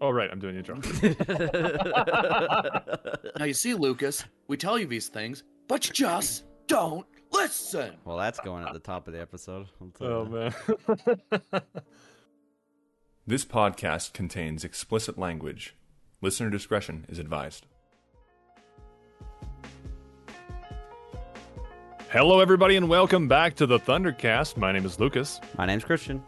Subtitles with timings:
[0.00, 0.80] Oh right, I'm doing the intro.
[3.38, 7.94] Now you see, Lucas, we tell you these things, but you just don't listen.
[8.04, 9.66] well, that's going at the top of the episode.
[9.80, 10.50] I'll tell oh, you oh
[10.90, 11.32] that.
[11.52, 11.62] man.
[13.26, 15.74] this podcast contains explicit language.
[16.20, 17.66] Listener discretion is advised.
[22.10, 24.56] Hello, everybody, and welcome back to the Thundercast.
[24.56, 25.40] My name is Lucas.
[25.56, 26.22] My name's Christian.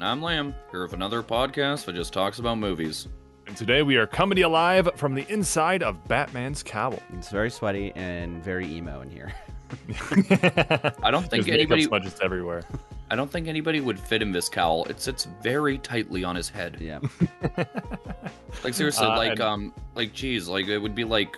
[0.00, 3.06] And I'm Lamb, here with another podcast that just talks about movies.
[3.46, 6.98] And today we are coming to you live from the inside of Batman's cowl.
[7.12, 9.30] It's very sweaty and very emo in here.
[11.02, 12.62] I don't think There's anybody smudges everywhere.
[13.10, 14.86] I don't think anybody would fit in this cowl.
[14.86, 16.78] It sits very tightly on his head.
[16.80, 17.00] Yeah.
[18.64, 21.36] Like seriously, Uh, like and- um like geez, like it would be like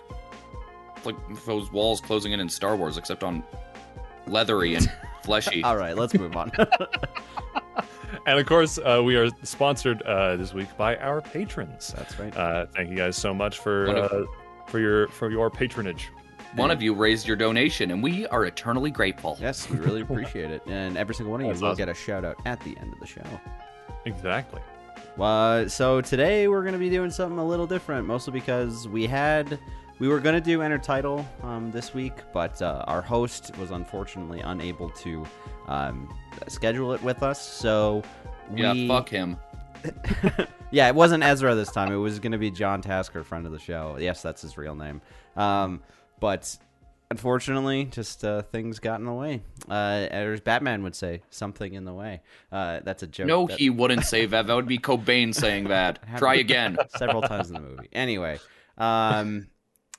[1.04, 3.42] like those walls closing in in Star Wars, except on
[4.28, 4.88] leathery and
[5.24, 5.64] fleshy.
[5.64, 6.52] All right, let's move on.
[8.26, 11.94] And of course, uh, we are sponsored uh, this week by our patrons.
[11.96, 12.36] that's right.
[12.36, 14.26] Uh, thank you guys so much for of- uh,
[14.66, 16.08] for your for your patronage.
[16.54, 19.38] One of you raised your donation, and we are eternally grateful.
[19.40, 20.62] Yes, we really appreciate it.
[20.66, 21.78] And every single one of you will awesome.
[21.78, 23.22] get a shout out at the end of the show.
[24.04, 24.60] Exactly.
[25.18, 29.06] Uh, so today we're going to be doing something a little different, mostly because we
[29.06, 29.58] had
[29.98, 33.70] we were going to do enter title um, this week, but uh, our host was
[33.70, 35.24] unfortunately unable to
[35.68, 36.12] um,
[36.48, 37.40] schedule it with us.
[37.40, 38.02] So
[38.50, 39.36] we, Yeah, fuck him.
[40.70, 41.92] yeah, it wasn't Ezra this time.
[41.92, 43.96] It was going to be John Tasker, friend of the show.
[43.98, 45.00] Yes, that's his real name.
[45.36, 45.82] Um,
[46.20, 46.56] but
[47.10, 49.42] unfortunately, just uh, things got in the way.
[49.68, 52.22] Uh, as Batman would say, something in the way.
[52.50, 53.26] Uh, that's a joke.
[53.26, 54.46] No, that- he wouldn't say that.
[54.46, 55.98] That would be Cobain saying that.
[56.18, 56.78] Try again.
[56.96, 57.88] several times in the movie.
[57.92, 58.38] Anyway,
[58.78, 59.48] um,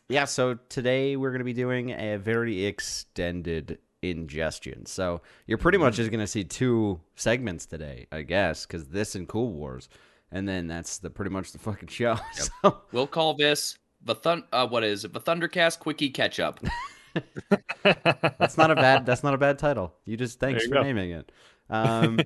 [0.09, 0.25] yeah.
[0.25, 4.85] So today we're going to be doing a very extended ingestion.
[4.85, 9.15] So you're pretty much just going to see two segments today, I guess, because this
[9.15, 9.89] and Cool Wars,
[10.31, 12.17] and then that's the pretty much the fucking show.
[12.33, 14.43] So We'll call this the thun.
[14.51, 15.13] Uh, what is it?
[15.13, 16.59] The Thundercast Quickie Catch Up.
[17.83, 19.05] that's not a bad.
[19.05, 19.93] That's not a bad title.
[20.05, 20.81] You just thanks There for go.
[20.83, 21.31] naming it.
[21.69, 22.19] Um,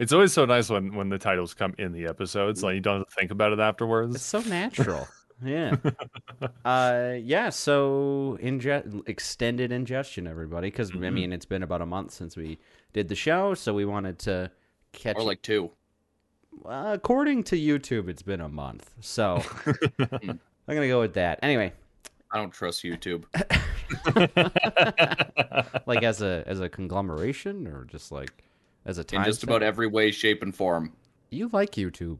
[0.00, 2.62] It's always so nice when when the titles come in the episodes.
[2.62, 4.14] Like you don't have to think about it afterwards.
[4.14, 5.06] It's so natural.
[5.44, 5.76] Yeah.
[6.64, 7.50] uh, yeah.
[7.50, 8.66] So inge-
[9.06, 11.12] extended ingestion, everybody, because I Mhm.
[11.12, 12.58] mean it's been about a month since we
[12.92, 14.50] did the show, so we wanted to
[14.92, 15.16] catch.
[15.16, 15.70] Or like two.
[16.66, 19.42] uh, according to YouTube, it's been a month, so
[19.96, 20.38] I'm
[20.68, 21.38] gonna go with that.
[21.42, 21.72] Anyway,
[22.30, 23.24] I don't trust YouTube.
[25.86, 28.44] like as a as a conglomeration, or just like
[28.84, 29.20] as a time.
[29.20, 30.92] In just about every way, shape, and form.
[31.30, 32.18] you like YouTube.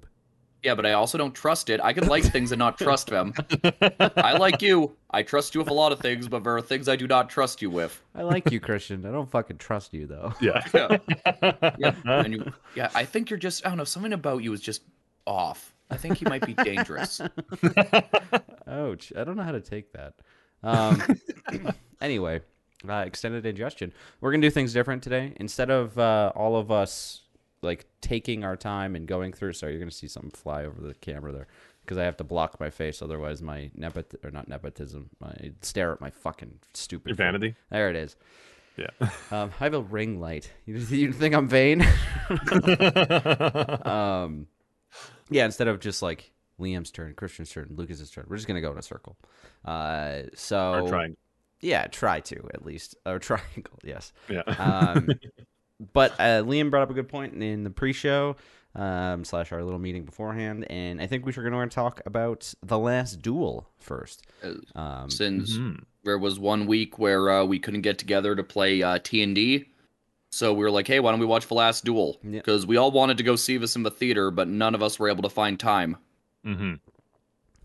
[0.62, 1.80] Yeah, but I also don't trust it.
[1.82, 3.34] I can like things and not trust them.
[4.16, 4.96] I like you.
[5.10, 7.28] I trust you with a lot of things, but there are things I do not
[7.28, 8.00] trust you with.
[8.14, 9.04] I like you, Christian.
[9.04, 10.32] I don't fucking trust you though.
[10.40, 10.64] yeah.
[11.42, 11.74] Yeah.
[11.78, 13.66] Yeah, and you, yeah, I think you're just.
[13.66, 13.84] I don't know.
[13.84, 14.82] Something about you is just
[15.26, 15.74] off.
[15.90, 17.20] I think you might be dangerous.
[18.68, 19.12] Ouch.
[19.16, 20.14] I don't know how to take that.
[20.62, 21.02] Um,
[22.00, 22.40] anyway,
[22.88, 23.92] uh, extended ingestion.
[24.20, 25.34] We're going to do things different today.
[25.36, 27.21] Instead of uh, all of us
[27.62, 30.80] like taking our time and going through, sorry, you're going to see something fly over
[30.80, 31.46] the camera there
[31.84, 33.00] because I have to block my face.
[33.02, 37.24] Otherwise, my nepot or not nepotism, my stare at my fucking stupid Your face.
[37.24, 37.54] vanity.
[37.70, 38.16] There it is.
[38.76, 38.88] Yeah.
[39.30, 40.50] Um, I have a ring light.
[40.66, 41.82] You, you think I'm vain?
[43.84, 44.46] um,
[45.30, 45.44] yeah.
[45.44, 48.78] Instead of just like Liam's turn, Christian's turn, Lucas's turn, we're just gonna go in
[48.78, 49.16] a circle.
[49.64, 51.16] Uh, so Or trying.
[51.60, 53.78] yeah, try to at least or triangle.
[53.84, 54.12] Yes.
[54.28, 54.42] Yeah.
[54.42, 55.08] Um,
[55.92, 58.36] but uh, Liam brought up a good point in the pre-show
[58.74, 62.52] um, slash our little meeting beforehand, and I think we were going to talk about
[62.62, 64.22] the last duel first.
[64.42, 65.84] Uh, Um, Since Mhm.
[66.04, 69.34] there was one week where uh, we couldn't get together to play uh, T and
[69.34, 69.66] D,
[70.30, 72.38] so we were like, "Hey, why don't we watch the last duel?" Yeah.
[72.40, 74.98] Because we all wanted to go see this in the theater, but none of us
[74.98, 75.96] were able to find time.
[76.46, 76.80] Mhm.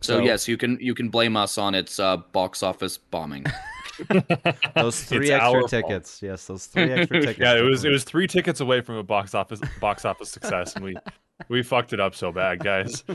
[0.01, 3.45] So, So- yes, you can you can blame us on its uh, box office bombing.
[4.75, 5.69] those three It's our extra fault.
[5.69, 6.21] tickets.
[6.21, 7.39] Yes, those three extra tickets.
[7.39, 10.75] Yeah, it was it was three tickets away from a box office box office success,
[10.75, 10.95] and we
[11.49, 13.03] we fucked it up so bad, guys.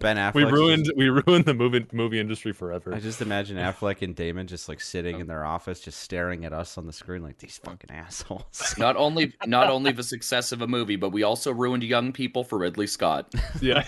[0.00, 0.34] Ben Affleck.
[0.34, 2.94] we ruined we ruined the movie movie industry forever.
[2.94, 6.52] I just imagine Affleck and Damon just like sitting in their office, just staring at
[6.52, 8.74] us on the screen like these fucking assholes.
[8.78, 12.44] not only not only the success of a movie, but we also ruined young people
[12.44, 13.32] for Ridley Scott.
[13.60, 13.84] yeah.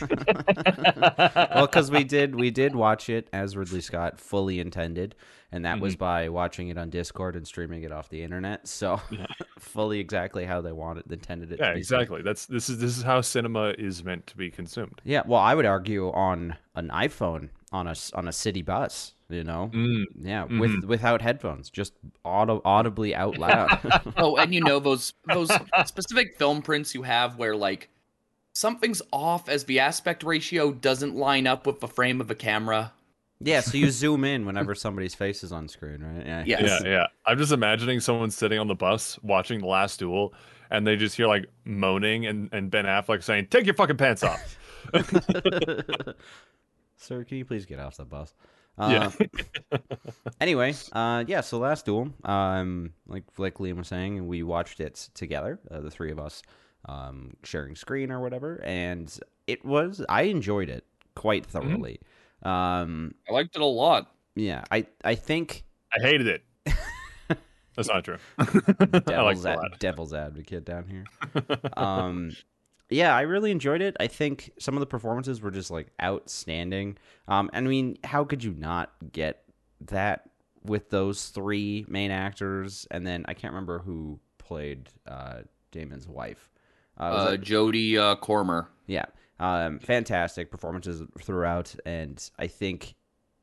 [1.55, 5.15] well, because we did we did watch it as Ridley Scott fully intended,
[5.53, 5.83] and that Mm-hmm.
[5.83, 8.69] was by watching it on Discord and streaming it off the internet.
[8.69, 9.01] So
[9.59, 11.59] fully exactly how they wanted intended it.
[11.61, 11.79] Yeah, to be.
[11.81, 12.23] exactly.
[12.23, 15.01] That's this is this is how cinema is meant to be consumed.
[15.05, 19.15] Yeah, well, I would argue on an iPhone on a s- on a city bus.
[19.29, 20.59] You know, Mm, yeah, Mm-hmm.
[20.59, 21.93] with without headphones, just
[22.25, 23.79] auto, audibly out loud.
[24.17, 25.53] Oh, and you know those those
[25.87, 27.91] specific film prints you have where like
[28.55, 32.93] something's off as the aspect ratio doesn't line up with the frame of a camera.
[33.43, 36.27] Yeah, so you zoom in whenever somebody's face is on screen, right?
[36.27, 36.45] Yeah.
[36.47, 36.83] Yes.
[36.85, 37.07] Yeah, yeah.
[37.25, 40.35] I'm just imagining someone sitting on the bus watching The Last Duel,
[40.71, 44.23] and they just hear like moaning and, and Ben Affleck saying, "Take your fucking pants
[44.23, 44.59] off."
[46.97, 48.35] Sir, can you please get off the bus?
[48.79, 49.11] Yeah.
[49.73, 49.79] Uh,
[50.41, 51.41] anyway, uh, yeah.
[51.41, 55.91] So last duel, um, like like Liam was saying, we watched it together, uh, the
[55.91, 56.43] three of us,
[56.87, 60.85] um, sharing screen or whatever, and it was I enjoyed it
[61.15, 62.01] quite thoroughly.
[62.43, 64.11] Um, I liked it a lot.
[64.35, 66.43] yeah, I I think I hated it.
[67.77, 68.17] That's not true.
[68.39, 69.79] I like devil's, it a ad- lot.
[69.79, 71.05] devil's advocate down here.
[71.77, 72.33] um,
[72.91, 73.97] yeah, I really enjoyed it.
[74.01, 76.99] I think some of the performances were just like outstanding.
[77.29, 79.45] Um, and I mean, how could you not get
[79.83, 80.29] that
[80.65, 82.87] with those three main actors?
[82.91, 86.49] And then I can't remember who played uh, Damon's wife.
[86.99, 88.69] Uh, was Uh, that- Jodie uh, Cormer.
[88.87, 89.07] yeah,
[89.41, 92.95] um, fantastic performances throughout, and I think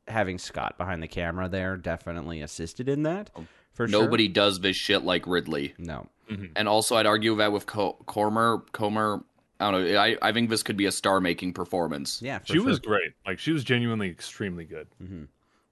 [0.06, 3.28] having Scott behind the camera there definitely assisted in that.
[3.74, 4.00] For sure.
[4.00, 5.74] Nobody does this shit like Ridley.
[5.78, 6.08] No.
[6.56, 9.24] And also, I'd argue that with Co- Cormer, Comer,
[9.60, 9.98] I don't know.
[9.98, 12.20] I, I think this could be a star-making performance.
[12.20, 12.64] Yeah, for she sure.
[12.64, 13.12] was great.
[13.26, 14.88] Like she was genuinely extremely good.
[15.00, 15.28] Um,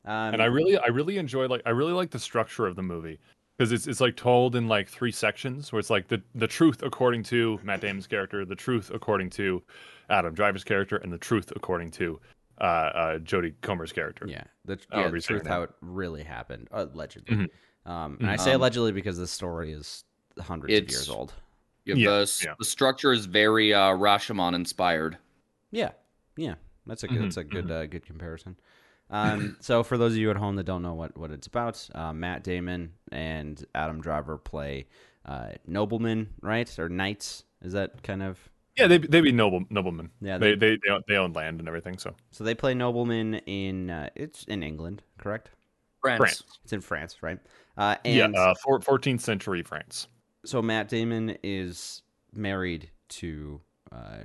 [0.06, 3.18] and I really, I really enjoy like I really like the structure of the movie
[3.58, 6.82] because it's it's like told in like three sections where it's like the the truth
[6.82, 9.62] according to Matt Damon's character, the truth according to
[10.08, 12.20] Adam Driver's character, and the truth according to
[12.60, 14.26] uh, uh, Jodie Comer's character.
[14.28, 17.36] Yeah, the, yeah, the truth how it really happened, allegedly.
[17.36, 17.90] Mhm.
[17.90, 20.04] Um, and I say Um, allegedly because the story is
[20.40, 21.34] hundreds of years old.
[21.84, 22.54] Yeah, Yeah, the, yeah.
[22.58, 25.18] the structure is very uh, Rashomon inspired.
[25.70, 25.92] Yeah,
[26.36, 26.54] yeah,
[26.86, 28.56] that's a good, Mhm, that's a good, uh, good comparison.
[29.08, 31.88] Um, so for those of you at home that don't know what what it's about,
[31.94, 34.86] uh, Matt Damon and Adam Driver play
[35.26, 37.44] uh, noblemen, right, or knights?
[37.62, 38.38] Is that kind of
[38.76, 40.10] Yeah, they they be noble noblemen.
[40.20, 41.98] Yeah, they they- they they own, land and everything.
[41.98, 45.50] So so they play noblemen in uh, it's in England, correct?
[46.02, 46.18] France.
[46.18, 46.42] France.
[46.64, 47.38] It's in France, right?
[47.76, 50.08] Uh, and yeah, uh, 14th century France.
[50.44, 52.02] so Matt Damon is
[52.34, 53.60] married to
[53.92, 54.18] uh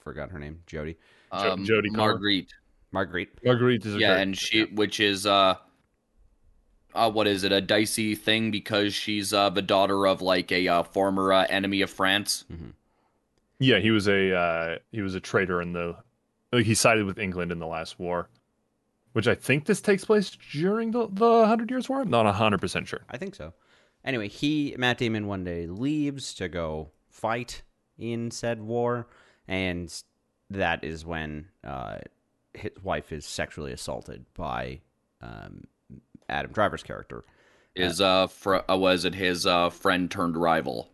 [0.00, 0.96] forgot her name, Jodie.
[1.32, 2.14] Jo- Um, Jodie Comer.
[2.14, 2.52] Marguerite.
[2.90, 3.30] Marguerite.
[3.44, 5.54] Marguerite is a Yeah, and she, which is uh,
[6.94, 7.52] uh, what is it?
[7.52, 11.80] A dicey thing because she's uh the daughter of like a uh, former uh, enemy
[11.82, 12.44] of France.
[13.62, 15.96] Yeah, he was a uh, he was a traitor in the
[16.52, 18.28] like he sided with England in the last war,
[19.12, 22.00] which I think this takes place during the the Hundred Years' War.
[22.00, 23.00] I'm not hundred percent sure.
[23.08, 23.54] I think so.
[24.04, 27.62] Anyway, he Matt Damon one day leaves to go fight
[27.98, 29.06] in said war,
[29.46, 29.94] and
[30.50, 31.98] that is when uh,
[32.54, 34.80] his wife is sexually assaulted by
[35.20, 35.64] um,
[36.28, 37.24] Adam Driver's character,
[37.76, 40.88] Is uh, fr- uh was it his uh friend turned rival?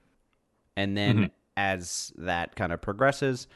[0.76, 3.48] and then as that kind of progresses,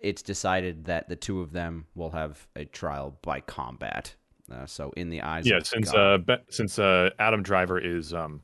[0.00, 4.14] it's decided that the two of them will have a trial by combat.
[4.50, 7.78] Uh, so in the eyes, Yeah, of since God- uh ben, since uh Adam Driver
[7.80, 8.40] is um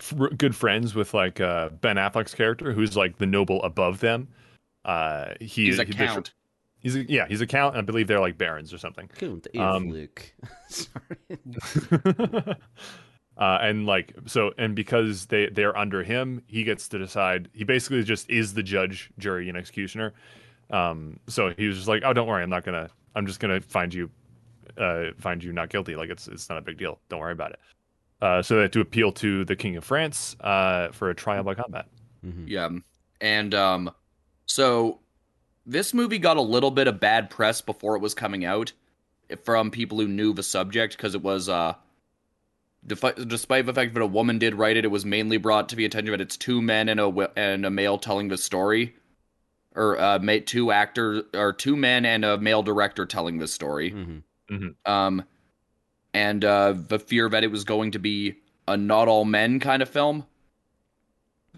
[0.00, 4.28] f- good friends with like uh Ben Affleck's character, who's like the noble above them.
[4.84, 6.32] Uh, he He's a he- count.
[6.78, 7.74] He's a, yeah, he's a count.
[7.74, 9.08] And I believe they're like barons or something.
[9.18, 10.32] Count um, Luke.
[10.68, 10.94] Sorry.
[13.38, 17.48] uh, and like so, and because they they're under him, he gets to decide.
[17.52, 20.14] He basically just is the judge, jury, and executioner.
[20.70, 22.88] Um, so he was just like, "Oh, don't worry, I'm not gonna.
[23.14, 24.10] I'm just gonna find you,
[24.78, 25.96] uh, find you not guilty.
[25.96, 26.98] Like it's it's not a big deal.
[27.08, 27.60] Don't worry about it."
[28.22, 31.44] Uh, so they had to appeal to the king of France uh, for a trial
[31.44, 31.86] by combat.
[32.24, 32.44] Mhm.
[32.48, 32.70] Yeah,
[33.20, 33.90] and um,
[34.46, 35.00] so
[35.66, 38.72] this movie got a little bit of bad press before it was coming out
[39.44, 41.74] from people who knew the subject because it was uh.
[42.86, 45.76] Defi- despite the fact that a woman did write it, it was mainly brought to
[45.76, 48.94] the attention that it's two men and a and a male telling the story,
[49.74, 53.90] or uh, two actors or two men and a male director telling the story.
[54.50, 54.74] Mhm.
[54.86, 55.24] Um,
[56.14, 58.36] and uh, the fear that it was going to be
[58.68, 60.24] a not all men kind of film.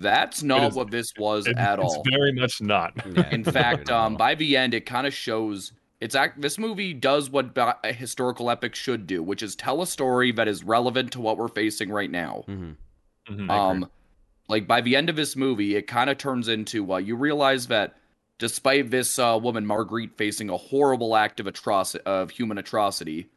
[0.00, 2.02] That's not is- what this was It- at it's all.
[2.10, 2.94] very much not.
[3.14, 6.40] Yeah, In fact, um, by the end, it kind of shows it's act.
[6.40, 10.48] This movie does what a historical epic should do, which is tell a story that
[10.48, 12.44] is relevant to what we're facing right now.
[12.48, 12.76] Mhm.
[13.28, 13.50] Mhm.
[13.50, 13.90] Um,
[14.48, 17.66] like by the end of this movie, it kind of turns into uh, you realize
[17.66, 17.96] that
[18.38, 23.28] despite this uh, woman Marguerite facing a horrible act of atroci- of human atrocity,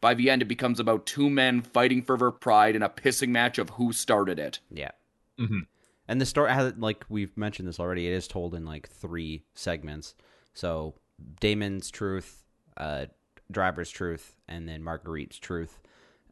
[0.00, 3.28] by the end it becomes about two men fighting for their pride in a pissing
[3.28, 4.58] match of who started it.
[4.70, 4.90] Yeah.
[5.38, 5.66] Mhm.
[6.08, 9.44] And the story, has, like we've mentioned this already, it is told in like three
[9.54, 10.16] segments.
[10.52, 10.94] So
[11.40, 12.44] Damon's truth,
[12.76, 13.06] uh,
[13.50, 15.80] Driver's truth, and then Marguerite's truth.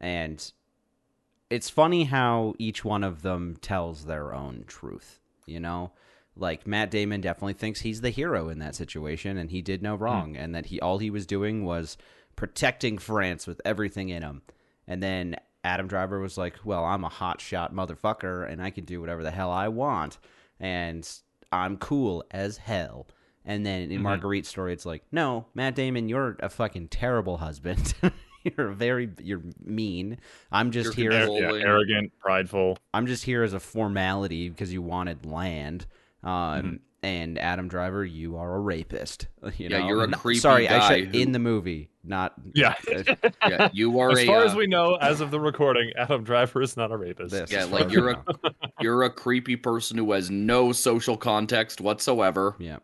[0.01, 0.53] And
[1.51, 5.21] it's funny how each one of them tells their own truth.
[5.47, 5.93] You know,
[6.37, 9.95] like Matt Damon definitely thinks he's the hero in that situation, and he did no
[9.95, 11.97] wrong, and that he all he was doing was
[12.37, 14.43] protecting France with everything in him.
[14.87, 18.85] And then Adam Driver was like, "Well, I'm a hot shot motherfucker, and I can
[18.85, 20.19] do whatever the hell I want,
[20.61, 21.09] and
[21.51, 23.09] I'm cool as hell."
[23.49, 27.95] And then in Marguerite's story, it's like, "No, Matt Damon, you're a fucking terrible husband.
[28.45, 30.19] you're very, you're mean.
[30.53, 31.29] I'm just You're here.
[31.29, 32.79] Yeah, arrogant, prideful.
[32.95, 35.87] I'm just here as a formality because you wanted land."
[36.23, 39.29] Um, And Adam Driver, you are a rapist.
[39.57, 39.87] You Yeah, know?
[39.87, 42.75] you're a No, creepy Sorry, I guy should who- in the movie, not Yeah.
[43.47, 46.25] Yeah, you are as a far uh, as we know, as of the recording, Adam
[46.25, 47.31] Driver is not a rapist.
[47.31, 47.53] this.
[47.53, 48.51] Yeah, like you're a- know.
[48.81, 52.57] you're a creepy person who has no social context whatsoever.
[52.59, 52.79] yeah.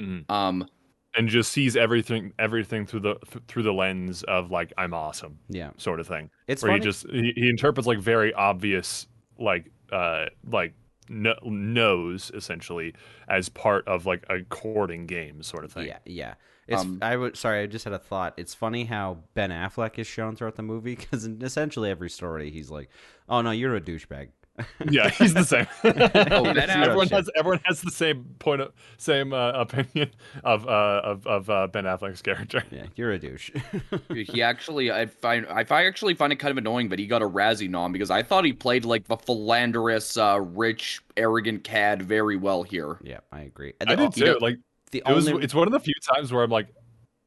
[0.00, 0.30] Mhm.
[0.30, 0.66] Um,
[1.16, 5.38] and just sees everything everything through the th- through the lens of like I'm awesome
[5.48, 6.30] Yeah, sort of thing.
[6.46, 6.80] it's where funny.
[6.80, 9.06] he just he, he interprets like very obvious
[9.38, 10.74] like uh like
[11.08, 12.94] no, knows essentially
[13.28, 15.88] as part of like a courting game sort of thing.
[15.88, 16.34] Yeah, yeah.
[16.68, 18.34] It's Um, I would sorry, I just had a thought.
[18.36, 22.50] It's funny how Ben Affleck is shown throughout the movie because in essentially every story
[22.52, 22.88] he's like,
[23.28, 24.28] "Oh no, you're a douchebag."
[24.90, 25.66] Yeah, he's the same.
[26.32, 30.10] Oh, Ben everyone has everyone has the same point of same uh, opinion
[30.44, 32.62] of uh of of uh, Ben Affleck's character.
[32.70, 33.50] yeah, you're a douche.
[34.14, 37.28] he actually, I find, I actually find it kind of annoying but he got a
[37.28, 42.36] Razzie nom because I thought he played like the philanderous, uh, rich, arrogant cad very
[42.36, 42.98] well here.
[43.02, 43.74] yeah, I agree.
[43.86, 44.38] I did too.
[44.40, 44.58] Like
[44.90, 46.68] the it was only it's one of the few times where I'm like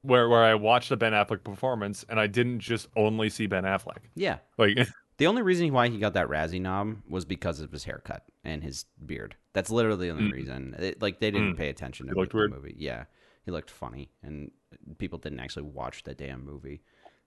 [0.02, 3.64] where where I watched a Ben Affleck performance and I didn't just only see Ben
[3.64, 4.00] Affleck.
[4.16, 4.78] yeah, Like
[5.24, 8.62] the only reason why he got that Razzie nom was because of his haircut and
[8.62, 9.36] his beard.
[9.54, 10.34] That's literally the only Mm.
[10.34, 10.76] reason.
[10.78, 11.58] It, like they didn't Mm.
[11.58, 12.76] pay attention to the movie.
[12.78, 13.06] Yeah,
[13.46, 14.52] he looked funny, and
[14.98, 16.82] people didn't actually watch the damn movie.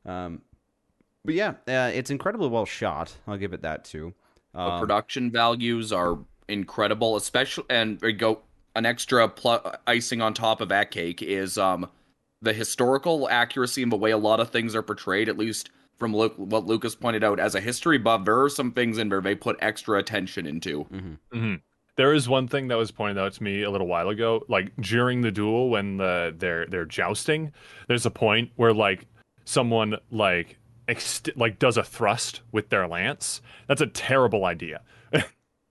[0.05, 0.43] Um,
[1.25, 3.17] but yeah, uh, it's incredibly well shot.
[3.26, 4.12] I'll give it that too.
[4.53, 8.43] The Um, production values are incredible, especially and go
[8.75, 11.88] an extra pl- icing on top of that cake is um
[12.43, 15.31] the historical accuracy and the way a lot of things are portrayed.
[15.31, 18.73] At least from Lu- what Lucas pointed out, as a history buff, there are some
[18.73, 20.85] things in there they put extra attention into.
[20.85, 21.19] mhm.
[21.33, 21.61] mhm.
[21.97, 24.45] there is one thing that was pointed out to me a little while ago.
[24.49, 27.53] Like during the duel when the they're they're jousting,
[27.88, 29.07] there's a point where like
[29.45, 33.41] someone like ext- like does a thrust with their lance.
[33.69, 34.83] That's a terrible idea.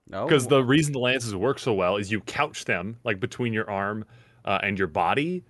[0.08, 3.68] Because the reason the lances work so well is you couch them like between your
[3.70, 4.04] arm
[4.44, 5.44] uh, and your body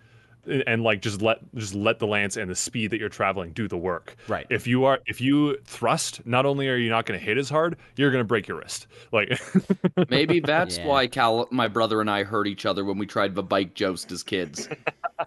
[0.47, 3.53] and, and, like just let just let the lance and the speed that you're traveling
[3.53, 4.47] do the work right.
[4.51, 7.49] if you are if you thrust not only are you not going to hit as
[7.51, 9.39] hard you're going to break your wrist like
[10.11, 10.87] Maybe that's Yeah.
[10.87, 14.13] why Cal, my brother and I hurt each other when we tried the bike joust
[14.13, 14.69] as kids.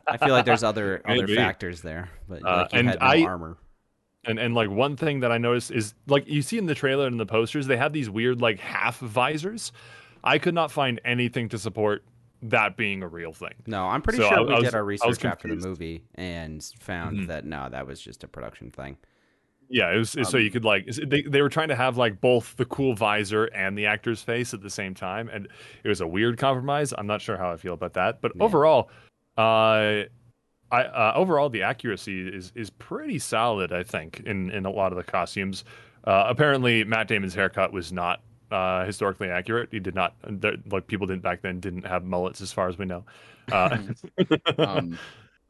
[0.08, 1.36] I feel like there's other other Maybe.
[1.36, 3.58] factors there, but Uh, like you and had no I- armor.
[4.26, 7.08] and and like one thing that i noticed is like you see in the trailer
[7.08, 9.72] and the posters they have these weird like half visors
[10.24, 12.04] i could not find anything to support
[12.42, 14.76] that being a real thing No, I'm pretty So sure I- we I was- did
[14.76, 17.28] our research after the movie and found Mhm.
[17.28, 18.98] that no, that was just a production thing.
[19.72, 22.20] Yeah, it was so Um, you could like they they were trying to have like
[22.22, 25.48] both the cool visor and the actor's face at the same time, and
[25.84, 26.92] it was a weird compromise.
[26.98, 28.44] I'm not sure how I feel about that, but Yeah.
[28.44, 28.90] overall,
[29.38, 30.06] uh,
[30.72, 33.72] I uh, overall the accuracy is is pretty solid.
[33.72, 35.64] I think in in a lot of the costumes.
[36.04, 39.70] Uh, apparently, Matt Damon's haircut was not uh, historically accurate.
[39.72, 42.78] He did not there- like people didn't back then didn't have mullets as far as
[42.78, 43.04] we know.
[43.52, 43.78] Uh,
[44.58, 44.98] Um,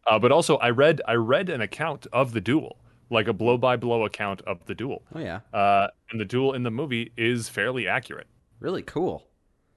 [0.08, 2.78] uh, but also, I read I read an account of the duel,
[3.10, 5.04] like a blow by blow account of the duel.
[5.14, 8.28] Oh yeah, Uh, and the duel in the movie is fairly accurate.
[8.60, 9.26] really cool.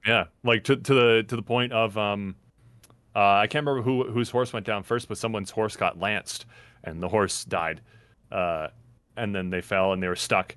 [0.07, 2.35] Yeah, like to to the to the point of um,
[3.15, 6.47] uh, I can't remember who whose horse went down first, but someone's horse got lanced,
[6.85, 7.81] and the horse died.
[8.31, 8.69] Uh,
[9.17, 10.57] and then they fell and they were stuck.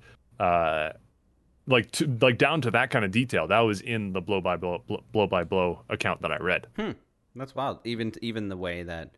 [1.68, 3.46] Uh, like to like down to that kind of detail.
[3.48, 6.66] That was in the blow by blow blow, blow by blow account that I read.
[6.76, 6.92] Hmm.
[7.34, 7.80] That's wild.
[7.84, 9.10] Even even the way that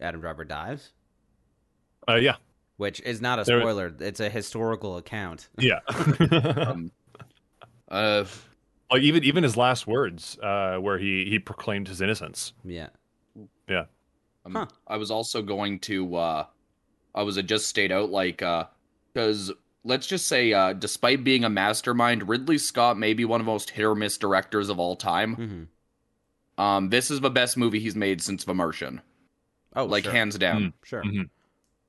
[0.00, 0.92] Adam Driver dies,
[2.08, 2.36] Uh, yeah,
[2.76, 3.94] which is not a There- spoiler.
[4.00, 5.48] It's a historical account.
[5.58, 5.80] yeah.
[6.30, 6.92] um,
[7.88, 8.24] uh,
[8.90, 12.52] like even even his last words, uh, where he he proclaimed his innocence.
[12.64, 12.88] Yeah.
[13.68, 13.84] Yeah.
[14.44, 14.66] Um, Huh.
[14.86, 16.46] I was also going to, uh,
[17.14, 18.42] I was uh, just stayed out, like,
[19.12, 19.52] because
[19.88, 23.52] let's just say, uh, despite being a mastermind, Ridley Scott may be one of the
[23.52, 25.34] most hit or miss directors of all time.
[25.34, 29.00] hmm Um, this is the best movie he's made since The Martian,
[29.76, 30.12] Oh, like sure.
[30.12, 31.02] hands down, sure.
[31.04, 31.30] Mhm.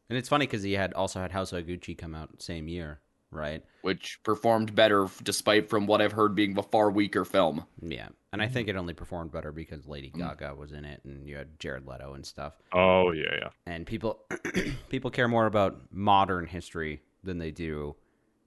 [0.10, 3.00] And it's funny because he had also had House of Gucci come out same year,
[3.32, 3.63] right?
[3.82, 7.65] which performed better despite from what I've heard being the far weaker film.
[7.82, 8.75] Yeah, and I think Mm-hmm.
[8.77, 10.18] it only performed better because Lady Mm.
[10.20, 12.62] Gaga was in it, and you had Jared Leto and stuff.
[12.74, 13.50] Oh yeah, yeah.
[13.65, 14.25] And people
[14.89, 17.96] people care more about modern history than they do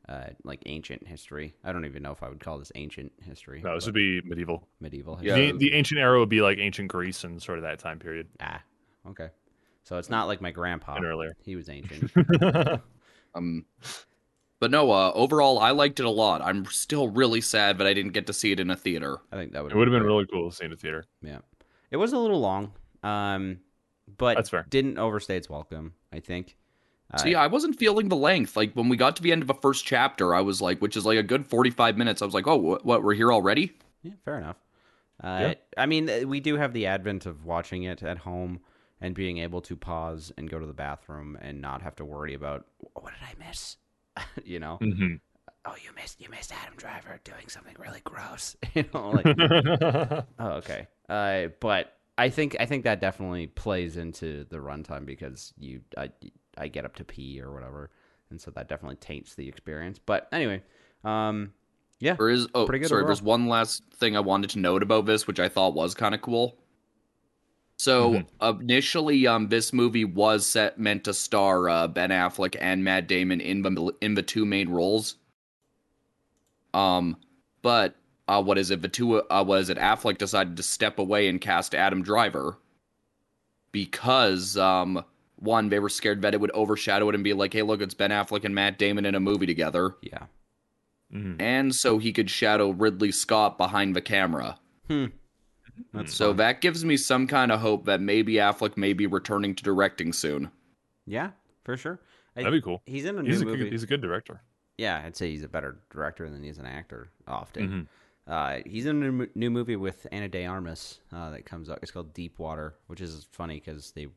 [0.08, 1.54] uh, like ancient history.
[1.64, 3.62] I don't even know if I would call this ancient history.
[3.62, 4.66] No, this would be medieval.
[4.80, 5.34] medieval Yeah.
[5.36, 5.52] history.
[5.52, 8.28] The, the ancient era would be like ancient Greece and sort of that time period
[8.40, 8.62] Ah,
[9.08, 9.28] okay.
[9.84, 10.94] So it's not like my grandpa.
[10.96, 11.34] and earlier.
[11.44, 12.10] He was ancient.
[13.34, 13.64] Um,
[14.60, 16.42] but no, uh, overall, I liked it a lot.
[16.42, 19.18] I'm still really sad that I didn't get to see it in a theater.
[19.32, 20.12] I think that would It would have been great.
[20.12, 21.04] really cool to see in a theater.
[21.22, 21.38] Yeah,
[21.90, 23.60] it was a little long, um,
[24.18, 24.66] but That's fair.
[24.68, 25.94] didn't overstay its welcome.
[26.12, 26.56] I think.
[27.12, 28.56] Uh, See, I wasn't feeling the length.
[28.56, 30.96] Like when we got to the end of the first chapter, I was like, which
[30.96, 32.22] is like a good 45 minutes.
[32.22, 32.84] I was like, oh, what?
[32.86, 33.72] what we're here already?
[34.02, 34.56] Yeah, fair enough.
[35.22, 35.54] Uh, Yeah.
[35.76, 38.60] I mean, uh, we do have the advent of watching it at home
[39.00, 42.34] and being able to pause and go to the bathroom and not have to worry
[42.34, 43.76] about what did I miss.
[44.44, 45.14] you know, hmm
[45.64, 48.56] oh, you missed you missed Adam Driver doing something really gross.
[48.74, 49.26] you know, like
[50.38, 50.86] oh, okay.
[51.08, 56.10] Uh, but I think I think that definitely plays into the runtime because you I,
[56.58, 57.90] I get up to pee or whatever,
[58.30, 59.98] and so that definitely taints the experience.
[59.98, 60.62] But anyway,
[61.04, 61.52] um,
[62.00, 63.08] yeah, There is, oh, Pretty good sorry, overall.
[63.08, 66.14] there's one last thing I wanted to note about this, which I thought was kind
[66.14, 66.58] of cool.
[67.78, 73.08] So initially, um, this movie was set meant to star uh, Ben Affleck and Matt
[73.08, 75.16] Damon in the in the two main roles.
[76.74, 77.16] Um,
[77.60, 77.96] but
[78.28, 78.82] uh, what is it?
[78.82, 79.78] The two uh, was it?
[79.78, 82.56] Affleck decided to step away and cast Adam Driver
[83.72, 85.04] because um,
[85.42, 87.94] one they were scared that it would overshadow it and be like, hey, look, it's
[87.94, 90.26] Ben Affleck and Matt Damon in a movie together yeah.
[91.10, 94.58] hmm and so he could shadow Ridley Scott behind the camera.
[94.88, 95.06] Hmm.
[95.92, 96.36] That's So fun.
[96.38, 100.12] that gives me some kind of hope that maybe Affleck may be returning to directing
[100.12, 100.50] soon.
[101.06, 101.30] Yeah,
[101.64, 101.98] for sure.
[102.36, 102.82] I- That'd be cool.
[102.86, 103.58] He's in a new a, movie.
[103.64, 104.42] good, he's a good director.
[104.78, 107.68] Yeah, I'd say he's a better director than he's an actor often.
[107.68, 107.86] Mhm.
[108.32, 111.78] Uh, he's in a new, new movie with Ana de Armas uh, that comes out.
[111.82, 114.12] It's called Deep Water, which is funny because they were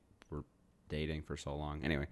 [0.90, 1.84] dating for so long.
[1.84, 2.08] Anyway,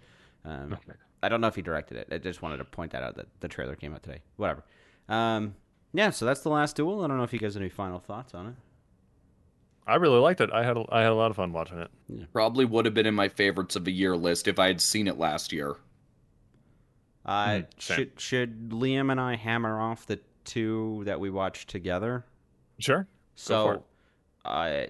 [0.45, 0.77] um,
[1.21, 2.07] I don't know if he directed it.
[2.11, 4.21] I just wanted to point that out that the trailer came out today.
[4.37, 4.63] Whatever.
[5.09, 5.55] Um,
[5.93, 7.03] yeah, so that's the last duel.
[7.03, 8.53] I don't know if you guys have any final thoughts on it.
[9.85, 10.49] I really liked it.
[10.51, 11.91] I had a, I had a lot of fun watching it.
[12.31, 15.07] Probably would have been in my favorites of the year list if I had seen
[15.07, 15.75] it last year.
[17.25, 22.25] Uh, Mm, should should Liam and I hammer off the two that we watched together?
[22.79, 23.07] Sure.
[23.35, 23.83] for So,
[24.45, 24.85] uh,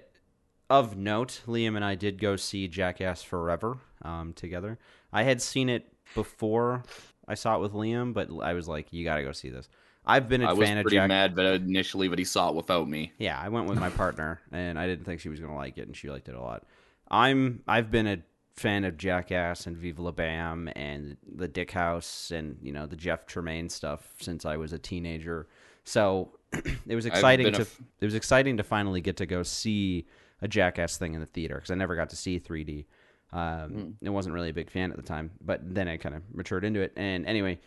[0.70, 4.78] of note, Liam and I did go see Jackass Forever um, together.
[5.12, 6.82] I had seen it before
[7.26, 9.68] I saw it with Liam, but I was like, "You got to go see this."
[10.06, 11.08] I've been a I was fan of pretty Jack.
[11.08, 13.12] mad but initially but he saw it without me.
[13.18, 15.86] Yeah, I went with my partner, and I didn't think she was gonna like it,
[15.86, 16.64] and she liked it a lot.
[17.10, 18.18] I'm I've been a
[18.54, 22.96] fan of Jackass and Viva La Bam and the Dick House and you know the
[22.96, 25.48] Jeff Tremaine stuff since I was a teenager.
[25.84, 26.38] So
[26.86, 30.06] it was exciting to f- it was exciting to finally get to go see
[30.44, 32.84] a Jackass thing in the theater because I never got to see 3D.
[33.32, 36.22] Um, I wasn't really a big fan at the time, but then I kind of
[36.32, 36.92] matured into it.
[36.96, 37.58] And anyway,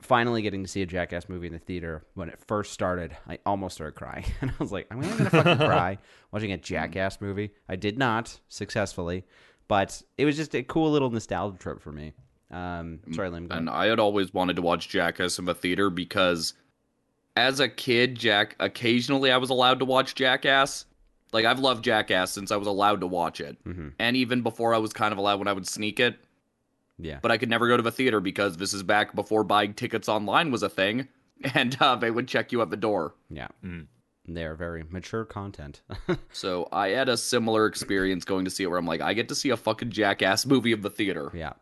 [0.00, 3.38] finally getting to see a Jackass movie in the theater when it first started, I
[3.46, 5.98] almost started crying, and I was like, I'm I gonna fucking cry
[6.32, 9.24] watching a Jackass movie?" I did not successfully,
[9.68, 12.12] but it was just a cool little nostalgia trip for me.
[12.50, 13.50] Um, sorry, Liam.
[13.50, 13.68] And.
[13.68, 16.54] I had always wanted to watch Jackass in the theater because
[17.36, 20.86] as a kid, Jack occasionally I was allowed to watch Jackass.
[21.34, 23.62] Like I've loved Jackass since I was allowed to watch it.
[23.64, 23.92] Mhm.
[23.98, 26.16] And even before I was kind of allowed when I would sneak it.
[26.96, 29.74] Yeah, But I could never go to the theater because this is back before buying
[29.74, 31.08] tickets online was a thing.
[31.54, 33.14] And uh, they would check you at the door.
[33.28, 33.88] yeah, Mhm.
[34.28, 35.82] they are very mature content.
[36.32, 39.28] So I had a similar experience going to see it where I'm like, I get
[39.30, 41.32] to see a fucking Jackass movie of the theater.
[41.34, 41.54] yeah,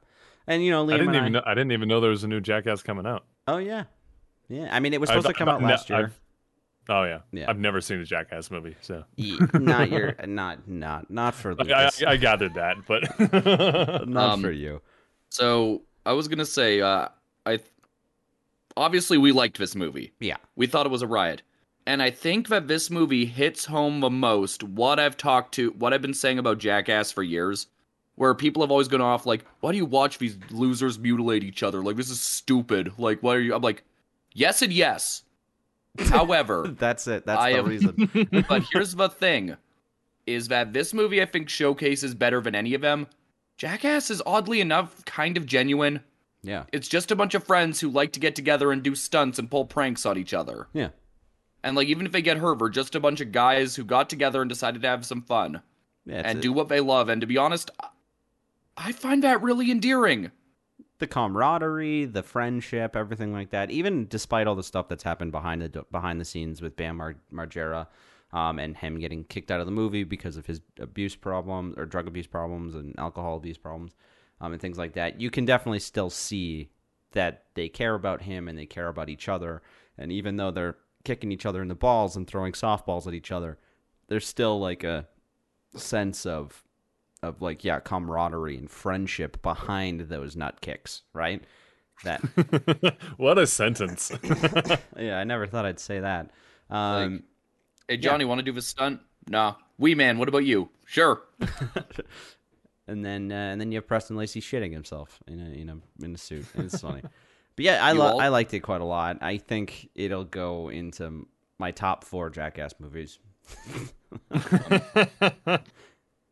[0.47, 1.29] and you know, Liam I didn't and even I.
[1.39, 1.43] know.
[1.47, 3.25] I didn't even know there was a new Jackass coming out.
[3.49, 3.85] Oh yeah,
[4.51, 4.69] yeah.
[4.71, 6.13] I mean, it was I've- supposed to come I've out ne- last year.
[6.89, 7.21] I've- Oh yeah.
[7.33, 7.49] Yeah.
[7.49, 11.85] I've never seen a Jackass movie, so Ye- not your, not, not, not for I,
[11.85, 13.03] I, I gathered that, but
[14.09, 14.81] not Um, for you.
[15.29, 17.09] So I was gonna say, uh,
[17.47, 17.61] I
[18.77, 20.13] obviously we liked this movie.
[20.21, 21.43] Yeah, We thought it was a riot.
[21.87, 25.93] And I think that this movie hits home the most what I've talked to, what
[25.93, 27.67] I've been saying about Jackass for years,
[28.15, 31.63] where people have always gone off like, why do you watch these losers mutilate each
[31.65, 31.83] other?
[31.83, 32.93] Like, this is stupid.
[32.99, 33.55] Like, why are you?
[33.55, 33.83] I'm like,
[34.33, 35.23] yes and yes.
[35.99, 37.27] However, that's it.
[37.27, 38.11] That's I the am- reason.
[38.49, 39.57] but here's the thing
[40.27, 43.07] is that this movie I think showcases better than any of them.
[43.57, 46.01] Jackass is oddly enough kind of genuine.
[46.45, 49.39] Yeah, It's just a bunch of friends who like to get together and do stunts
[49.39, 50.67] and pull pranks on each other.
[50.73, 50.89] yeah,
[51.63, 54.11] And like even if they get hurt, we're just a bunch of guys who got
[54.11, 55.63] together and decided to have some fun
[56.05, 56.23] yeah.
[56.25, 57.09] and a- do what they love.
[57.09, 57.89] And to be honest, I-
[58.77, 60.33] I find that really endearing.
[61.03, 63.73] The camaraderie, the friendship, everything like that.
[63.73, 67.17] Even despite all the stuff that's happened behind the behind the scenes with Bam Mar-
[67.33, 67.89] Margera,
[68.33, 71.87] um, and him getting kicked out of the movie because of his abuse problems or
[71.87, 73.97] drug abuse problems and alcohol abuse problems,
[74.41, 76.71] um, and things like that, you can definitely still see
[77.11, 79.61] that they care about him and they care about each other.
[79.99, 83.33] And even though they're kicking each other in the balls and throwing softballs at each
[83.33, 83.59] other,
[84.07, 85.09] there's still like a
[85.75, 86.63] sense of
[87.23, 91.43] of like yeah camaraderie and friendship behind those nut kicks, right?
[92.05, 92.21] That
[93.17, 94.11] what a sentence.
[94.99, 96.31] yeah, I never thought I'd say that.
[96.69, 97.23] Um, Like,
[97.89, 99.01] hey, Johnny, want to do the stunt?
[99.29, 99.55] Nah.
[99.79, 100.69] Wee man, what about you?
[100.85, 101.23] Sure.
[102.87, 106.05] and then uh, and then you have Preston Lacy shitting himself in a in a
[106.05, 106.47] in a suit.
[106.55, 109.19] And it's funny, but yeah, I lo- I liked it quite a lot.
[109.21, 111.27] I think it'll go into
[111.59, 113.19] my top four Jackass movies.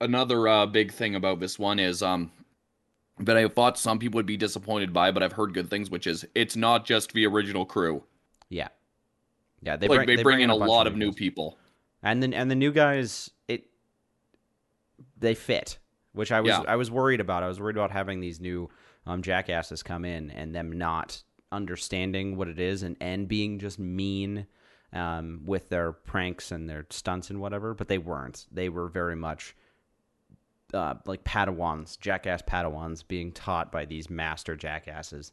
[0.01, 2.31] Another uh, big thing about this one is um
[3.21, 6.07] that I thought some people would be disappointed by, but I've heard good things, which
[6.07, 8.03] is it's not just the original crew.
[8.49, 8.69] Yeah,
[9.63, 11.59] yeah, they like bring, they, bring, in a lot of new people.
[12.03, 13.67] and then and the new guys it
[15.19, 15.79] they fit,
[16.13, 16.65] which I was Yeah.
[16.67, 17.43] I was worried about.
[17.43, 18.71] I was worried about having these new
[19.07, 23.79] um, jackasses come in and them not understanding what it is and and being just
[23.79, 24.47] mean
[24.93, 27.75] um, with their pranks and their stunts and whatever.
[27.75, 28.47] But they weren't.
[28.51, 29.55] They were very much.
[30.73, 35.33] Uh, like Padawans, jackass Padawans, being taught by these master jackasses.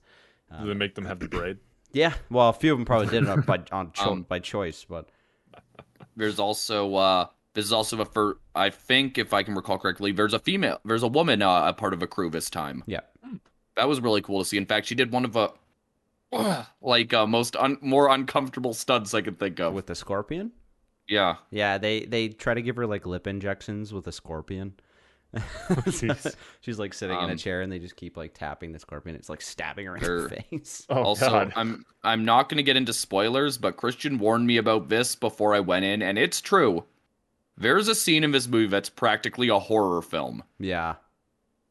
[0.61, 1.57] Do they make them have the braid?
[1.93, 4.85] Yeah, well, a few of them probably did it by on cho- Um, by choice,
[4.87, 5.07] but
[6.17, 10.11] There's also uh this is also a for I think if I can recall correctly,
[10.11, 12.83] there's a female there's a woman uh, a part of a crew this time.
[12.87, 12.99] yeah,
[13.77, 14.57] That was really cool to see.
[14.57, 15.51] In fact, she did one of the
[16.81, 19.73] like uh, most un- more uncomfortable stunts I could think of.
[19.73, 20.51] with the scorpion.
[21.07, 21.35] yeah.
[21.51, 24.73] Yeah, they they try to give her like lip injections with a scorpion.
[25.35, 26.35] Jeez.
[26.61, 29.15] She's like sitting in a Um, chair and they just keep like tapping the scorpion.
[29.15, 30.85] It's like stabbing her in Her- the face.
[30.89, 31.53] Oh also, god.
[31.55, 35.53] I'm I'm not going to get into spoilers, but Christian warned me about this before
[35.53, 36.85] I went in, and it's true.
[37.57, 40.95] There's a scene in this movie that's practically a horror film Yeah.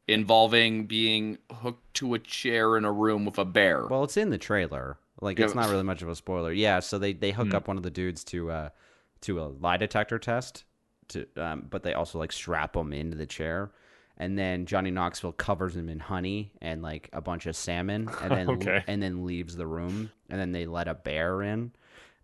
[0.08, 3.86] involving being hooked to a chair in a room with a bear.
[3.86, 4.98] Well, it's in the trailer.
[5.20, 6.52] Like it's not really much of a spoiler.
[6.52, 7.54] Yeah, so they they hook Hmm.
[7.56, 8.68] up one of the dudes to uh
[9.22, 10.64] to a lie detector test
[11.08, 13.70] to um but they also like strap him into the chair.
[14.18, 18.30] And then Johnny Knoxville covers him in honey and like a bunch of salmon and
[18.30, 18.82] then Okay.
[18.86, 21.72] and then leaves the room and then they let a bear in.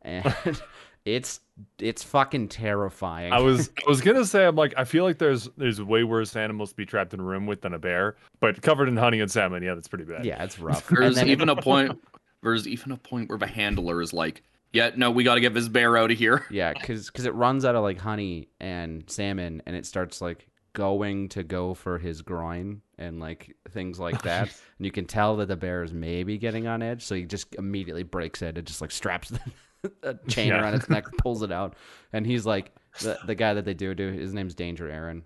[0.01, 0.35] And
[1.05, 1.41] it's
[1.79, 3.33] it's fucking terrifying.
[3.33, 6.35] I was I was gonna say I'm like I feel like there's there's way worse
[6.35, 9.21] animals to be trapped in a room with than a bear, but covered in honey
[9.21, 10.25] and salmon, yeah, that's pretty bad.
[10.25, 10.89] Yeah, it's rough.
[10.89, 12.01] And There's then- even a point.
[12.43, 15.55] There's even a point where the handler is like, "Yeah, no, we got to get
[15.55, 19.05] this bear out of here." Yeah, because because it runs out of like honey and
[19.09, 24.23] salmon, and it starts like going to go for his groin and like things like
[24.23, 24.49] that.
[24.79, 27.55] and you can tell that the bear is maybe getting on edge, so he just
[27.57, 30.63] immediately breaks it and just like straps the, a chain Yeah.
[30.63, 31.75] around its neck, pulls it out,
[32.13, 34.11] and he's like the the guy that they do do.
[34.11, 35.23] His name's Danger Ehren.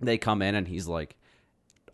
[0.00, 1.16] They come in and he's like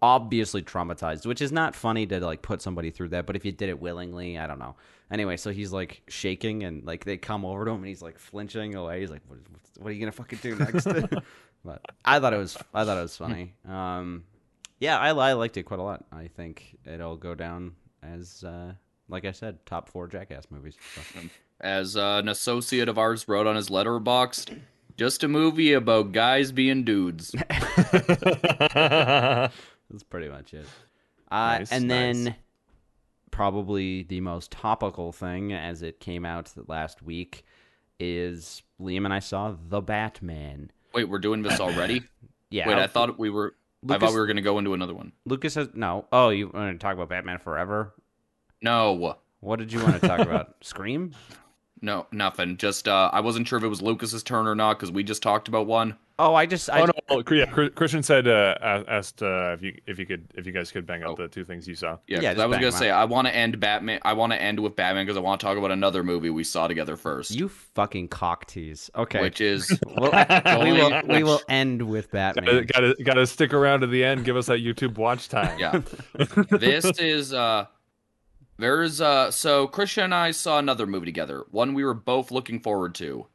[0.00, 3.26] obviously traumatized, which is not funny to like put somebody through that.
[3.26, 4.74] But if you did it willingly, I don't know.
[5.12, 8.18] Anyway, so he's like shaking and like they come over to him and he's like
[8.18, 9.01] flinching away.
[9.01, 9.38] He's like, "What,
[9.79, 10.85] what are you gonna fucking do next?"
[11.64, 13.55] but I thought it was I thought it was funny.
[13.68, 14.25] Um,
[14.81, 16.07] yeah, I, I liked it quite a lot.
[16.11, 18.72] I think it'll go down as uh,
[19.09, 20.77] like I said, top four Jackass movies.
[20.94, 21.20] So.
[21.61, 24.59] As uh, an associate of ours wrote on his Letterboxd,
[24.96, 27.31] just a movie about guys being dudes.
[28.75, 29.53] That's
[30.11, 30.66] pretty much it.
[31.31, 32.35] Uh, Nice, and then nice.
[33.33, 37.45] Probably the most topical thing as it came out last week
[37.99, 40.71] is Liam and I saw The Batman.
[40.95, 42.03] Wait, we're doing this already?
[42.51, 42.68] Yeah.
[42.68, 43.55] Wait, I thought we were.
[43.88, 45.12] I thought we were going to go into another one.
[45.25, 46.05] Lucas has no.
[46.12, 47.95] Oh, you want to talk about Batman Forever?
[48.61, 50.57] No, What did you want to talk about?
[50.61, 51.14] Scream?
[51.83, 52.57] No, nothing.
[52.57, 55.23] Just uh, I wasn't sure if it was Lucas's turn or not because we just
[55.23, 55.97] talked about one.
[56.18, 57.47] Oh, I just I oh no, well, yeah.
[57.47, 58.55] Christian said uh,
[58.87, 61.11] asked uh, if you if you could if you guys could bang Oh.
[61.12, 61.97] out the two things you saw.
[62.07, 63.99] Yeah, Yeah, 'cause just I was gonna say I want to end Batman.
[64.03, 66.45] I want to end with Batman because I want to talk about another movie we
[66.45, 68.90] saw together first, you fucking cock tease.
[68.95, 69.21] Okay.
[69.21, 70.12] which is We'll-
[70.62, 72.66] we will we will end with Gotta, Batman.
[72.73, 74.25] gotta gotta stick around to the end.
[74.25, 75.59] Give us that YouTube watch time.
[75.59, 75.81] yeah.
[76.51, 77.66] this is uh,
[78.62, 81.44] there's uh, so Christian and I saw another movie together.
[81.51, 83.27] One we were both looking forward to.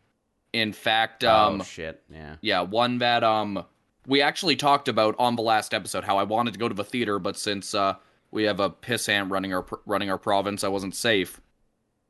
[0.53, 2.01] In fact, um, oh shit.
[2.11, 2.37] Yeah.
[2.41, 3.63] Yeah, one that um
[4.07, 6.83] we actually talked about on the last episode how I wanted to go to the
[6.83, 7.95] theater, but since uh
[8.31, 11.39] we have a pissant running our pr- running our province, I wasn't safe,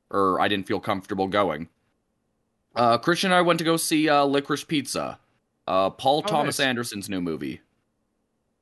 [0.10, 1.69] or I didn't feel comfortable going.
[2.75, 5.19] Uh, Christian and I went to go see uh, Licorice Pizza,
[5.67, 6.67] uh, Paul Oh, Thomas nice.
[6.67, 7.62] Anderson's new movie.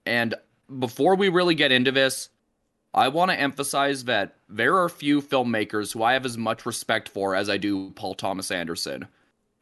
[0.05, 0.35] And
[0.79, 2.29] before we really get into this,
[2.95, 7.09] I want to emphasize that there are few filmmakers who I have as much respect
[7.09, 9.07] for as I do Paul Thomas Anderson.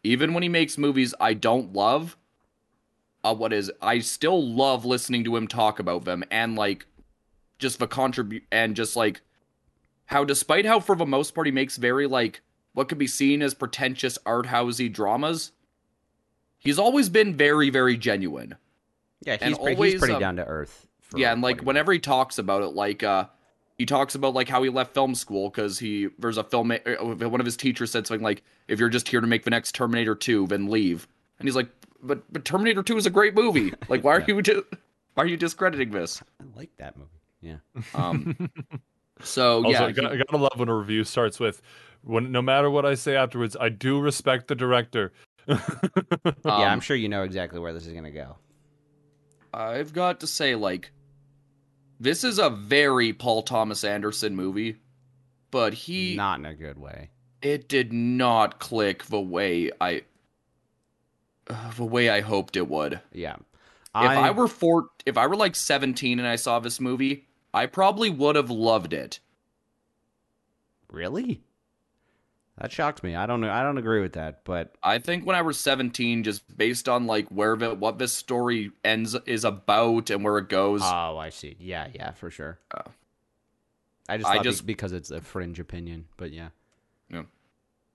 [0.03, 2.15] Even when he makes movies I don't love,
[3.23, 6.85] uh, what is I still love listening to him talk about them and like
[7.57, 9.21] just the contribute and just like
[10.05, 12.41] how despite how for the most part he makes very like
[12.73, 15.53] what could be seen as pretentious art housey dramas,
[16.59, 18.57] he's always been very very genuine.
[19.21, 20.87] Yeah, he's, pre- always, he's pretty um, down to earth.
[21.13, 23.25] For yeah, and like he whenever he talks about it, like uh,
[23.77, 26.77] he talks about like how he left film school because he there's a film uh,
[27.03, 29.75] one of his teachers said something like, "If you're just here to make the next
[29.75, 31.69] Terminator 2, then leave." And he's like,
[32.01, 33.71] "But but Terminator 2 is a great movie.
[33.89, 34.65] Like, why are you just
[35.13, 37.09] why are you discrediting this?" I like that movie.
[37.41, 37.57] Yeah.
[37.93, 38.35] Um,
[39.21, 41.61] so Also, yeah, I gotta, I gotta love when a review starts with,
[42.01, 45.13] "When no matter what I say afterwards, I do respect the director."
[45.47, 45.59] yeah,
[46.45, 48.37] I'm um, sure you know exactly where this is gonna go.
[49.53, 50.91] I've got to say, like,
[52.03, 54.77] this is a very Paul Thomas Anderson movie,
[55.51, 57.09] but he Not in a good way.
[57.41, 60.03] it did not click the way I
[61.47, 62.99] uh, the way I hoped it would.
[63.11, 63.35] Yeah.
[63.95, 67.67] If I were four, if I were like 17 and I saw this movie, I
[67.67, 69.19] probably would have loved it.
[70.91, 71.41] really,
[72.59, 73.15] that shocked me.
[73.15, 73.49] I don't know.
[73.51, 77.07] I don't agree with that, but I think when I was 17, just based on
[77.07, 81.29] like where the, what this story ends is about and where it goes, oh, I
[81.29, 81.55] see.
[81.59, 82.59] Yeah, yeah, for sure.
[82.77, 82.91] Oh.
[84.07, 86.49] I just I just- because it's a fringe opinion, but yeah,
[87.09, 87.23] Yeah.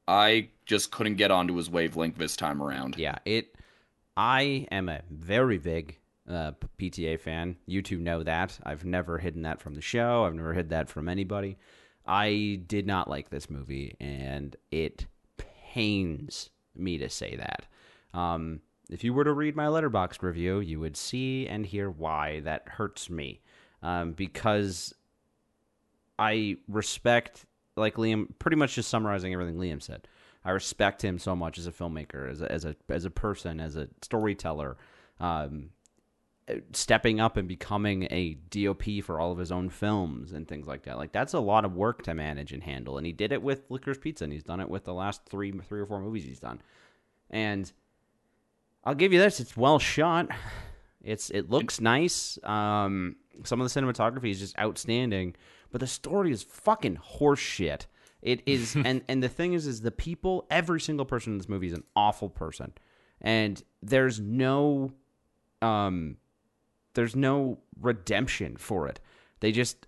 [0.08, 2.96] I just couldn't get onto his wavelength this time around.
[2.98, 3.18] yeah.
[3.24, 3.54] It.
[4.16, 7.56] I am a very big uh, PTA fan.
[7.66, 8.58] You two know that.
[8.64, 10.24] I've never hidden that from the show.
[10.24, 11.56] I've never hid that from anybody.
[12.08, 15.06] I did not like this movie, and it
[15.72, 17.66] pains me to say that.
[18.18, 22.40] Um, if you were to read my Letterboxd review, you would see and hear why
[22.40, 23.42] that hurts me.
[23.82, 24.94] Um, because
[26.18, 27.44] I respect,
[27.76, 30.08] like Liam, pretty much just summarizing everything Liam said.
[30.44, 33.60] I respect him so much as a filmmaker, as a as a as a person,
[33.60, 34.78] as a storyteller.
[35.20, 35.70] Um,
[36.72, 40.84] stepping up and becoming a DOP for all of his own films and things like
[40.84, 40.96] that.
[40.96, 43.68] Like that's a lot of work to manage and handle, and he did it with
[43.70, 46.40] Licorice Pizza, and he's done it with the last three, three or four movies he's
[46.40, 46.60] done.
[47.30, 47.70] And
[48.84, 50.28] I'll give you this: it's well shot.
[51.02, 52.38] It's it looks nice.
[52.44, 55.36] Um, some of the cinematography is just outstanding,
[55.70, 57.86] but the story is fucking horseshit.
[58.22, 60.46] It is, and and the thing is, is the people.
[60.50, 62.72] Every single person in this movie is an awful person,
[63.20, 64.92] and there's no,
[65.62, 66.16] um,
[66.98, 68.98] there's no redemption for it.
[69.38, 69.86] They just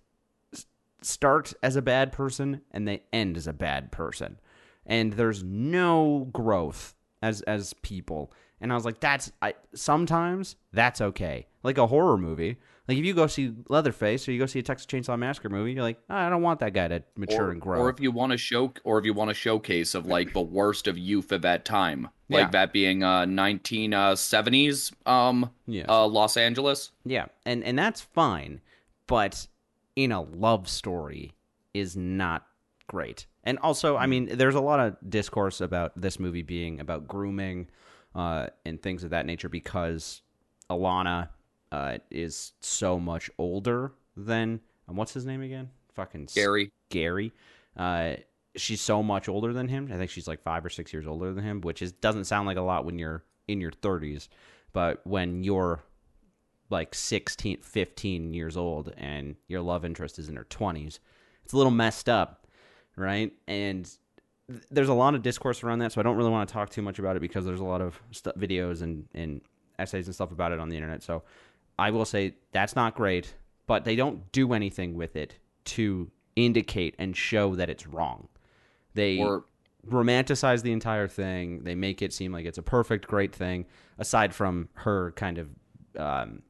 [1.01, 4.39] start as a bad person and they end as a bad person.
[4.85, 8.31] And there's no growth as as people.
[8.61, 11.47] And I was like, that's I sometimes that's okay.
[11.63, 12.55] Like a horror movie.
[12.91, 15.71] Like if you go see Leatherface or you go see a Texas Chainsaw Massacre movie,
[15.71, 17.79] you're like, "Ah, I don't want that guy to mature or, and grow.
[17.79, 20.41] or if you want to show, or if you want a showcase of like the
[20.41, 22.49] worst of youth at that time, like Yeah.
[22.49, 25.85] that being uh 1970s um Yes.
[25.87, 26.91] uh Los Angeles.
[27.05, 28.59] Yeah, and and that's fine,
[29.07, 29.47] but
[29.95, 31.31] in a love story
[31.73, 32.45] is not
[32.87, 33.25] great.
[33.45, 37.69] And also, I mean, there's a lot of discourse about this movie being about grooming
[38.15, 40.21] uh, and things of that nature because
[40.69, 41.29] Alana
[41.71, 45.69] uh, is so much older than um, what's his name again?
[45.95, 46.71] Fucking Gary.
[46.89, 47.31] Gary.
[47.77, 48.15] Uh,
[48.55, 49.89] she's so much older than him.
[49.91, 52.47] I think she's like five or six years older than him, which is doesn't sound
[52.47, 54.27] like a lot when you're in your 30s,
[54.73, 55.83] but when you're
[56.69, 60.99] like 16, 15 years old and your love interest is in her 20s,
[61.43, 62.47] it's a little messed up,
[62.95, 63.33] right?
[63.47, 63.89] And
[64.49, 66.69] th- there's a lot of discourse around that, so I don't really want to talk
[66.69, 69.41] too much about it because there's a lot of stu videos and, and
[69.79, 71.03] essays and stuff about it on the internet.
[71.03, 71.23] So
[71.81, 73.33] I will say that's not great,
[73.65, 78.27] but they don't do anything with it to indicate and show that it's wrong.
[78.93, 79.45] They Or
[79.87, 81.63] romanticize the entire thing.
[81.63, 83.65] They make it seem like it's a perfect, great thing.
[83.97, 85.49] Aside from her kind of,
[85.97, 86.43] um,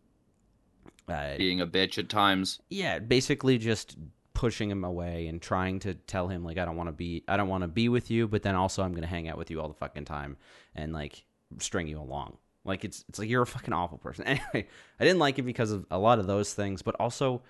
[1.07, 2.59] uh, being a bitch at times.
[2.69, 3.97] yeah, basically just
[4.33, 7.37] pushing him away and trying to tell him like I don't want to be, I
[7.37, 9.61] don't want to be with you, but then also I'm gonna hang out with you
[9.61, 10.35] all the fucking time
[10.75, 11.23] and like
[11.59, 12.37] string you along.
[12.63, 14.25] Like it's it's like you're a fucking awful person.
[14.27, 14.67] Anyway,
[14.99, 17.41] I didn't like it because of a lot of those things, but also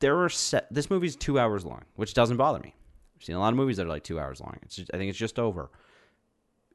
[0.00, 0.72] there are set.
[0.72, 2.74] This movie's two hours long, which doesn't bother me.
[3.16, 4.58] I've seen a lot of movies that are like two hours long.
[4.62, 5.70] It's just, I think it's just over.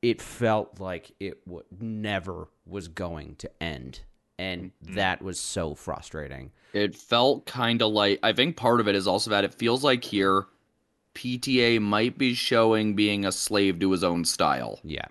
[0.01, 4.01] It felt like it w- never was going to end,
[4.37, 4.95] and mm-hmm.
[4.95, 6.51] that was so frustrating.
[6.73, 9.83] It felt kind of like I think part of it is also that it feels
[9.83, 10.45] like here
[11.15, 14.79] PTA might be showing being a slave to his own style.
[14.83, 15.07] Yeah,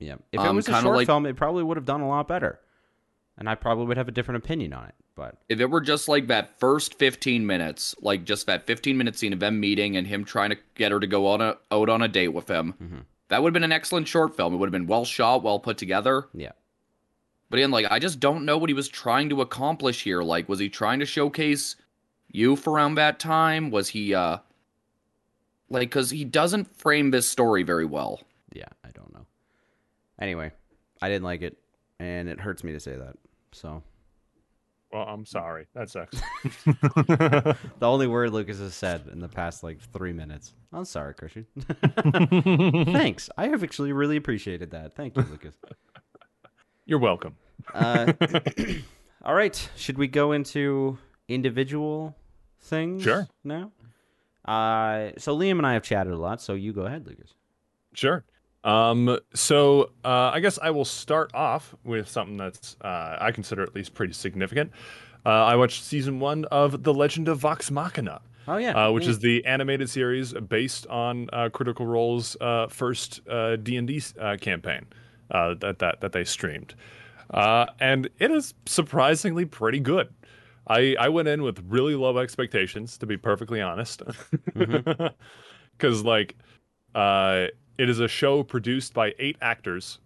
[0.00, 0.14] yeah.
[0.32, 2.08] If it Um, was a kinda short like- film, it probably would have done a
[2.08, 2.58] lot better,
[3.38, 4.94] and I probably would have a different opinion on it.
[5.14, 9.16] But If it were just like that first 15 minutes, like just that 15 minute
[9.16, 11.88] scene of them meeting and him trying to get her to go on a out
[11.90, 13.04] on a date with him, Mhm.
[13.28, 14.54] that would have been an excellent short film.
[14.54, 16.28] It would have been well shot, well put together.
[16.32, 16.52] yeah,
[17.50, 20.22] But again, like I just don't know what he was trying to accomplish here.
[20.22, 21.76] Like, was he trying to showcase
[22.32, 23.70] youth around that time?
[23.70, 24.38] Was he uh
[25.68, 28.20] like cuz he doesn't frame this story very well.
[28.52, 29.09] Yeah, I don't know.
[30.20, 30.52] Anyway,
[31.00, 31.56] I didn't like it,
[31.98, 33.16] and it hurts me to say that.
[33.52, 33.82] So
[34.92, 35.66] Well, I'm sorry.
[35.74, 36.20] That sucks.
[36.64, 40.54] the only word Lucas has said in the past like three minutes.
[40.72, 41.46] I'm sorry, Christian.
[42.92, 43.30] Thanks.
[43.36, 44.94] I have actually really appreciated that.
[44.94, 45.54] Thank you, Lucas.
[46.86, 47.36] You're welcome.
[47.72, 48.12] Uh,
[49.24, 49.70] all right.
[49.76, 52.16] Should we go into individual
[52.60, 53.02] things?
[53.02, 53.26] Sure.
[53.44, 53.72] Now.
[54.44, 56.40] Uh, so Liam and I have chatted a lot.
[56.40, 57.34] So you go ahead, Lucas.
[57.94, 58.24] Sure.
[58.64, 63.62] Um, so uh, I guess I will start off with something that's uh, I consider
[63.62, 64.70] at least pretty significant.
[65.24, 68.72] Uh, I watched season one of The Legend of Vox Machina, Oh yeah.
[68.86, 69.10] uh, which yeah.
[69.10, 74.02] is the animated series based on uh, Critical Role's uh, first uh, D and D
[74.40, 74.86] campaign
[75.30, 76.74] uh, that that that they streamed,
[77.32, 80.08] uh, and it is surprisingly pretty good.
[80.66, 84.02] I I went in with really low expectations, to be perfectly honest,
[84.54, 86.36] because like
[86.94, 87.46] uh,
[87.80, 89.98] it is a show produced by eight actors,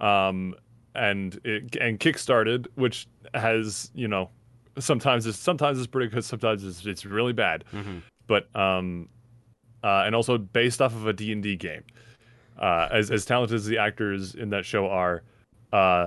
[0.00, 0.54] um,
[0.94, 4.30] and it and kickstarted, which has you know
[4.78, 8.02] sometimes it's sometimes it's pretty good, sometimes it's it's really bad, Mhm.
[8.26, 9.08] but um,
[9.82, 11.82] uh, and also based off of a D and D game.
[12.58, 15.22] Uh, as as talented as the actors in that show are,
[15.72, 16.06] uh,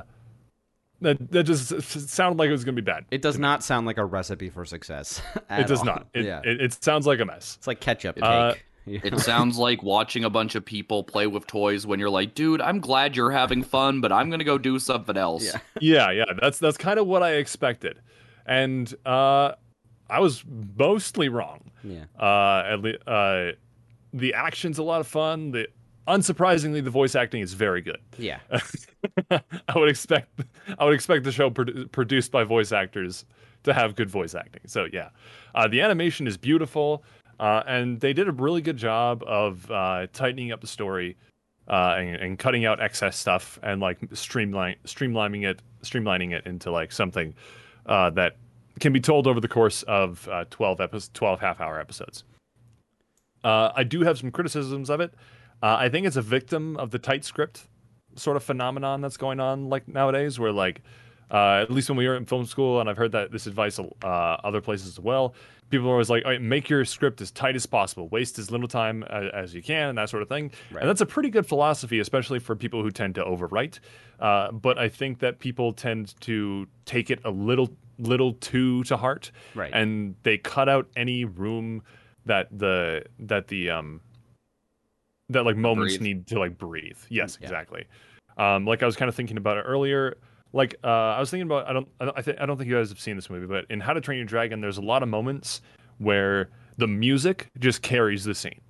[1.02, 3.04] that that just sounded like it was gonna be bad.
[3.12, 5.22] It does not sound like a recipe for success.
[5.50, 5.86] It does all.
[5.86, 6.08] not.
[6.14, 6.40] It, yeah.
[6.46, 7.56] it, it sounds like a mess.
[7.58, 8.18] it's like ketchup.
[8.22, 8.54] Uh,
[8.88, 9.04] Take.
[9.04, 12.36] You It sounds like watching a bunch of people play with toys when you're like,
[12.36, 15.60] "Dude, I'm glad you're having fun, but I'm going to go do something else." Yeah.
[15.82, 18.00] yeah, yeah, that's that's kind of what I expected,
[18.46, 19.54] and uh,
[20.10, 20.44] I was
[20.78, 21.72] mostly wrong.
[21.84, 22.06] yeah.
[22.20, 23.52] Uh, at le- uh,
[24.14, 25.52] the action's a lot of fun.
[25.52, 25.68] The
[26.08, 28.00] unsurprisingly, the voice acting is very good.
[28.18, 28.40] Yeah.
[29.32, 29.42] I
[29.76, 30.42] would expect
[30.80, 33.26] I would expect the show produ- produced by voice actors
[33.64, 34.62] to have good voice acting.
[34.66, 35.10] So yeah,
[35.56, 37.04] uh, the animation is beautiful,
[37.40, 41.16] uh, and they did a really good job of uh, tightening up the story
[41.68, 46.72] uh, and, and cutting out excess stuff and like streamline streamlining it streamlining it into
[46.72, 47.34] like something
[47.86, 48.38] uh, that
[48.80, 52.24] can be told over the course of uh, 12 episodes 12 half hour episodes
[53.44, 55.14] i do have some criticisms of it.
[55.62, 57.68] Uh, i think it's a victim of the tight script
[58.16, 60.82] sort of phenomenon that's going on like nowadays where like
[61.32, 63.80] uh, at least when we were in film school and i've heard that this advice
[63.80, 65.34] uh, other places as well
[65.70, 68.50] people are always like All right, make your script as tight as possible waste as
[68.52, 70.82] little time as, as you can and that sort of thing Right.
[70.82, 73.80] and that's a pretty good philosophy especially for people who tend to overwrite
[74.20, 78.96] uh, but i think that people tend to take it a little little too to
[78.96, 79.72] heart Right.
[79.74, 81.82] and they cut out any room
[82.26, 84.02] that the that the um
[85.30, 86.02] that like moments Breathe.
[86.02, 86.98] need to like breathe.
[87.10, 87.48] Yes, Yeah.
[87.48, 87.86] exactly.
[88.38, 90.16] Um, like I was kind of thinking about it earlier.
[90.54, 92.70] Like uh, I was thinking about I don't I don't I, th- I don't think
[92.70, 94.82] you guys have seen this movie, but in How to Train Your Dragon, there's a
[94.82, 95.62] lot of moments
[95.98, 98.62] where the music just carries the scene.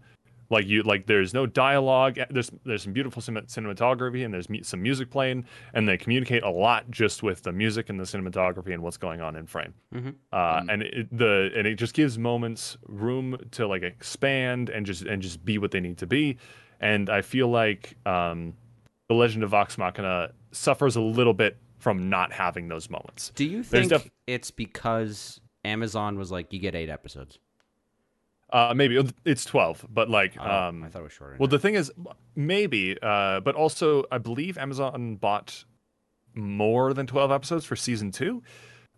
[0.50, 2.18] Like you like there's no dialogue.
[2.30, 6.42] There's there's some beautiful cin- cinematography and there's mu- some music playing, and they communicate
[6.44, 9.74] a lot just with the music and the cinematography and what's going on in frame
[9.94, 10.16] Mhm.
[10.32, 15.02] uh, and it, the and it just gives moments room to like expand and just
[15.04, 16.38] and just be what they need to be
[16.80, 18.54] and i feel like um
[19.10, 23.46] the legend of vox machina suffers a little bit from not having those moments Do
[23.46, 27.40] you think def- it's because Amazon was like, you get eight episodes?
[28.54, 31.36] uh maybe it's 12 but like Oh, um I thought it was shorter.
[31.38, 31.58] well that.
[31.58, 31.92] the thing is
[32.34, 35.66] maybe uh but also i believe amazon bought
[36.34, 38.42] more than 12 episodes for season two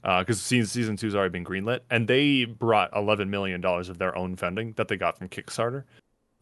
[0.03, 4.15] because season season two's already been greenlit, and they brought 11 million dollars of their
[4.17, 5.83] own funding that they got from Kickstarter.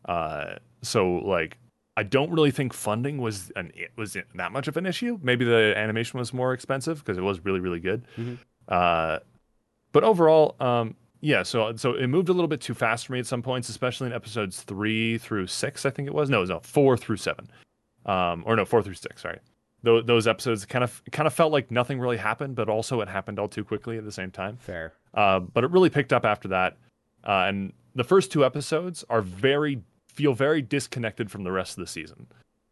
[0.06, 1.58] Uh, so like,
[1.98, 5.20] I don't really think funding was an it was that much of an issue.
[5.22, 8.06] Maybe the animation was more expensive because it was really really good.
[8.16, 8.38] Mhm.
[8.68, 9.20] Uh,
[9.92, 11.44] but overall, um, yeah.
[11.44, 14.08] So so it moved a little bit too fast for me at some points, especially
[14.08, 15.86] in episodes three through six.
[15.86, 17.50] I think it was no it was no four through seven,
[18.06, 19.24] um, or no four through six.
[19.24, 19.40] Sorry
[19.84, 23.08] those, those episodes kind of kind of felt like nothing really happened, but also it
[23.08, 24.58] happened all too quickly at the same time.
[24.58, 24.94] fair.
[25.14, 26.78] Uh, but it really picked up after that,
[27.26, 29.82] uh, and the first two episodes are very
[30.18, 32.26] feel very disconnected from the rest of the season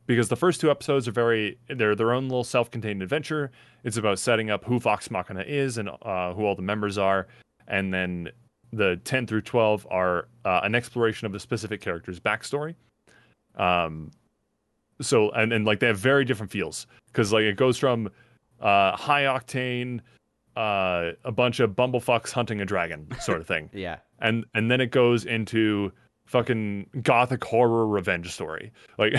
[0.07, 3.51] because the first two episodes are very they're their own little self-contained adventure.
[3.83, 7.27] It's about setting up who Vox Machina is and uh, who all the members are,
[7.67, 8.29] and then
[8.73, 12.73] the 10 through 12 are uh, an exploration of the specific character's backstory.
[13.55, 14.09] Um,
[15.01, 18.09] so and and like they have very different feels because like it goes from
[18.59, 19.99] uh, high octane,
[20.57, 23.97] uh, a bunch of bumblefucks hunting a dragon sort of thing, Yeah.
[24.19, 25.91] and and then it goes into
[26.25, 29.13] fucking gothic horror revenge story, like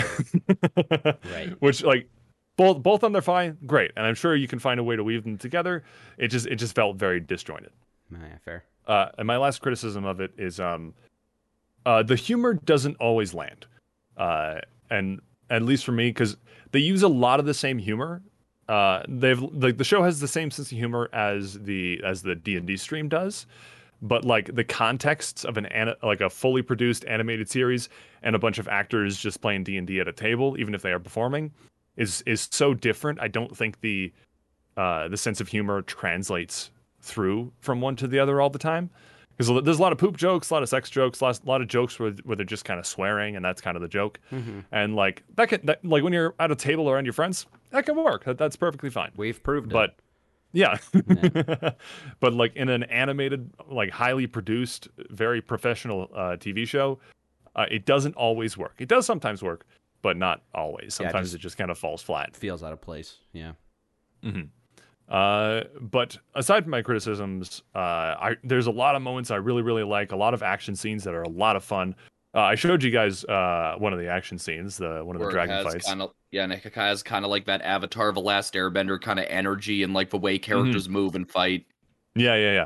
[1.31, 1.53] Right.
[1.59, 2.09] which like
[2.57, 4.95] both both of them they're fine, great, and I'm sure you can find a way
[4.95, 5.83] to weave them together.
[6.17, 7.71] It just it just felt very disjointed.
[8.11, 8.63] Yeah, fair.
[8.87, 10.93] uh, and my last criticism of it is um,
[11.85, 13.65] uh, the humor doesn't always land,
[14.17, 16.35] uh, and at least for me, because
[16.71, 18.21] they use a lot of the same humor.
[18.67, 22.35] Uh, they've like the show has the same sense of humor as the as the
[22.35, 23.45] D and D stream does,
[24.01, 27.89] but like the contexts of an ana- like a fully produced animated series
[28.21, 30.81] and a bunch of actors just playing D and D at a table, even if
[30.81, 31.51] they are performing,
[31.95, 33.19] is is so different.
[33.19, 34.13] I don't think the
[34.75, 36.71] uh, the sense of humor translates
[37.01, 38.89] through from one to the other all the time
[39.37, 41.67] because there's a lot of poop jokes, a lot of sex jokes, a lot, of
[41.67, 44.19] jokes where, where they're just kind of swearing, and that's kind of the joke.
[44.31, 44.61] Mm-hmm.
[44.71, 47.85] And like that can that, like when you're at a table around your friends, that
[47.85, 48.23] can work.
[48.25, 49.11] That, that's perfectly fine.
[49.15, 49.99] We've proved But it.
[50.57, 50.77] Yeah,
[52.19, 56.99] but like in an animated, like highly produced, very professional uh, TV show,
[57.55, 58.75] uh, it doesn't always work.
[58.79, 59.65] It does sometimes work,
[60.01, 60.97] but not always.
[60.99, 62.35] Yeah, Sometimes just- it just kind of falls flat.
[62.35, 63.17] feels out of place.
[63.33, 63.51] Yeah.
[65.09, 69.61] Uh, but aside from my criticisms, uh, I there's a lot of moments I really
[69.61, 70.11] really like.
[70.11, 71.95] A lot of action scenes that are a lot of fun.
[72.35, 75.27] Uh, I showed you guys uh, one of the action scenes, the one of the
[75.27, 75.87] Where it dragon fights.
[75.87, 78.99] kind of yeah, and it has kind of like that Avatar of the Last Airbender
[79.01, 81.65] kind of energy and like the way characters move and fight.
[82.15, 82.65] Yeah, yeah, yeah.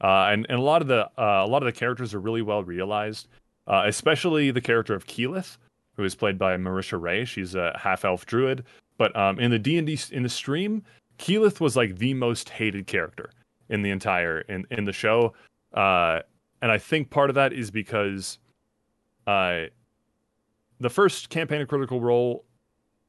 [0.00, 2.42] Uh, and and a lot of the uh, a lot of the characters are really
[2.42, 3.28] well realized,
[3.66, 5.58] uh, especially the character of Keyleth,
[5.96, 7.24] who is played by Marisha Ray.
[7.24, 8.64] She's a half elf druid.
[8.96, 10.82] But um, in the D and D in the stream,
[11.18, 13.30] Keyleth was like the most hated character
[13.68, 15.34] in the entire in in the show.
[15.72, 16.20] Uh,
[16.62, 18.38] and I think part of that is because,
[19.26, 19.64] uh,
[20.80, 22.44] the first campaign of Critical Role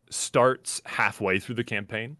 [0.09, 2.17] starts halfway through the campaign.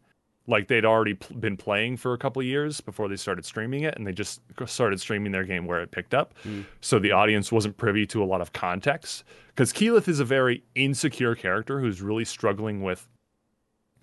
[0.48, 3.96] Like they'd already pl- been playing for a couple years before they started streaming it
[3.98, 6.36] and they just started streaming their game where it picked up.
[6.82, 10.64] So the audience wasn't privy to a lot of context because keyleth is a very
[10.76, 13.08] insecure character who's really struggling with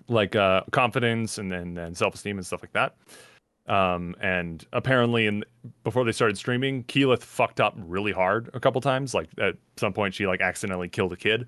[0.08, 2.96] like uh confidence and and, and self-esteem and stuff like that.
[3.72, 5.44] Um and apparently in
[5.84, 9.14] before they started streaming keyleth fucked up really hard a couple times.
[9.14, 11.46] Like at some point she like accidentally killed a kid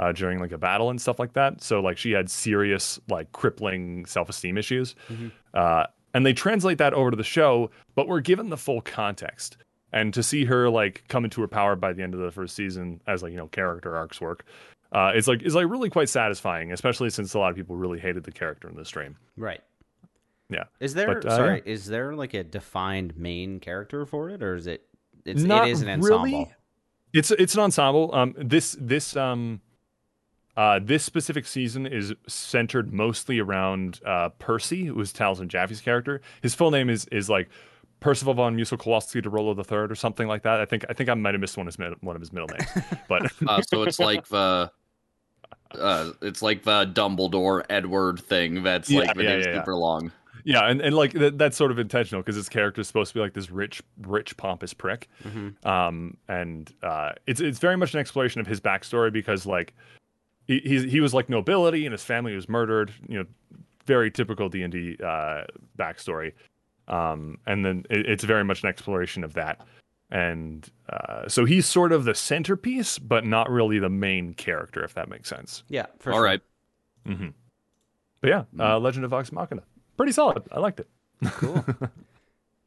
[0.00, 1.62] uh, during like a battle and stuff like that.
[1.62, 4.96] So like she had serious like crippling self esteem issues,
[5.54, 5.84] uh,
[6.14, 9.58] and they translate that over to the show, but we're given the full context.
[9.92, 12.56] And to see her like come into her power by the end of the first
[12.56, 14.46] season as like you know character arcs work,
[14.92, 18.00] uh, is like it's like really quite satisfying, especially since a lot of people really
[18.00, 19.16] hated the character in the stream.
[19.36, 19.60] Right.
[20.48, 21.62] Yeah, Is there But, uh, sorry?
[21.64, 24.84] Is there like a defined main character for it, or is it?
[25.24, 26.24] It's Not it is an ensemble.
[26.24, 26.52] really.
[27.12, 28.12] It's it's an ensemble.
[28.12, 29.60] Um, this this um,
[30.56, 36.20] uh, this specific season is centered mostly around uh, Percy, who is Taliesin Jaffe's character.
[36.42, 37.48] His full name is is like
[38.00, 40.60] Percival von Musel Kowalski de Rolo the Third or something like that.
[40.60, 42.32] I think I think I might have missed one of his mid- one of his
[42.32, 42.70] middle names,
[43.08, 44.70] but Uh, so it's like the
[45.72, 49.76] uh, it's like the Dumbledore Edward thing that's Yeah, like the yeah, name's yeah, super
[49.76, 50.10] long.
[50.44, 53.14] yeah, and, and like that, that's sort of intentional because his character is supposed to
[53.14, 55.08] be like this rich, rich, pompous prick.
[55.22, 55.64] Mhm.
[55.64, 59.74] Um, and uh, it's it's very much an exploration of his backstory because like
[60.50, 62.92] he he's, he was like nobility and his family was murdered.
[63.08, 63.24] You know,
[63.86, 65.44] very typical D and D uh,
[65.78, 66.32] backstory.
[66.88, 69.60] Um, and then it, it's very much an exploration of that.
[70.10, 74.94] And uh, so he's sort of the centerpiece, but not really the main character, if
[74.94, 75.62] that makes sense.
[75.68, 75.86] Yeah.
[76.00, 76.24] For All sure.
[76.24, 76.40] right.
[77.06, 77.28] hmm
[78.20, 79.62] But yeah, uh, Legend of Vox Machina,
[79.96, 80.42] pretty solid.
[80.50, 80.88] I liked it.
[81.24, 81.64] Cool.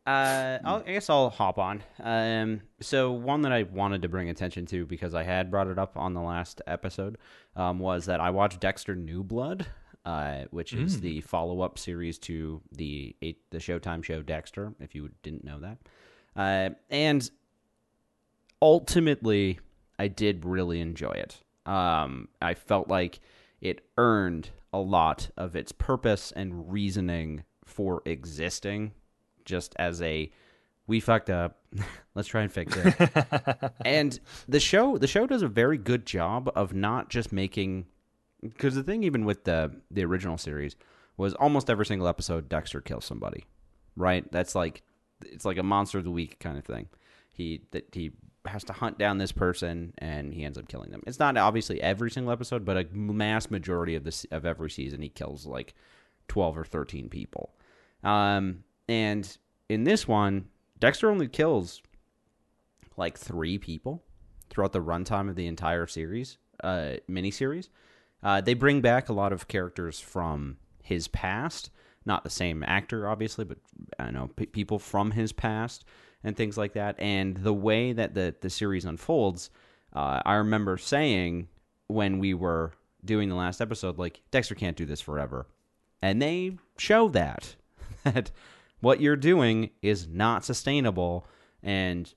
[0.06, 1.82] Uh, I'll, I guess I'll hop on.
[2.02, 5.80] Um, so one that I wanted to bring attention to because I had brought it
[5.80, 7.18] up on the last episode
[7.56, 9.66] um, was that I watched Dexter New Blood,
[10.06, 14.74] uh, which is the follow-up series to the eight, the Showtime show Dexter.
[14.82, 15.78] If you didn't know that,
[16.36, 17.30] uh, and
[18.62, 19.60] ultimately,
[19.98, 21.42] I did really enjoy it.
[21.66, 23.22] Um, I felt like
[23.62, 28.92] it earned a lot of its purpose and reasoning for existing
[29.46, 30.32] just as a
[30.86, 31.60] we fucked up.
[32.16, 33.74] Let's try and fix it.
[33.86, 37.86] And the show the show does a very good job of not just making
[38.42, 40.76] because the thing even with the the original series
[41.18, 43.46] was almost every single episode dexter kills somebody
[43.96, 44.30] right?
[44.32, 44.84] That's like
[45.26, 46.88] it's like a monster of the week kind of thing.
[47.32, 48.12] He that he
[48.46, 51.02] has to hunt down this person and he ends up killing them.
[51.08, 55.02] It's not obviously every single episode but a mass majority of this of every season
[55.02, 55.74] he kills like
[56.28, 57.54] 12 or 13 people.
[58.04, 59.38] Um and
[59.70, 60.48] in this one
[60.80, 61.82] dexter only kills
[62.98, 64.04] like three people
[64.50, 67.70] throughout the runtime of the entire series, uh, miniseries.
[68.22, 71.72] Uh, they bring back a lot of characters from his past,
[72.06, 73.58] not the same actor, obviously, but
[74.00, 75.84] I know p- people from his past
[76.24, 76.96] and things like that.
[77.00, 79.50] And the way that the the series unfolds,
[79.94, 81.48] uh, I remember saying
[81.88, 82.74] when we were
[83.04, 85.48] doing the last episode, like Dexter can't do this forever,
[86.02, 87.56] and they show that
[88.04, 88.32] that
[88.84, 91.26] what you're doing is not sustainable
[91.64, 92.14] and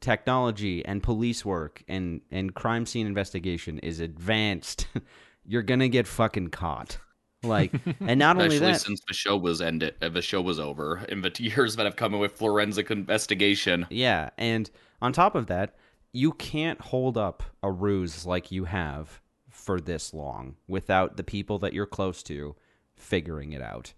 [0.00, 4.86] technology and police work and and crime scene investigation is advanced,
[5.46, 6.98] you're gonna get fucking caught.
[7.42, 10.60] Like, and not only Especially that, since the show was ended, uh, the show was
[10.60, 13.86] over, in the years that have come with forensic investigation.
[13.88, 14.70] Yeah, and
[15.00, 15.74] on top of that,
[16.12, 21.58] you can't hold up a ruse like you have for this long without the people
[21.60, 22.56] that you're close to
[22.94, 23.94] figuring it out,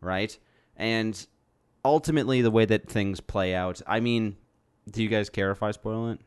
[0.00, 0.36] right?
[0.76, 1.26] And
[1.84, 4.36] ultimately, the way that things play out, I mean,
[4.90, 6.20] do you guys care if I spoil it?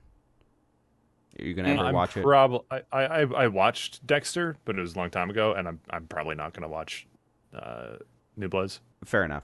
[1.40, 2.24] Are you gonna ever I'm watch it?
[2.24, 2.62] Probably.
[2.72, 6.08] I, I I watched Dexter, but it was a long time ago, and I'm I'm
[6.08, 7.08] probably not gonna watch
[7.54, 7.98] uh,
[8.38, 8.80] New Bloods.
[9.04, 9.44] Fair enough.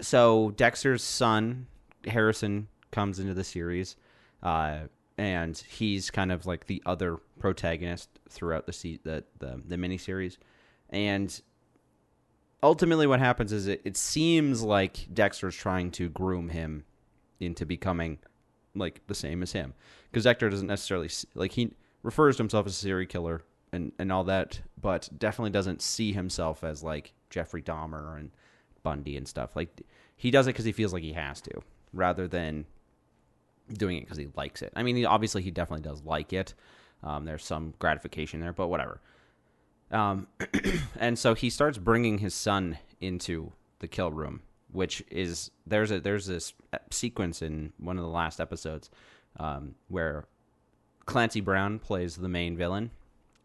[0.00, 1.66] So Dexter's son
[2.06, 3.96] Harrison comes into the series,
[4.44, 4.82] uh,
[5.16, 10.36] and he's kind of like the other protagonist throughout the se- the the, the miniseries,
[10.90, 11.40] and
[12.62, 16.84] ultimately what happens is it, it seems like Dexter's trying to groom him
[17.40, 18.18] into becoming
[18.74, 19.74] like the same as him
[20.10, 23.42] because Dexter doesn't necessarily like he refers to himself as a serial killer
[23.72, 28.30] and and all that, but definitely doesn't see himself as like Jeffrey Dahmer and
[28.82, 29.54] Bundy and stuff.
[29.54, 29.82] Like
[30.16, 31.60] he does it because he feels like he has to,
[31.92, 32.64] rather than
[33.72, 34.72] doing it because he likes it.
[34.74, 36.54] I mean, he, obviously he definitely does like it.
[37.02, 39.00] Um, there's some gratification there, but whatever.
[39.90, 40.26] Um,
[40.98, 46.00] and so he starts bringing his son into the kill room, which is there's a
[46.00, 46.52] there's this
[46.90, 48.90] sequence in one of the last episodes
[49.38, 50.26] um, where
[51.06, 52.90] Clancy Brown plays the main villain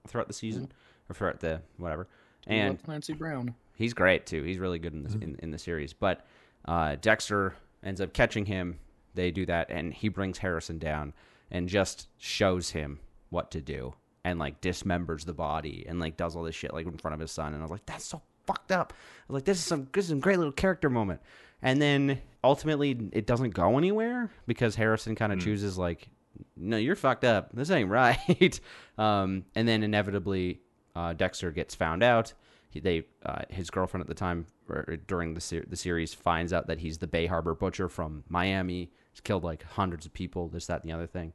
[0.08, 0.72] throughout the season
[1.10, 2.08] or throughout the whatever,
[2.48, 3.56] and Clancy Brown.
[3.78, 4.44] he's great too.
[4.44, 5.94] He's really good in the in, in the series.
[5.94, 6.26] But
[6.66, 8.80] uh, Dexter ends up catching him.
[9.16, 11.14] They do that, and he brings Harrison down
[11.52, 13.94] and just shows him what to do,
[14.24, 17.20] and like dismembers the body and like does all this shit like in front of
[17.20, 17.54] his son.
[17.54, 18.94] And I was like, that's so fucked up.
[18.94, 21.22] I was like, this is some this is some great little character moment.
[21.62, 26.10] And then ultimately, it doesn't go anywhere because Harrison kind of chooses like,
[26.58, 27.50] no, you're fucked up.
[27.54, 28.60] This ain't right.
[28.98, 30.60] um, and then inevitably,
[30.96, 32.34] uh, Dexter gets found out.
[32.70, 36.52] He, they, uh, his girlfriend at the time or during the ser- the series finds
[36.52, 38.92] out that he's the Bay Harbor butcher from Miami.
[39.12, 40.50] He's killed like hundreds of people.
[40.50, 41.34] This, that, and the other thing.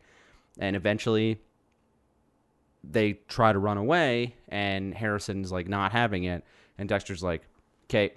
[0.59, 1.41] And eventually,
[2.91, 6.45] they try to run away, and Harrison's like not having it,
[6.79, 7.43] and Dexter's like,
[7.85, 8.13] "Okay,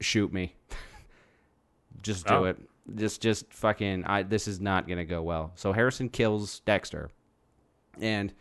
[0.00, 0.54] shoot me."
[2.02, 2.44] just do Oh.
[2.44, 2.58] it.
[2.96, 5.52] Just just fucking I this is not going to go well.
[5.54, 7.10] So Harrison kills Dexter.
[8.00, 8.32] And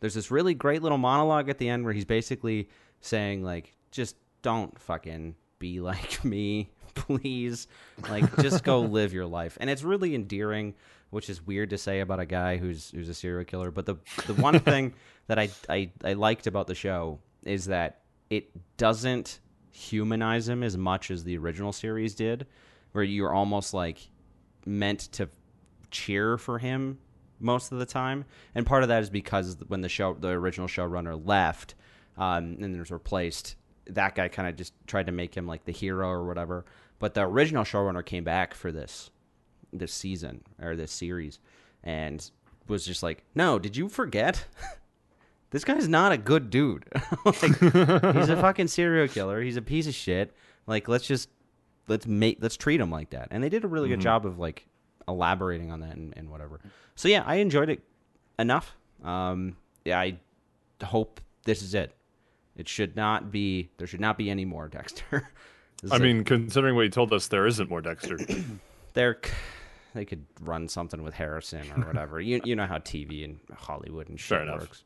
[0.00, 2.68] there's this really great little monologue at the end where he's basically
[3.00, 7.66] saying like just don't fucking be like me, please.
[8.08, 9.58] Like just go live your life.
[9.60, 10.74] And it's really endearing,
[11.10, 13.96] which is weird to say about a guy who's who's a serial killer, but the
[14.26, 14.94] the one thing
[15.26, 18.00] that I I I liked about the show is that
[18.30, 19.40] it doesn't
[19.70, 22.46] humanize him as much as the original series did
[22.92, 24.08] where you're almost like
[24.66, 25.28] meant to
[25.90, 26.98] cheer for him
[27.40, 30.66] most of the time, and part of that is because when the show, the original
[30.66, 31.74] showrunner left,
[32.16, 33.54] um, and was replaced,
[33.86, 36.64] that guy kind of just tried to make him like the hero or whatever.
[36.98, 39.10] But the original showrunner came back for this
[39.72, 41.38] this season or this series,
[41.82, 42.30] and
[42.66, 44.44] was just like, "No, did you forget?"
[45.50, 46.84] This guy's not a good dude.
[47.24, 49.40] like, he's a fucking serial killer.
[49.40, 50.34] He's a piece of shit.
[50.66, 51.30] Like, let's just
[51.86, 53.28] let's make let's treat him like that.
[53.30, 54.66] And they did a really good job of like
[55.06, 56.60] elaborating on that and, and whatever.
[56.96, 57.82] So yeah, I enjoyed it
[58.38, 58.76] enough.
[59.02, 60.18] Um, yeah, I
[60.84, 61.94] hope this is it.
[62.56, 63.70] It should not be.
[63.78, 65.30] There should not be any more Dexter.
[65.90, 66.02] I it.
[66.02, 68.18] mean, considering what you told us, there isn't more Dexter.
[68.92, 69.18] they're
[69.94, 72.20] they could run something with Harrison or whatever.
[72.20, 74.60] you you know how TV and Hollywood and Fair shit enough.
[74.60, 74.84] works.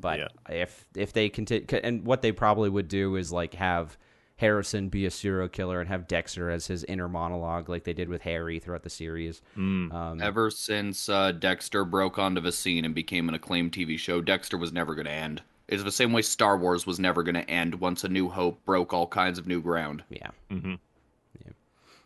[0.00, 0.28] But Yeah.
[0.50, 3.96] if if they continue, and what they probably would do is like have
[4.36, 8.08] Harrison be a serial killer and have Dexter as his inner monologue, like they did
[8.08, 9.42] with Harry throughout the series.
[9.56, 9.92] Mm.
[9.92, 14.20] Um, Ever since uh, Dexter broke onto the scene and became an acclaimed TV show,
[14.20, 15.42] Dexter was never going to end.
[15.66, 18.64] It's the same way Star Wars was never going to end once A New Hope
[18.64, 20.04] broke all kinds of new ground.
[20.08, 20.30] yeah.
[20.50, 20.74] hmm
[21.44, 21.52] Yeah.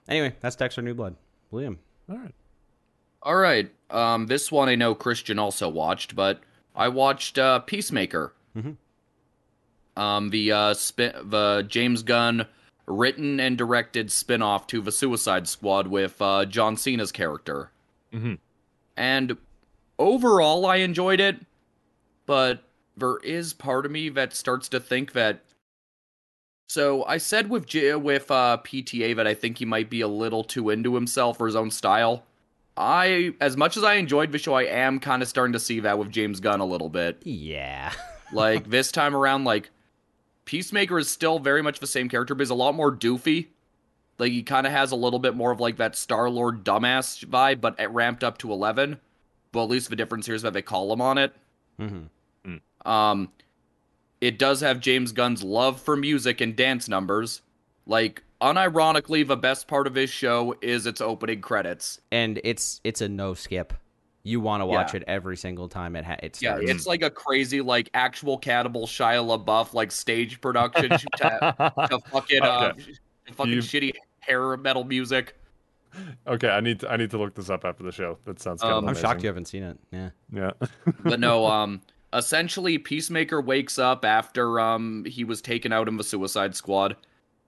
[0.09, 1.16] Anyway, that's Dexter New Blood.
[1.51, 1.78] William.
[2.11, 2.34] All right.
[3.22, 6.40] All right, um, this one I know Christian also watched, but
[6.74, 8.32] I watched uh, Peacemaker.
[8.57, 8.76] Mhm.
[9.96, 12.46] Um, the uh, spin- the James Gunn
[12.86, 17.70] written and directed spin-off to the Suicide Squad with uh, John Cena's character.
[18.12, 18.34] Mm-hmm.
[18.96, 19.36] And
[20.00, 21.36] overall, I enjoyed it,
[22.26, 22.64] but
[22.96, 25.40] there is part of me that starts to think that.
[26.72, 30.08] So I said with J- with uh, PTA that I think he might be a
[30.08, 32.24] little too into himself or his own style.
[32.78, 35.80] I, as much as I enjoyed the show, I am kind of starting to see
[35.80, 37.20] that with James Gunn a little bit.
[37.24, 37.92] Yeah.
[38.32, 39.68] Like this time around, like
[40.46, 43.48] Peacemaker is still very much the same character, but he's a lot more doofy.
[44.18, 47.26] Like he kind of has a little bit more of like that Star Lord dumbass
[47.26, 48.98] vibe, but it ramped up to eleven.
[49.52, 51.34] But at least the difference here is that they call him on it.
[51.78, 52.04] hmm
[52.86, 53.28] Um,
[54.22, 57.42] it does have James Gunn's love for music and dance numbers.
[57.86, 62.00] Like, unironically, the best part of his show is its opening credits.
[62.12, 63.72] And it's it's a no skip.
[64.22, 64.98] You want to watch Yeah.
[65.00, 68.86] it every single time it ha- it Yeah, it's like a crazy, like actual cannibal
[68.86, 70.98] Shia LaBeouf, like stage production to,
[71.90, 72.74] to fucking, uh,
[73.32, 75.34] fucking You- shitty hair metal music.
[76.28, 78.16] okay, I need to I need to look this up after the show.
[78.24, 79.76] That sounds kind Um, of I'm shocked you haven't seen it.
[79.90, 80.10] Yeah.
[80.32, 80.52] Yeah.
[81.02, 81.82] But no, um,
[82.12, 86.96] essentially, Peacemaker wakes up after um he was taken out in the Suicide Squad,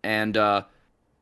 [0.03, 0.63] and uh,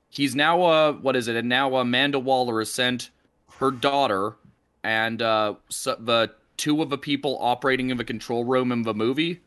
[0.09, 1.36] he's now uh what is it?
[1.36, 3.11] And now Amanda Waller has sent
[3.59, 4.36] her daughter
[4.82, 8.95] and uh so the two of the people operating in the control room in the
[8.95, 9.40] movie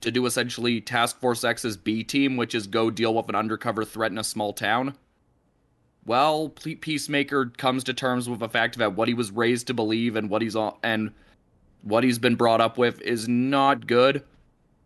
[0.00, 3.84] to do essentially Task Force X's B team, which is go deal with an undercover
[3.84, 4.94] threat in a small town.
[6.06, 10.16] Well, Peacemaker comes to terms with the fact that what he was raised to believe
[10.16, 11.12] and what he's on and
[11.88, 14.22] what he's been brought up with is not good.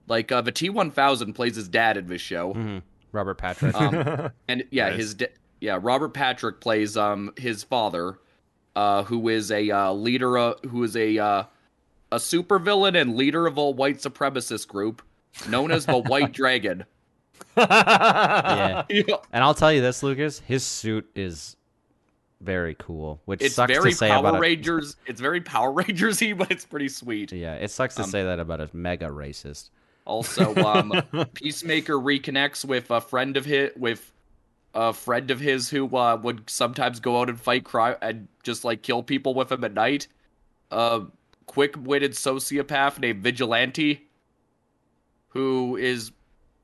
[0.08, 2.78] Like uh, the T1000 plays his dad in this show, hmm
[3.12, 3.74] Robert Patrick.
[3.74, 4.96] um, and yeah, Nice.
[4.98, 8.18] his da- yeah Robert Patrick plays um his father,
[8.74, 11.44] uh, who is a uh, leader, uh, who is a uh,
[12.10, 15.02] a supervillain and leader of a white supremacist group
[15.48, 16.84] known as the White Dragon.
[17.56, 18.82] yeah.
[18.90, 21.56] Yeah, And I'll tell you this, Lucas, his suit is
[22.42, 24.96] very cool, which it's sucks very to say Power about a, Rangers.
[25.06, 27.32] It's very Power Rangersy, but it's pretty sweet.
[27.32, 29.70] Yeah, it sucks to Um, say that about a mega racist.
[30.04, 30.92] Also, um,
[31.34, 34.12] Peacemaker reconnects with a friend of his with
[34.74, 38.64] a friend of his who uh, would sometimes go out and fight crime and just
[38.64, 40.08] like kill people with him at night.
[40.70, 41.02] A
[41.46, 44.08] quick-witted sociopath named Vigilante,
[45.28, 46.12] who is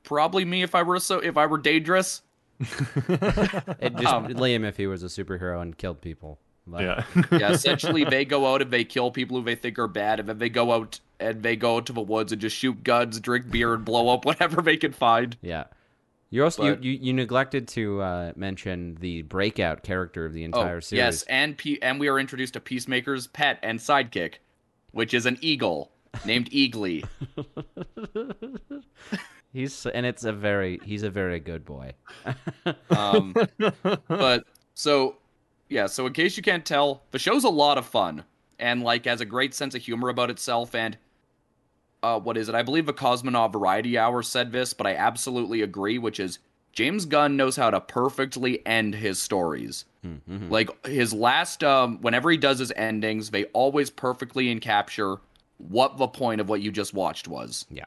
[0.03, 2.23] probably me if I were so if I were dangerous.
[3.81, 6.39] It just um, Liam if he was a superhero and killed people.
[6.67, 7.05] But- yeah.
[7.39, 10.29] Yeah, essentially they go out and they kill people who they think are bad, and
[10.29, 13.51] then they go out and they go to the woods and just shoot guns, drink
[13.51, 15.37] beer, and blow up whatever they can find.
[15.41, 15.65] Yeah.
[16.31, 20.45] You also But- you, you, you neglected to uh, mention the breakout character of the
[20.45, 20.99] entire oh, series.
[20.99, 24.35] Yes, and P- and we are introduced to Peacemaker's pet and sidekick,
[24.91, 25.91] which is an eagle
[26.25, 27.05] named Eagly.
[29.59, 31.95] He's and it's a very he's a very good boy.
[32.91, 33.35] Um,
[34.07, 34.45] but
[34.75, 35.17] so
[35.69, 38.23] yeah, so in case you can't tell, the show's a lot of fun
[38.61, 40.77] and like has a great sense of humor about itself.
[40.77, 40.97] And
[42.05, 42.55] uh, what is it?
[42.55, 45.99] I believe the Cosmonaut Variety Hour said this, but I absolutely agree.
[45.99, 46.39] Which is
[46.73, 49.87] James Gunn knows how to perfectly end his stories.
[50.07, 50.51] Mm-hmm.
[50.53, 55.19] Like his last, um, whenever he does his endings, they always perfectly encapture
[55.57, 57.67] what the point of what you just watched was.
[57.71, 57.87] Yeah.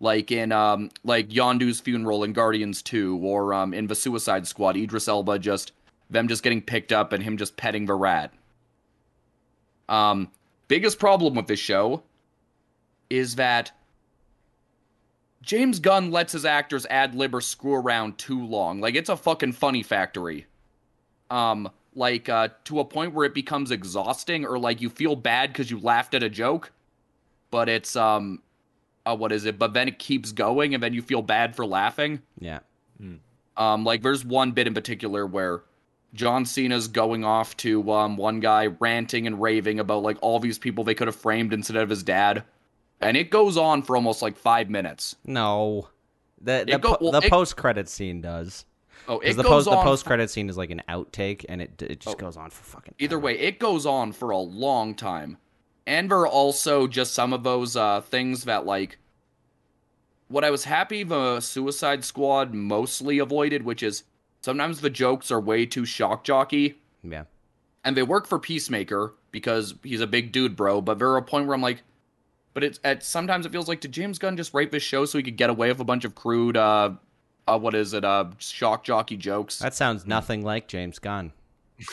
[0.00, 4.76] Like in um, like Yondu's funeral in Guardians Two, or um, in the Suicide Squad,
[4.76, 5.72] Idris Elba just
[6.10, 8.32] them just getting picked up and him just petting the rat.
[9.88, 10.30] Um,
[10.68, 12.02] biggest problem with this show
[13.10, 13.72] is that
[15.42, 18.80] James Gunn lets his actors ad lib or screw around too long.
[18.80, 20.46] Like it's a fucking funny factory.
[21.30, 25.50] Um, like uh, to a point where it becomes exhausting, or like you feel bad
[25.50, 26.70] because you laughed at a joke,
[27.50, 28.42] but it's um,
[29.10, 29.58] uh, what is it?
[29.58, 32.20] But then it keeps going, and then you feel bad for laughing.
[32.38, 32.60] Yeah.
[33.56, 35.62] Um, like there's one bit in particular where
[36.14, 40.58] John Cena's going off to um one guy ranting and raving about like all these
[40.58, 42.44] people they could have framed instead of his dad,
[43.00, 45.16] and it goes on for almost like five minutes.
[45.24, 45.88] No.
[46.40, 48.64] The the, go- well, the it- post credit scene does.
[49.08, 49.84] Oh, it the goes post the on.
[49.84, 52.18] post credit scene is like an outtake and it it just Oh.
[52.20, 55.36] goes on for fucking Either way, it goes on for a long time.
[55.88, 58.98] And there are also just some of those uh, things that, like,
[60.28, 64.04] what I was happy the Suicide Squad mostly avoided, which is
[64.42, 66.76] sometimes the jokes are way too shock jockey.
[67.02, 67.24] Yeah.
[67.84, 70.82] and they work for Peacemaker because he's a big dude, bro.
[70.82, 71.82] But there are a point where I'm like,
[72.52, 75.16] but it's at sometimes it feels like did James Gunn just write this show so
[75.16, 76.90] he could get away with a bunch of crude, uh,
[77.46, 79.58] uh what is it, uh, shock jockey jokes?
[79.60, 81.32] That sounds nothing like James Gunn.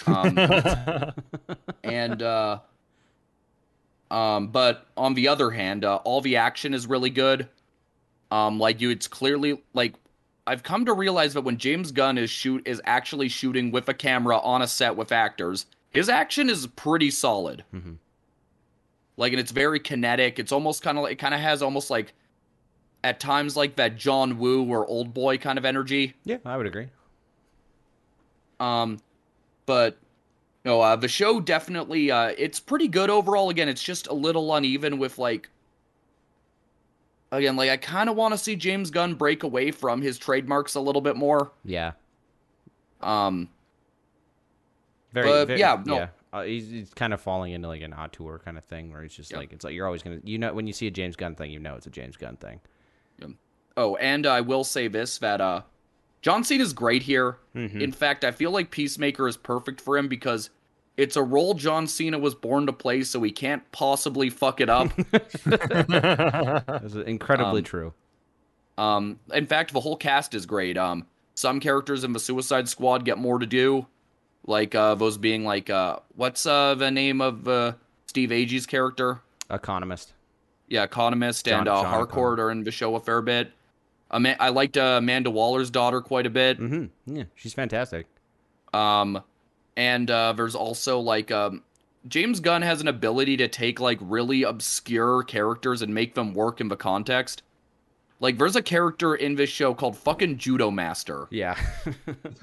[0.05, 0.37] Um,
[1.83, 2.59] and uh,
[4.11, 7.47] um, but on the other hand, uh, all the action is really good.
[8.31, 9.93] Um, like you, it's clearly like
[10.47, 13.93] I've come to realize that when James Gunn is shoot is actually shooting with a
[13.93, 17.63] camera on a set with actors, his action is pretty solid.
[17.73, 17.97] Mhm.
[19.17, 20.39] Like, and it's very kinetic.
[20.39, 22.13] It's almost kind of like it kind of has almost like
[23.03, 26.15] at times like that John Woo or Old Boy kind of energy.
[26.25, 26.89] Yeah, I would agree.
[28.59, 28.99] Um,
[29.65, 29.97] but
[30.65, 33.49] no, uh, the show definitely uh, it's pretty good overall.
[33.49, 35.49] Again, it's just a little uneven with like.
[37.31, 40.75] Again, like I kind of want to see James Gunn break away from his trademarks
[40.75, 41.51] a little bit more.
[41.65, 41.93] Yeah.
[43.01, 43.49] Um,
[45.11, 45.95] Very, But, very- yeah, no.
[45.95, 46.07] yeah.
[46.31, 49.13] Uh, he's, he's kind of falling into like an auteur kind of thing where he's
[49.15, 49.37] just Yeah.
[49.37, 51.49] like it's like you're always gonna you know when you see a James Gunn thing
[51.51, 52.59] you know it's a James Gunn thing.
[53.77, 55.61] oh, and I will say this that uh,
[56.25, 57.37] John Cena's great here.
[57.55, 57.79] Mhm.
[57.79, 60.49] In fact, I feel like Peacemaker is perfect for him because
[60.97, 64.67] it's a role John Cena was born to play, so he can't possibly fuck it
[64.67, 64.89] up.
[65.45, 67.93] That's incredibly Um, true.
[68.79, 70.79] um, in fact, the whole cast is great.
[70.79, 71.05] Um,
[71.35, 73.85] some characters in the Suicide Squad get more to do,
[74.47, 77.73] like uh, those being like uh, what's uh the name of uh,
[78.07, 79.21] Steve Agee's character?
[79.51, 80.07] Economos.
[80.69, 83.51] Yeah, Economos John- and uh, John Harcourt are in the show a fair bit.
[84.11, 86.59] Ama- I liked uh, Amanda Waller's daughter quite a bit.
[86.59, 87.15] Mm-hmm.
[87.17, 88.07] Yeah, she's fantastic.
[88.73, 89.21] Um,
[89.77, 91.63] and uh, there's also like um,
[92.07, 96.61] James Gunn has an ability to take like really obscure characters and make them work
[96.61, 97.41] in the context.
[98.21, 101.57] Like there's a character in this show called fucking Judo Master, Yeah.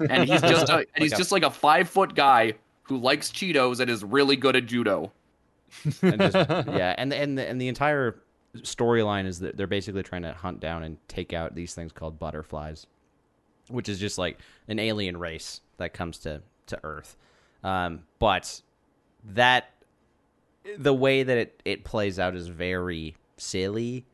[0.09, 2.53] and he's just a, and he's Like a- just like a five foot guy
[2.83, 5.11] who likes Cheetos and is really good at judo.
[6.03, 8.19] and just, yeah, and the, and the, and the entire
[8.57, 12.19] storyline is that they're basically trying to hunt down and take out these things called
[12.19, 12.85] butterflies,
[13.69, 17.17] which is just like an alien race that comes to to Earth.
[17.63, 18.61] Um, but
[19.23, 19.71] that
[20.77, 24.05] the way that it it plays out is very silly,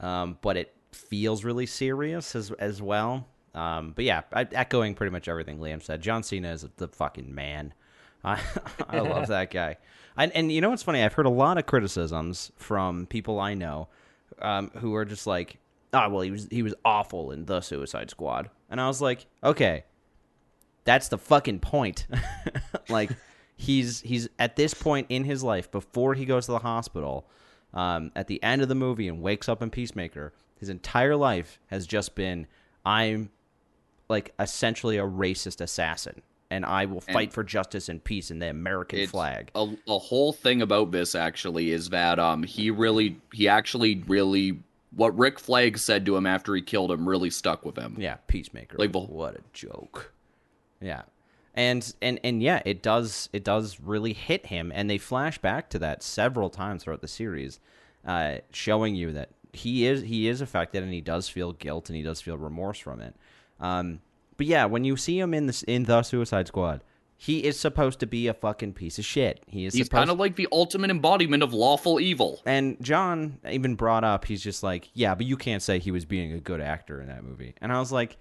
[0.00, 3.26] um, but it feels really serious as as well.
[3.54, 6.02] Um, but yeah, echoing pretty much everything Liam said.
[6.02, 7.72] John Cena is the fucking man.
[8.24, 8.40] I
[8.88, 9.76] I love that guy.
[10.16, 11.02] And, and you know what's funny?
[11.02, 13.88] I've heard a lot of criticisms from people I know
[14.40, 15.58] um, who are just like,
[15.92, 19.26] "Ah, well, he was he was awful in the Suicide Squad," and I was like,
[19.42, 19.84] "Okay,
[20.84, 22.06] that's the fucking point."
[22.88, 23.10] like,
[23.56, 27.26] he's he's at this point in his life before he goes to the hospital,
[27.72, 30.32] um, at the end of the movie and wakes up in Peacemaker.
[30.56, 32.46] His entire life has just been,
[32.86, 33.30] "I'm
[34.08, 38.48] like essentially a racist assassin." And I will fight for justice and peace in the
[38.48, 39.50] American flag.
[39.54, 44.60] A, a whole thing about this actually is that um he really he actually really
[44.96, 47.96] what Rick Flag said to him after he killed him really stuck with him.
[47.98, 48.76] Yeah, Peacemaker.
[48.78, 50.12] Like what a joke.
[50.80, 51.02] Yeah.
[51.54, 55.70] And and and yeah, it does it does really hit him and they flash back
[55.70, 57.60] to that several times throughout the series,
[58.04, 61.96] uh, showing you that he is he is affected and he does feel guilt and
[61.96, 63.14] he does feel remorse from it.
[63.60, 64.00] Um
[64.36, 66.82] but yeah, when you see him in this in the Suicide Squad,
[67.16, 69.42] he is supposed to be a fucking piece of shit.
[69.46, 72.42] He is He's kind of like the ultimate embodiment of lawful evil.
[72.44, 76.04] and John even brought up, he's just like, yeah, but you can't say he was
[76.04, 77.54] being a good actor in that movie.
[77.60, 78.16] And I was like,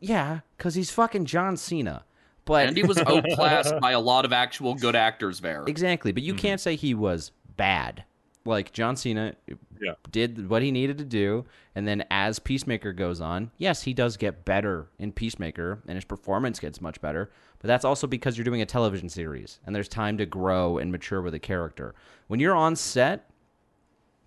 [0.00, 2.04] yeah, because he's fucking John Cena.
[2.44, 5.64] But And he was outclassed by a lot of actual good actors there.
[5.66, 6.40] exactly, but you mm-hmm.
[6.40, 8.04] can't say he was bad.
[8.44, 9.34] Like John Cena
[9.80, 9.94] Yeah.
[10.10, 14.16] did what he needed to do, and then as Peacemaker goes on, yes, he does
[14.16, 17.30] get better in Peacemaker, and his performance gets much better.
[17.58, 20.92] But that's also because you're doing a television series, and there's time to grow and
[20.92, 21.94] mature with a character.
[22.26, 23.30] When you're on set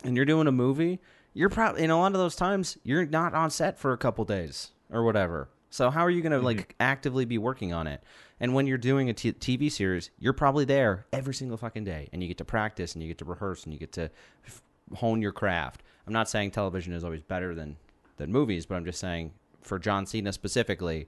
[0.04, 1.00] and you're doing a movie,
[1.34, 4.26] you're probably in a lot of those times you're not on set for a couple
[4.26, 5.50] days or whatever.
[5.70, 6.45] So how are you going to mm-hmm.
[6.45, 8.04] like actively be working on it?
[8.39, 12.10] And when you're doing a t- TV series, you're probably there every single fucking day,
[12.12, 14.10] and you get to practice and you get to rehearse and you get to
[14.45, 14.62] f-
[14.96, 15.84] hone your craft.
[16.08, 17.78] I'm not saying television is always better than
[18.18, 19.32] than movies, but I'm just saying
[19.62, 21.08] for John Cena specifically,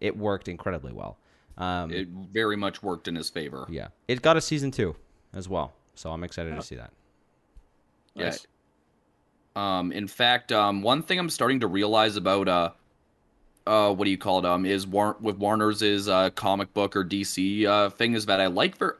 [0.00, 1.16] it worked incredibly well.
[1.58, 3.66] Um, It very much worked in his favor.
[3.70, 4.96] yeah, it got a season two
[5.32, 6.90] as well, so I'm excited to see that.
[8.14, 8.34] Yeah.
[9.56, 12.70] Um, in fact, um, one thing I'm starting to realize about uh,
[13.66, 14.44] uh, what do you call it?
[14.44, 18.40] Um, is War- with Warner's is uh, comic book or DC uh thing is that
[18.40, 18.98] I like for.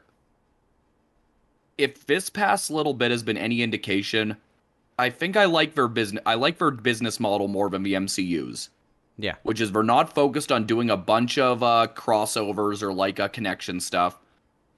[1.81, 4.37] If this past little bit has been any indication,
[4.99, 6.22] I think I like their business.
[6.26, 8.68] I like their business model more than the MCU's,
[9.16, 13.18] Yeah, which is they're not focused on doing a bunch of uh crossovers or like
[13.18, 14.18] a connection stuff.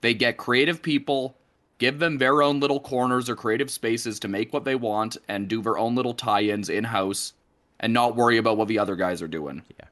[0.01, 1.37] They get creative people,
[1.79, 5.49] give them their own little corners or creative spaces to make what they want and
[5.49, 7.33] do their own little tie-ins in-house
[7.81, 9.63] and not worry about what the other guys are doing.
[9.79, 9.87] Yeah.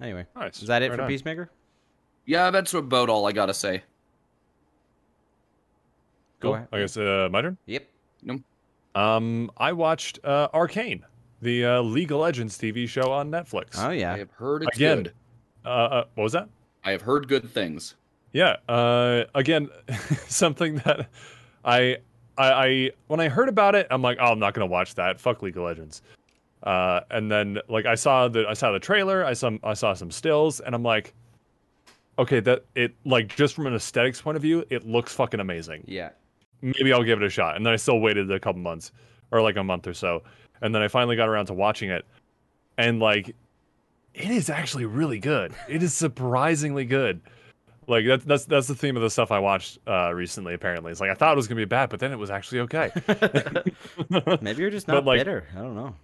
[0.00, 0.62] Anyway, Nice.
[0.62, 1.08] is that it Right for on.
[1.08, 1.50] Peacemaker?
[2.24, 3.82] Yeah, that's about all I gotta say.
[6.40, 6.54] Go Cool.
[6.56, 6.68] ahead.
[6.72, 7.56] I guess uh, my turn.
[7.66, 7.86] Yep.
[8.94, 11.04] Um, I watched uh, Arcane,
[11.40, 13.78] the uh, League of Legends TV show on Netflix.
[13.78, 15.04] Oh yeah, I have heard it's Again.
[15.04, 15.12] good.
[15.64, 16.48] Uh, uh, what was that?
[16.82, 17.94] I have heard good things.
[18.32, 18.56] Yeah.
[18.68, 19.68] Uh, again,
[20.26, 21.08] something that
[21.64, 21.98] I,
[22.38, 25.20] I, I, when I heard about it, I'm like, oh, I'm not gonna watch that.
[25.20, 26.02] Fuck League of Legends.
[26.62, 29.24] Uh, and then like I saw the, I saw the trailer.
[29.24, 31.14] I saw, I saw some stills, and I'm like,
[32.18, 35.84] okay, that it like just from an aesthetics point of view, it looks fucking amazing.
[35.86, 36.10] Yeah.
[36.62, 37.56] Maybe I'll give it a shot.
[37.56, 38.92] And then I still waited a couple months
[39.30, 40.22] or like a month or so.
[40.62, 42.04] And then I finally got around to watching it.
[42.78, 43.34] And like
[44.14, 45.52] it is actually really good.
[45.68, 47.20] It is surprisingly good.
[47.86, 50.54] Like that's that's that's the theme of the stuff I watched uh, recently.
[50.54, 52.60] Apparently, it's like I thought it was gonna be bad, but then it was actually
[52.60, 52.90] okay.
[54.40, 55.46] Maybe you're just But, not like- bitter.
[55.56, 55.94] I don't know.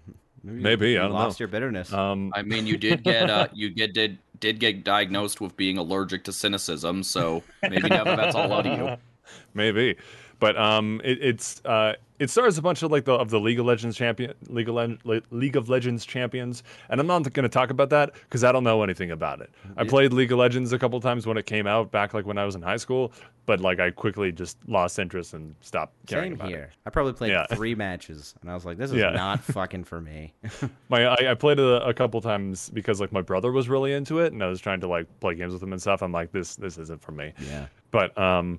[0.43, 1.45] Maybe, Maybe, you I don't lost know.
[1.45, 1.93] your bitterness.
[1.93, 5.77] Um, I mean, you did get uh, you get did did get diagnosed with being
[5.77, 8.97] allergic to cynicism, so maybe now that's all out of you.
[9.55, 9.97] maybe,
[10.39, 13.59] but um, it, it's uh, it stars a bunch of like the of the League
[13.61, 14.75] of Legends champion, League of,
[15.05, 18.53] Le- League of Legends champions, and I'm not going to talk about that because I
[18.53, 19.51] don't know anything about it.
[19.77, 22.39] I played League of Legends a couple times when it came out back like when
[22.39, 23.13] I was in high school,
[23.45, 26.63] but like I quickly just lost interest and stopped caring Same about here.
[26.73, 26.77] it.
[26.87, 27.47] I probably played Yeah.
[27.55, 29.11] three matches, and I was like, "This is Yeah.
[29.11, 30.33] not fucking for me."
[30.89, 33.93] My I, I played it a, a couple times because like my brother was really
[33.93, 36.03] into it, and I was trying to like play games with him and stuff.
[36.03, 37.33] I'm like, this this isn't for me.
[37.47, 37.67] yeah.
[37.91, 38.59] But um,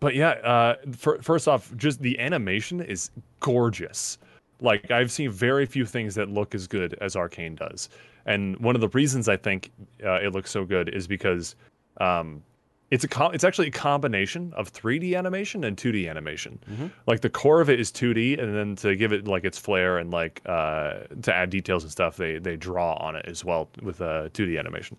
[0.00, 0.30] but yeah.
[0.30, 4.18] Uh, fir- first off, just the animation is gorgeous.
[4.60, 7.88] Like I've seen very few things that look as good as Arcane does,
[8.26, 9.70] and one of the reasons I think
[10.04, 11.56] uh, it looks so good is because
[12.00, 12.42] um,
[12.90, 16.58] it's a it's actually a combination of 3D animation and 2D animation.
[17.06, 19.98] Like the core of it is 2D, and then to give it like its flair
[19.98, 23.68] and like uh, to add details and stuff, they they draw on it as well
[23.82, 24.96] with uh, 2D animation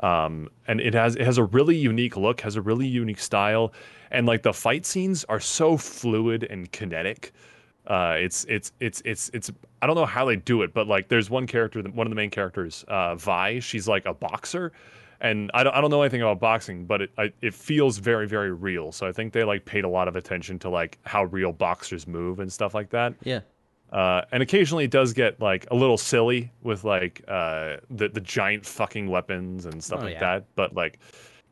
[0.00, 3.72] um, and it has it has a really unique look, has a really unique style,
[4.10, 7.32] and like the fight scenes are so fluid and kinetic.
[7.86, 9.50] Uh, it's it's it's it's it's
[9.82, 12.16] I don't know how they do it, but like there's one character, one of the
[12.16, 13.58] main characters, uh, Vi.
[13.60, 14.72] She's like a boxer,
[15.20, 18.28] and I don't I don't know anything about boxing, but it I, it feels very
[18.28, 18.92] very real.
[18.92, 22.06] So I think they like paid a lot of attention to like how real boxers
[22.06, 23.14] move and stuff like that.
[23.24, 23.40] Yeah.
[23.92, 28.20] Uh, and occasionally it does get like a little silly with like uh, the the
[28.20, 30.20] giant fucking weapons and stuff Oh, like yeah.
[30.20, 30.44] that.
[30.54, 31.00] But like,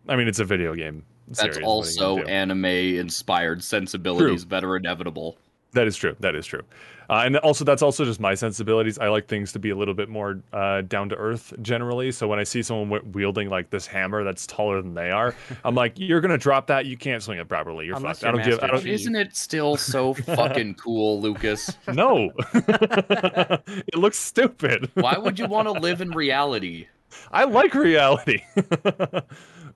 [0.08, 1.02] I mean, it's a video game.
[1.28, 5.36] That's series, what are you also anime inspired sensibilities that are inevitable.
[5.72, 6.16] that is true.
[6.20, 6.62] That is true.
[7.10, 8.98] Uh, and also that's also just my sensibilities.
[8.98, 12.12] I like things to be a little bit more uh, down to earth generally.
[12.12, 15.34] So when I see someone wi- wielding like this hammer that's taller than they are,
[15.64, 16.84] I'm like, you're gonna drop that.
[16.84, 17.86] You can't swing it properly.
[17.86, 18.24] You're Unless fucked.
[18.24, 18.62] I you're don't give.
[18.62, 18.86] I don't.
[18.86, 21.70] Isn't it still so fucking cool, Lucas?
[21.94, 22.30] No.
[22.54, 24.90] it looks stupid.
[24.92, 26.88] Why would you want to live in reality?
[27.32, 28.42] I like reality.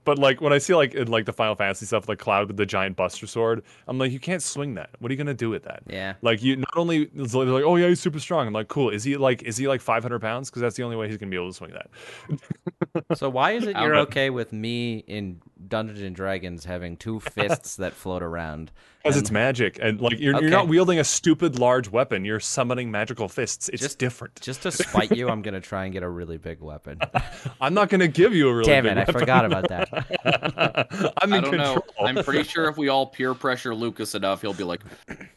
[0.04, 2.56] But like when I see like in like the Final Fantasy stuff, like Cloud with
[2.56, 4.90] the giant Buster Sword, I'm like, you can't swing that.
[4.98, 5.82] What are you gonna do with that?
[5.88, 6.14] Yeah.
[6.22, 8.46] Like you not only it's like, they're like, oh yeah, he's super strong.
[8.46, 8.90] I'm like, cool.
[8.90, 10.50] Is he like is he like 500 pounds?
[10.50, 11.90] Because that's the only way he's gonna be able to swing that.
[13.16, 17.76] So why is it you're okay with me in Dungeons and Dragons having two fists
[17.76, 18.70] that float around?
[19.02, 20.44] Because it's magic, and like you're, Okay.
[20.44, 22.24] you're not wielding a stupid large weapon.
[22.24, 23.68] You're summoning magical fists.
[23.68, 24.40] It's Just- different.
[24.40, 27.00] just to spite you, I'm gonna try and get a really big weapon.
[27.60, 29.14] I'm not gonna give you a really Damn big it, I weapon.
[29.18, 31.12] forgot about that.
[31.20, 31.74] I'm I don't control.
[31.74, 32.06] know.
[32.06, 34.82] I'm pretty sure if we all peer pressure Lucas enough, he'll be like,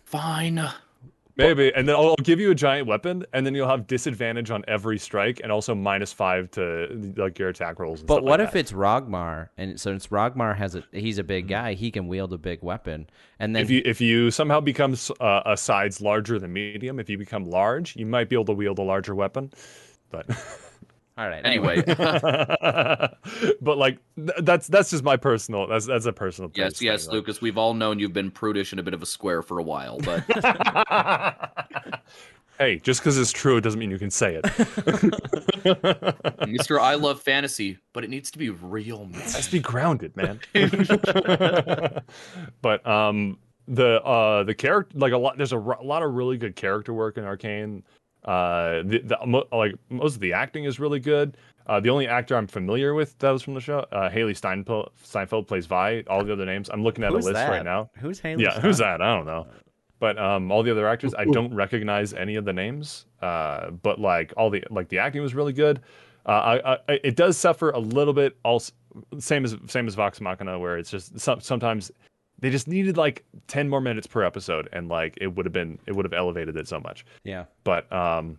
[0.03, 0.63] "Fine."
[1.37, 4.51] Maybe, and then I'll, I'll give you a giant weapon, and then you'll have disadvantage
[4.51, 7.99] on every strike, and also minus five to like your attack rolls.
[7.99, 8.59] And But what like if that.
[8.59, 12.37] it's Rogmar, and since Rogmar has a he's a big guy, he can wield a
[12.37, 13.07] big weapon,
[13.39, 17.09] and then if you if you somehow become uh, a size larger than medium, if
[17.09, 19.51] you become large, you might be able to wield a larger weapon.
[20.11, 20.27] But
[21.17, 21.45] all right.
[21.45, 23.17] Anyway, but
[23.77, 26.51] like th- that's that's just my personal that's that's a personal.
[26.55, 27.39] yes, yes, thing, Lucas.
[27.39, 29.97] We've all known you've been prudish and a bit of a square for a while,
[29.99, 30.25] but
[32.59, 34.45] hey, just because it's true, it doesn't mean you can say it.
[36.49, 39.05] Mister, I love fantasy, but it needs to be real.
[39.05, 39.21] man.
[39.21, 40.41] has to be grounded, man.
[42.61, 43.37] but um,
[43.69, 45.37] the uh the character like a lot.
[45.37, 47.85] There's a, lot of really good character work in Arcane.
[48.25, 51.37] Uh, the, the mo- like most of the acting is really good.
[51.67, 54.91] Uh, the only actor I'm familiar with that was from the show, uh, Hailee Steinfeld,
[55.03, 56.03] Steinfeld plays Vi.
[56.07, 57.49] All the other names, I'm looking at who's a list that?
[57.49, 57.89] right now.
[57.97, 58.41] Who's Hailee?
[58.41, 59.01] Yeah, who's that?
[59.01, 59.47] I don't know.
[59.99, 63.05] But um, all the other actors, I don't recognize any of the names.
[63.21, 65.81] Uh, but like all the like the acting was really good.
[66.25, 68.37] Uh, I, I it does suffer a little bit.
[68.43, 68.73] Also,
[69.19, 71.91] same as same as Vox Machina, where it's just some, sometimes
[72.39, 75.79] they just needed like ten more minutes per episode, and like it would have been
[75.85, 77.05] it would have elevated it so much.
[77.23, 77.45] Yeah.
[77.63, 78.37] But um,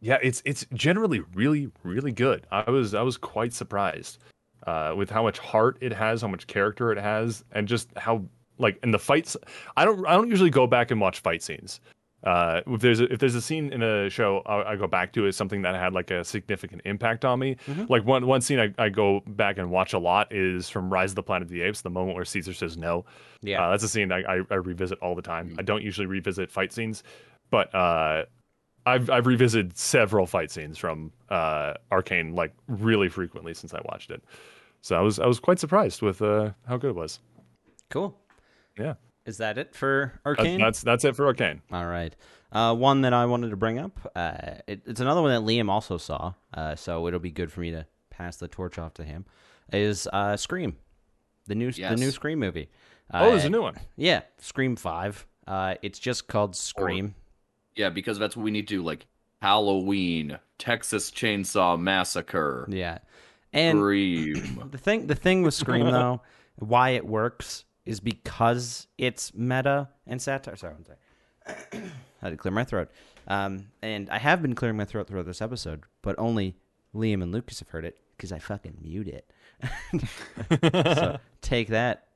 [0.00, 2.46] yeah, it's it's generally really really good.
[2.50, 4.18] I was I was quite surprised
[4.66, 8.24] uh, with how much heart it has, how much character it has, and just how
[8.58, 9.36] like in the fights.
[9.76, 11.80] I don't I don't usually go back and watch fight scenes.
[12.24, 15.12] Uh, if there's a, if there's a scene in a show, I, I go back
[15.12, 17.56] to is something that had like a significant impact on me.
[17.88, 21.12] Like one one scene I, I go back and watch a lot is from Rise
[21.12, 23.04] of the Planet of the Apes, the moment where Caesar says no.
[23.40, 23.64] Yeah.
[23.64, 25.54] Uh, that's a scene I, I, I revisit all the time.
[25.58, 27.04] I don't usually revisit fight scenes,
[27.50, 28.24] but uh,
[28.84, 34.10] I've I've revisited several fight scenes from uh, Arcane like really frequently since I watched
[34.10, 34.24] it.
[34.80, 37.20] So I was I was quite surprised with uh, how good it was.
[37.90, 38.18] Cool.
[38.78, 38.94] Yeah,
[39.28, 40.58] Is that it for That- Arcane?
[40.60, 41.60] that's that's it for Arcane.
[41.70, 42.14] All right.
[42.50, 44.10] Uh, one that I wanted to bring up.
[44.16, 47.60] Uh, it, it's another one that Liam also saw, uh, so it'll be good for
[47.60, 49.26] me to pass the torch off to him.
[49.70, 50.76] Is uh, Scream,
[51.46, 52.70] the new the new Scream movie?
[53.12, 53.76] Uh, Oh, there's a new one.
[53.96, 55.26] Yeah, Scream Five.
[55.46, 57.14] Uh, it's just called Scream.
[57.76, 58.82] Yeah, because that's what we need to do.
[58.82, 59.06] Like
[59.42, 62.98] Halloween, Texas Chainsaw Massacre, Yeah,
[63.52, 64.68] and Scream.
[64.70, 66.22] the thing the thing with Scream though,
[66.56, 70.56] why it works is because it's meta and satire.
[70.56, 71.90] Sorry, one second.
[72.20, 72.90] I had to clear my throat.
[73.26, 76.54] Um, and I have been clearing my throat throughout this episode, but only
[76.94, 79.32] Liam and Lucas have heard it because I fucking mute it.
[80.74, 82.08] so take that,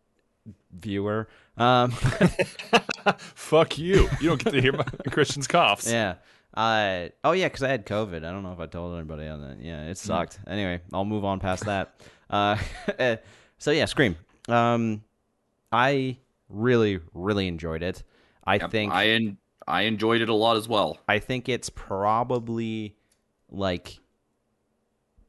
[0.79, 1.29] viewer.
[1.57, 1.91] Um,
[3.17, 4.11] Fuck you.
[4.21, 5.91] You don't get to hear my Christian's coughs.
[5.91, 6.17] yeah.
[6.53, 8.19] Uh, oh yeah, because I had COVID.
[8.19, 9.65] I don't know if I told anybody on that.
[9.65, 10.39] Yeah, it sucked.
[10.47, 11.99] Anyway, I'll move on past that.
[12.29, 12.59] Uh,
[13.59, 14.17] so yeah, Scream.
[14.51, 15.03] Um,
[15.73, 16.19] I
[16.49, 18.03] really, really enjoyed it.
[18.45, 20.99] I Yep, think I en- I enjoyed it a lot as well.
[21.09, 22.97] I think it's probably
[23.51, 24.01] like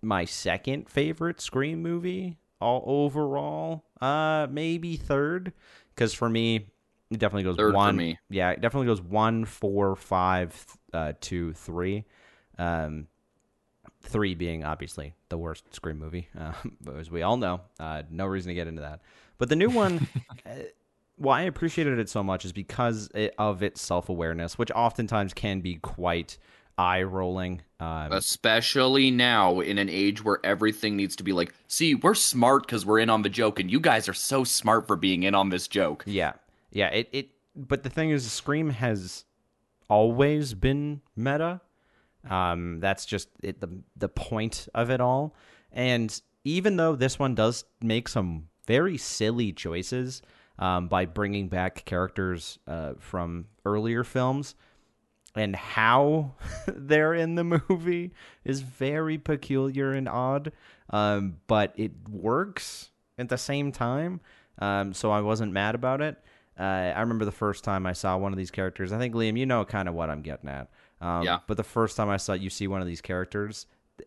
[0.02, 3.86] my second favorite Scream movie all overall.
[4.02, 5.54] Uh, maybe third,
[5.96, 6.56] because for me,
[7.10, 7.94] it definitely goes Third for one.
[7.94, 8.20] me.
[8.30, 12.06] Yeah, it definitely goes one, four, five, uh, two, three.
[12.58, 13.08] Um,
[14.02, 16.54] three being obviously the worst Scream movie, uh,
[16.98, 17.62] as we all know.
[17.80, 19.02] Uh, no reason to get into that.
[19.44, 20.08] But the new one,
[20.46, 20.52] uh,
[21.18, 25.60] why I appreciated it so much is because of its self awareness, which oftentimes can
[25.60, 26.38] be quite
[26.78, 27.62] eye rolling.
[27.78, 32.66] Um, Especially now in an age where everything needs to be like, see, we're smart
[32.66, 35.36] because we're in on the joke, and you guys are so smart for being in
[35.36, 36.06] on this joke.
[36.08, 36.32] Yeah,
[36.72, 36.88] yeah.
[36.88, 37.30] It it.
[37.54, 39.26] But the thing is, Scream has
[39.90, 41.60] always been meta.
[42.30, 43.68] Um, that's just it, the
[43.98, 45.36] the point of it all.
[45.70, 50.22] And even though this one does make some very silly choices
[50.60, 54.56] um, by bringing back characters uh, from earlier films,
[55.36, 56.34] and how
[56.68, 58.12] they're in the movie
[58.44, 60.52] is very peculiar and odd.
[60.90, 64.22] Um, but it works at the same time.
[64.60, 66.22] Um, so I wasn't mad about it.
[66.60, 66.62] Uh,
[66.96, 68.92] I remember the first time I saw one of these characters.
[68.94, 70.70] I think Liam, you know kind of what I'm getting at.
[71.02, 71.40] Um, Yeah.
[71.48, 73.66] But the first time I saw you see one of these characters,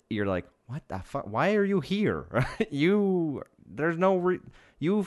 [0.08, 1.26] you're like, "What the fuck?
[1.30, 2.46] Why are you here?
[2.70, 4.40] you there's no re-
[4.78, 5.06] you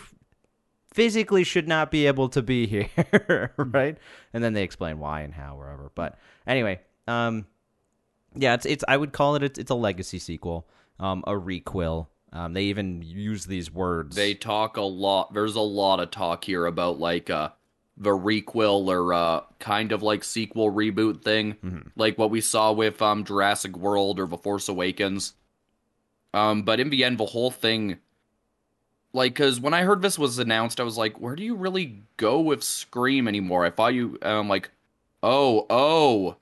[0.93, 3.97] physically should not be able to be here, right?"
[4.33, 5.91] And then they explain why and how, wherever.
[5.95, 7.45] But anyway, um,
[8.35, 10.67] yeah, it's it's I would call it it's, it's a legacy sequel,
[10.99, 12.07] um, a requel.
[12.31, 14.15] Um, they even use these words.
[14.15, 15.33] They talk a lot.
[15.33, 17.49] There's a lot of talk here about like uh
[17.97, 21.89] the requel or uh kind of like sequel reboot thing, Mm-hmm.
[21.95, 25.33] like what we saw with um Jurassic World or The Force Awakens.
[26.33, 27.97] Um, but in the end, the whole thing,
[29.13, 32.03] like, because when I heard this was announced, I was like, where do you really
[32.17, 33.65] go with Scream anymore?
[33.65, 34.69] I thought you, and I'm like,
[35.23, 36.35] oh, oh,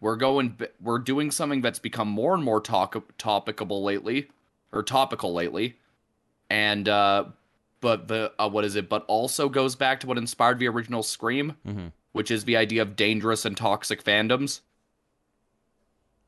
[0.00, 4.28] we're going, we're doing something that's become more and more talk topicable lately,
[4.72, 5.76] or topical lately,
[6.48, 7.24] and uh,
[7.80, 8.88] but the uh, what is it?
[8.88, 11.92] But also goes back to what inspired the original Scream, Mhm.
[12.12, 14.60] which is the idea of dangerous and toxic fandoms.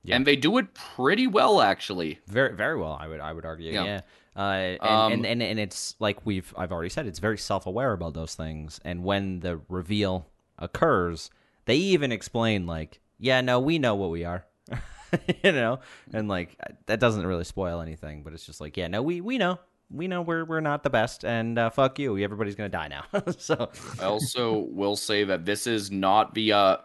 [0.05, 0.17] Yeah.
[0.17, 2.21] And they do it pretty well, actually.
[2.27, 2.97] Very, very well.
[2.99, 3.73] I would, I would argue.
[3.73, 3.85] Yeah.
[3.85, 4.01] Yeah.
[4.37, 7.93] Uh, and, Um, and, and and it's like we've, I've already said, it's very self-aware
[7.93, 8.81] about those things.
[8.85, 10.29] And when the reveal
[10.59, 11.31] occurs,
[11.65, 14.47] they even explain like, yeah, no, we know what we are,
[15.43, 15.81] you know,
[16.13, 19.39] and like that doesn't really spoil anything, but it's just like, yeah, no, we we
[19.39, 19.59] know,
[19.91, 23.05] we know we're we're not the best, and uh, fuck you, everybody's gonna die now.
[23.39, 23.71] so
[24.01, 26.77] I also will say that this is not the uh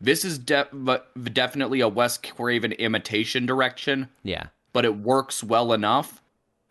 [0.00, 0.68] this is de-
[1.32, 6.20] definitely a Wes Craven imitation direction, yeah, but it works well enough.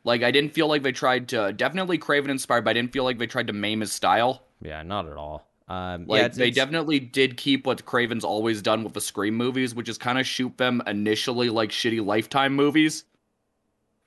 [0.03, 3.03] Like I didn't feel like they tried to definitely Craven inspired, but I didn't feel
[3.05, 4.43] like they tried to maim his style.
[4.61, 5.47] yeah, not at all.
[5.69, 8.99] Um, Like yeah, it's, they it's- definitely did keep what Craven's always done with the
[9.01, 13.05] Scream movies, which is kind of shoot them initially like shitty Lifetime movies,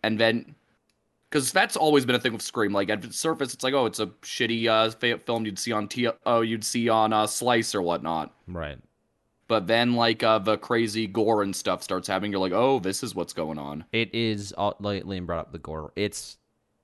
[0.02, 0.54] and then
[1.30, 2.72] because that's always been a thing with Scream.
[2.74, 5.88] Like at the surface, it's like oh, it's a shitty uh, film you'd see on
[5.88, 8.34] T- oh you'd see on uh, Slice or whatnot.
[8.46, 8.78] right.
[9.48, 12.32] But then like uh, the crazy gore and stuff starts happening.
[12.32, 13.84] You're like oh, this is what's going on.
[13.92, 15.92] It is all, like Liam brought up the gore.
[15.96, 16.38] It's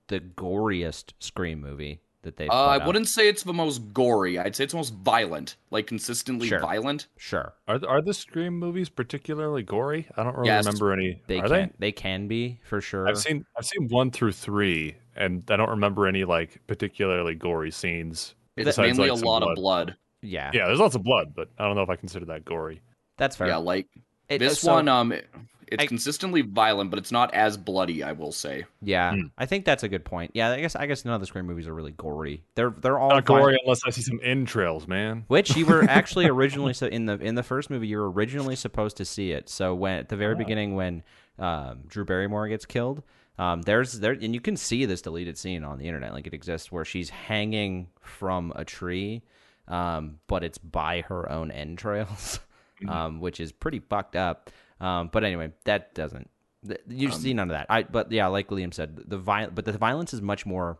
[0.09, 2.51] the goriest Scream movie that they've.
[2.51, 2.87] Uh, I out.
[2.87, 4.39] wouldn't say it's the most gory.
[4.39, 6.61] I'd say it's the most violent, like consistently Sure.
[6.61, 7.09] violent.
[7.17, 10.07] Sure, Are are the Scream movies particularly gory?
[10.17, 10.65] I don't really Yes.
[10.67, 11.21] remember any.
[11.27, 11.75] they are can.
[11.81, 11.91] They?
[11.91, 13.09] can be for sure.
[13.09, 17.73] I've seen I've seen one through three, and I don't remember any like particularly gory
[17.73, 18.35] scenes.
[18.57, 19.97] It's mainly like, a some lot of blood.
[20.23, 20.31] Blood.
[20.31, 22.81] yeah, Yeah, there's lots of blood, but I don't know if I consider that gory.
[23.19, 23.49] that's fair.
[23.49, 23.89] Yeah, like
[24.29, 28.03] It- this so- one um It's I- consistently violent, but it's not as bloody.
[28.03, 28.67] I will say.
[28.83, 29.21] Yeah, Hmm.
[29.39, 30.33] I think that's a good point.
[30.35, 32.43] Yeah, I guess I guess none of the Scream movies are really gory.
[32.57, 35.25] They're they're all Not vi- gory unless I see some entrails, man.
[35.29, 38.55] Which you were actually originally so in the in the first movie you were originally
[38.57, 39.49] supposed to see it.
[39.49, 40.39] So when at the very Oh.
[40.39, 41.03] beginning when
[41.39, 43.03] um, Drew Barrymore gets killed,
[43.39, 46.35] um, there's there and you can see this deleted scene on the internet like it
[46.35, 49.23] exists where she's hanging from a tree,
[49.69, 52.41] um, but it's by her own entrails,
[52.89, 54.51] um, which is pretty fucked up.
[54.81, 56.29] Um, but anyway, that doesn't
[56.67, 57.67] th- you Um, see none of that.
[57.71, 60.79] I but yeah, like Liam said, the vi- but the violence is much more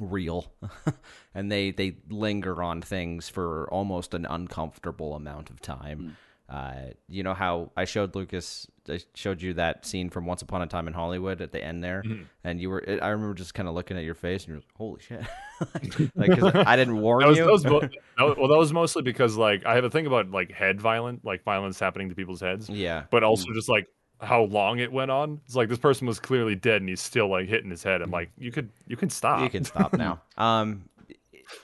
[0.00, 0.52] real
[1.34, 6.16] and they they linger on things for almost an uncomfortable amount of time
[6.48, 6.74] uh,
[7.08, 10.66] you know how i showed lucas i showed you that scene from once upon a
[10.66, 12.02] time in hollywood at the end there?
[12.44, 14.66] And you were i remember just kind of looking at your face and you're like
[14.76, 15.22] holy shit.
[16.16, 17.44] Like i didn't warn That was, you.
[17.44, 17.72] that was that
[18.18, 21.24] was- well, that was mostly because like I have a thing about like head violent,
[21.24, 23.04] like violence happening to people's heads, yeah.
[23.10, 23.86] But also just like
[24.20, 25.40] how long it went on.
[25.46, 28.02] It's like this person was clearly dead and he's still like hitting his head.
[28.02, 29.40] I'm like, you could you can stop.
[29.42, 30.20] you can stop now.
[30.36, 30.84] Um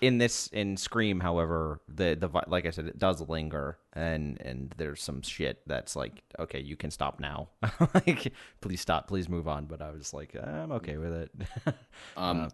[0.01, 4.75] in this in scream however the the like i said it does linger and and
[4.79, 7.49] there's some shit that's like okay you can stop now
[7.95, 11.31] like please stop please move on but i was like i'm okay with it
[12.17, 12.49] Um, Uh,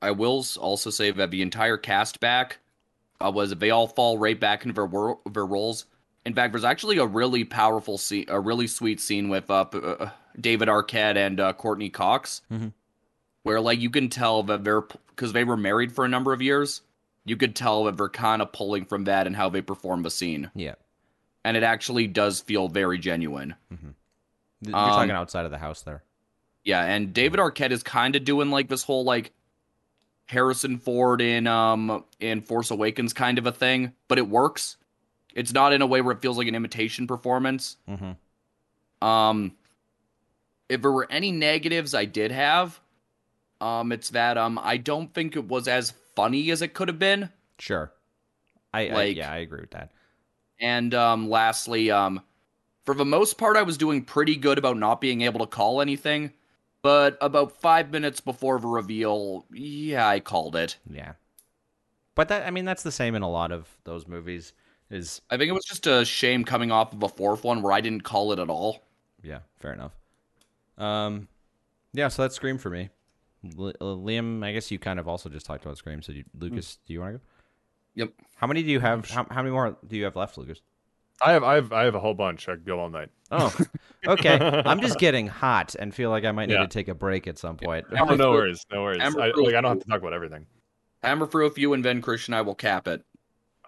[0.00, 2.58] I will also say that the entire cast back
[3.24, 5.86] uh, was they all fall right back into their, their roles.
[6.26, 10.10] In fact, there's actually a really powerful scene, a really sweet scene with uh, uh,
[10.40, 12.72] David Arquette and uh, Courteney Cox, Mhm.
[13.44, 14.82] where like you can tell that they're
[15.14, 16.82] because they were married for a number of years.
[17.24, 20.10] You could tell that they're kind of pulling from that and how they perform the
[20.10, 20.74] scene, yeah
[21.44, 23.54] and it actually does feel very genuine.
[23.70, 26.02] you're Um, talking outside of the house there
[26.64, 29.32] Yeah, and David Arquette is kind of doing like this whole like
[30.26, 34.76] Harrison Ford in um in Force Awakens kind of a thing, but it works.
[35.34, 37.76] It's not in a way where it feels like an imitation performance.
[37.88, 39.06] mm-hmm.
[39.06, 39.52] Um
[40.68, 42.80] if there were any negatives I did have,
[43.62, 46.98] um it's that um I don't think it was as funny as it could have
[46.98, 47.30] been.
[47.58, 47.92] sure
[48.74, 49.90] I, I Like- yeah i agree with that
[50.60, 52.20] And um lastly, um
[52.84, 55.80] for the most part I was doing pretty good about not being able to call
[55.80, 56.32] anything.
[56.82, 60.78] But about five minutes before the reveal, yeah, I called it.
[60.90, 61.12] yeah
[62.16, 64.52] but that i mean that's the same in a lot of those movies
[64.90, 67.72] is I think it was just a shame coming off of a fourth one where
[67.72, 68.82] I didn't call it at all.
[69.22, 69.92] Yeah, fair enough.
[70.76, 71.28] Um,
[71.94, 72.90] yeah, so that's Scream for me.
[73.58, 76.02] L- uh, Liam, I guess you kind of also just talked about Scream.
[76.02, 77.24] So, you, Lucas, do you want to go?
[77.94, 78.12] Yep.
[78.36, 79.08] How many do you have?
[79.10, 80.60] How, how many more do you have left, Lucas?
[81.24, 82.48] I have I have I have a whole bunch.
[82.48, 83.10] I could go all night.
[83.30, 83.54] Oh,
[84.06, 84.38] okay.
[84.66, 86.62] I'm just getting hot and feel like I might need Yeah.
[86.62, 87.86] to take a break at some point.
[87.92, 88.06] Yeah.
[88.08, 89.00] Oh, no worries, no worries.
[89.00, 90.46] Amber I, Rose- like I don't have to talk about everything.
[91.02, 93.04] Hammer through a few, and then Christian, I will cap it.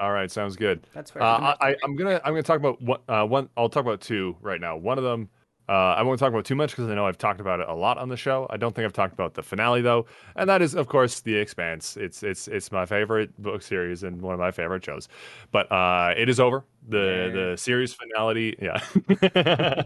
[0.01, 0.87] All right, sounds good.
[0.95, 1.23] That's fair.
[1.23, 3.01] Uh, I, I, I'm gonna I'm gonna talk about one.
[3.09, 4.77] Uh, one I'll talk about two right now.
[4.77, 5.29] One of them
[5.69, 7.75] uh, I won't talk about too much because I know I've talked about it a
[7.75, 8.47] lot on the show.
[8.51, 10.07] I don't think I've talked about the finale though,
[10.37, 11.97] and that is of course The Expanse.
[11.97, 15.09] It's it's it's my favorite book series and one of my favorite shows.
[15.53, 16.65] But uh, it is over.
[16.89, 18.79] The the series finale, yeah.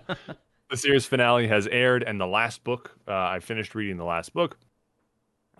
[0.71, 2.97] the series finale has aired, and the last book.
[3.07, 4.59] Uh, I finished reading the last book.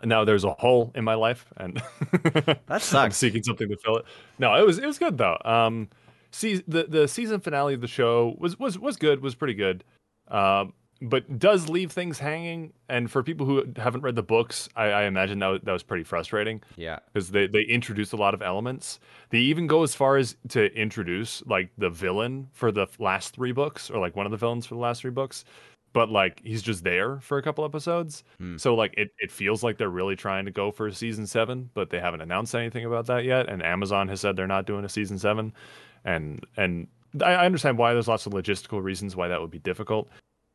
[0.05, 1.83] Now there's a hole in my life, and
[2.23, 3.17] That I'm sucks.
[3.17, 4.05] seeking something to fill it.
[4.39, 5.39] No, it was it was good though.
[5.45, 5.89] Um,
[6.31, 9.83] see the the season finale of the show was was was good, was pretty good.
[10.31, 12.73] Um, but does leave things hanging.
[12.89, 15.85] And for people who haven't read the books, I, I imagine that was, that was
[15.85, 16.99] pretty frustrating Yeah.
[17.13, 18.99] because they they introduced a lot of elements.
[19.31, 23.53] They even go as far as to introduce like the villain for the last three
[23.53, 25.45] books, or like one of the villains for the last three books.
[25.93, 28.57] But like he's just there for a couple episodes, Hmm.
[28.57, 31.91] so like it, it feels like they're really trying to go for season seven, but
[31.91, 33.49] they haven't announced anything about that yet.
[33.49, 35.53] And Amazon has said they're not doing a season seven,
[36.05, 36.89] and and
[37.23, 40.09] I I understand why there's lots of logistical reasons why that would be difficult.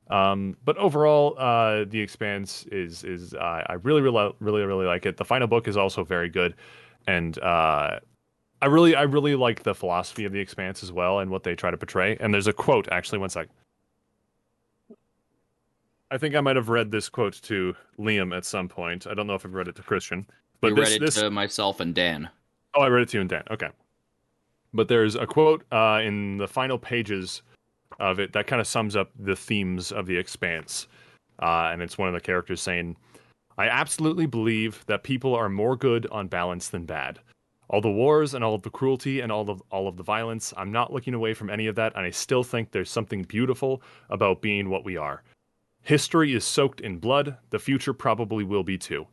[0.09, 5.05] Um, but overall, uh, the Expanse is is uh, I really really really really like
[5.05, 5.17] it.
[5.17, 6.55] The final book is also very good,
[7.07, 7.99] and uh,
[8.61, 11.55] I really I really like the philosophy of the Expanse as well and what they
[11.55, 12.17] try to portray.
[12.19, 13.19] And there's a quote actually.
[13.19, 13.47] One sec.
[16.11, 19.07] I think I might have read this quote to Liam at some point.
[19.07, 20.27] I don't know if I've read it to Christian,
[20.61, 22.29] but you this read it this to myself and Dan.
[22.75, 23.43] Oh, I read it to you and Dan.
[23.49, 23.69] Okay.
[24.73, 27.41] But there's a quote uh, in the final pages
[27.99, 30.87] of it that kind of sums up the themes of The Expanse.
[31.39, 32.95] Uh, and it's one of the characters saying,
[33.57, 37.19] I absolutely believe that people are more good on balance than bad.
[37.69, 40.53] All the wars and all of the cruelty and all of all of the violence,
[40.57, 43.81] I'm not looking away from any of that, and I still think there's something beautiful
[44.09, 45.23] about being what we are.
[45.81, 49.07] History is soaked in blood, the future probably will be too.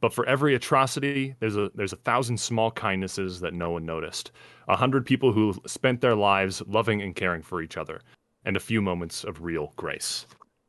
[0.00, 4.30] But for every atrocity, there's a there's a thousand small kindnesses that no one noticed.
[4.68, 8.00] A hundred people who spent their lives loving and caring for each other.
[8.44, 10.26] and a few moments of real grace.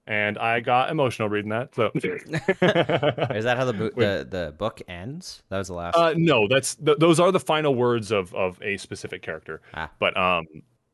[0.08, 1.76] And I got emotional reading that.
[1.76, 5.44] So Is that how the bo- the the book ends?
[5.50, 5.98] That was the last.
[5.98, 9.62] Uh, no, that's th- those are the final words of of a specific character.
[9.74, 9.92] Ah.
[10.00, 10.46] But um,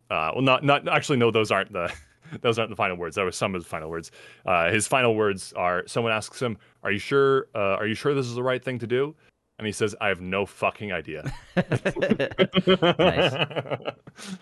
[0.09, 1.17] uh, well, not not actually.
[1.19, 1.93] No, those aren't the
[2.41, 3.15] those aren't the final words.
[3.15, 4.11] That was some of his final words.
[4.45, 7.47] Uh, his final words are: someone asks him, "Are you sure?
[7.55, 9.15] Uh, are you sure this is the right thing to do?"
[9.59, 11.31] And he says, "I have no fucking idea."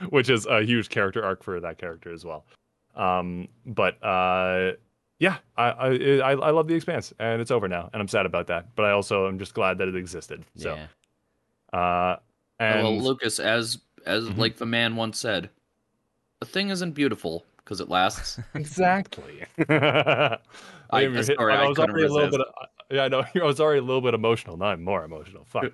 [0.09, 2.45] Which is a huge character arc for that character as well.
[2.95, 4.73] Um, but uh,
[5.19, 5.89] yeah, I, I
[6.19, 8.75] I I love the Expanse, and it's over now, and I'm sad about that.
[8.75, 10.43] But I also am just glad that it existed.
[10.57, 10.75] So.
[10.75, 10.87] yeah.
[11.77, 12.17] Uh,
[12.59, 14.37] and well, Lucas, as as Mhm.
[14.37, 15.49] like the man once said,
[16.41, 18.39] a thing isn't beautiful because it lasts.
[18.55, 19.45] exactly.
[19.69, 20.37] I-
[20.93, 22.41] Damn, you're sorry, I was couldn't already a little bit.
[22.41, 22.47] Of,
[22.89, 23.23] yeah, I know.
[23.35, 24.57] I was already a little bit emotional.
[24.57, 25.45] Now I'm more emotional.
[25.45, 25.71] Fuck.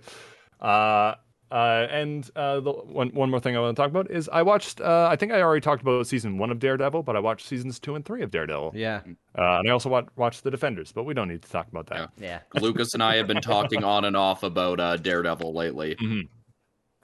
[0.61, 1.15] uh,
[1.49, 4.41] uh, and uh, the one one more thing I want to talk about is I
[4.41, 4.81] watched.
[4.81, 7.79] Uh, I think I already talked about season one of Daredevil, but I watched seasons
[7.79, 8.73] two and three of Daredevil.
[8.75, 8.99] Yeah.
[9.37, 11.87] Uh, and I also watched, watched the Defenders, but we don't need to talk about
[11.87, 12.11] that.
[12.19, 12.39] Yeah.
[12.53, 12.61] Yeah.
[12.61, 15.95] Lucas and I have been talking on and off about uh, Daredevil lately.
[15.95, 16.27] Mhm.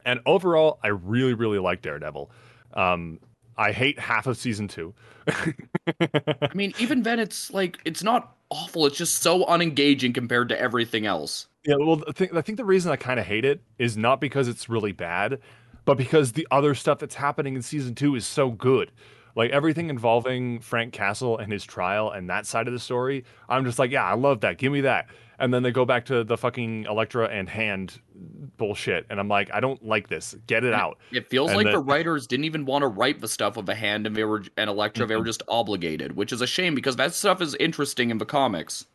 [0.05, 2.30] And overall, I really, really like Daredevil.
[2.73, 3.19] Um,
[3.57, 4.93] I hate half of season two.
[5.27, 8.85] I mean, even then, it's like it's not awful.
[8.85, 11.47] It's just so unengaging compared to everything else.
[11.65, 14.19] Yeah, well, I think, I think the reason I kind of hate it is not
[14.19, 15.39] because it's really bad,
[15.85, 18.91] but because the other stuff that's happening in season two is so good.
[19.35, 23.65] Like everything involving Frank Castle and his trial and that side of the story, I'm
[23.65, 24.57] just like, yeah, I love that.
[24.57, 25.07] Give me that.
[25.39, 27.99] And then they go back to the fucking Elektra and Hand
[28.57, 30.35] bullshit, and I'm like, I don't like this.
[30.47, 30.99] Get it out.
[31.11, 33.68] It feels And like the- the writers didn't even want to write the stuff of
[33.68, 35.03] a hand and they were and Elektra.
[35.03, 35.10] Mm-hmm.
[35.10, 38.26] They were just obligated, which is a shame because that stuff is interesting in the
[38.26, 38.85] comics.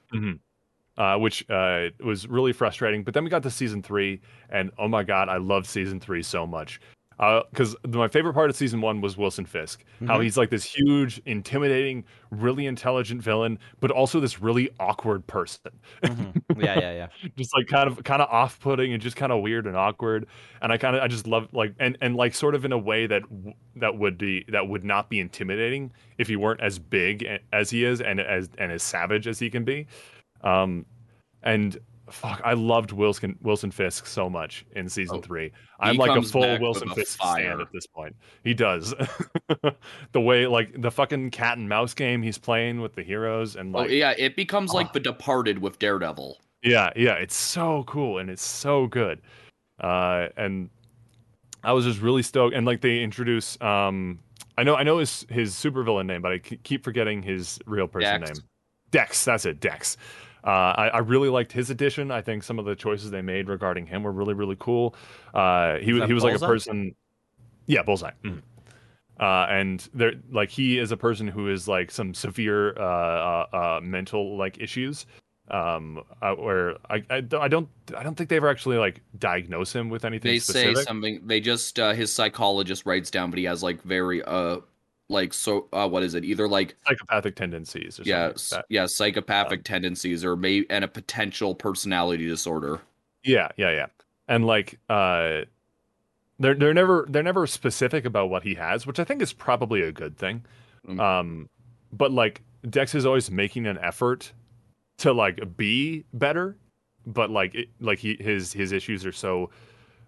[0.97, 3.05] uh, which uh, was really frustrating.
[3.05, 4.20] But then we got to season three,
[4.51, 6.81] and oh my god, I love season three so much.
[7.19, 11.20] Because my favorite part of season one was Wilson Fisk, how he's like this huge,
[11.27, 15.73] intimidating, really intelligent villain, but also this really awkward person,
[16.05, 16.40] Mhm.
[16.57, 16.78] Yeah.
[16.78, 16.93] Yeah.
[16.93, 17.09] Yeah.
[17.36, 20.27] just like kind of kind of off-putting and just kind of weird and awkward.
[20.62, 22.78] And I kind of I just love like and and like sort of in a
[22.78, 23.23] way that
[23.77, 27.85] that would be that would not be intimidating if he weren't as big as he
[27.85, 29.86] is and as and as savage as he can be.
[30.43, 30.86] Um,
[31.43, 31.78] and
[32.10, 35.52] fuck, I loved Wilson Wilson Fisk so much in season Oh, three.
[35.80, 38.14] I'm like a full Wilson Fisk stand at this point.
[38.44, 38.94] He does
[40.12, 43.74] the way like the fucking cat and mouse game he's playing with the heroes and
[43.74, 44.93] Oh like yeah, it becomes like Ah.
[44.94, 46.39] The Departed with Daredevil.
[46.62, 49.20] yeah, yeah, it's so cool and it's so good.
[49.80, 50.70] Uh, and
[51.62, 52.55] I was just really stoked.
[52.55, 54.18] And like they introduce, um,
[54.56, 58.20] I know, I know his his supervillain name, but I keep forgetting his real person
[58.22, 58.39] Dex.
[58.39, 58.44] name.
[58.90, 59.97] Dex, that's it, Dex.
[60.48, 62.10] Uh, I, I really liked his addition.
[62.10, 64.94] I think some of the choices they made regarding him were really, really cool.
[65.34, 66.94] Uh, he was he was like a person.
[67.66, 68.12] Yeah, bullseye.
[68.24, 68.40] Mhm.
[69.20, 73.46] Uh, and they're like he is a person who is like some severe uh, uh,
[73.52, 75.06] uh, mental like issues
[75.50, 79.00] um uh, where I, I don't- I don't I don't think they ever actually like
[79.18, 80.76] diagnose him with anything They specific.
[80.76, 81.26] say something.
[81.26, 84.58] They just uh, his psychologist writes down, but he has like very uh
[85.09, 86.24] like so uh what is it?
[86.24, 90.89] Either like psychopathic tendencies or yeah like yeah psychopathic Um, tendencies or may and a
[90.89, 92.80] potential personality disorder.
[93.24, 93.86] Yeah, yeah, yeah.
[94.28, 95.43] And like uh
[96.39, 99.82] they're they're never they're never specific about what he has, which I think is probably
[99.82, 100.44] a good thing.
[100.86, 101.01] Mm.
[101.01, 101.48] Um
[101.93, 104.32] but like Dex is always making an effort
[104.98, 106.56] to like be better,
[107.06, 109.51] but like it, like he his his issues are so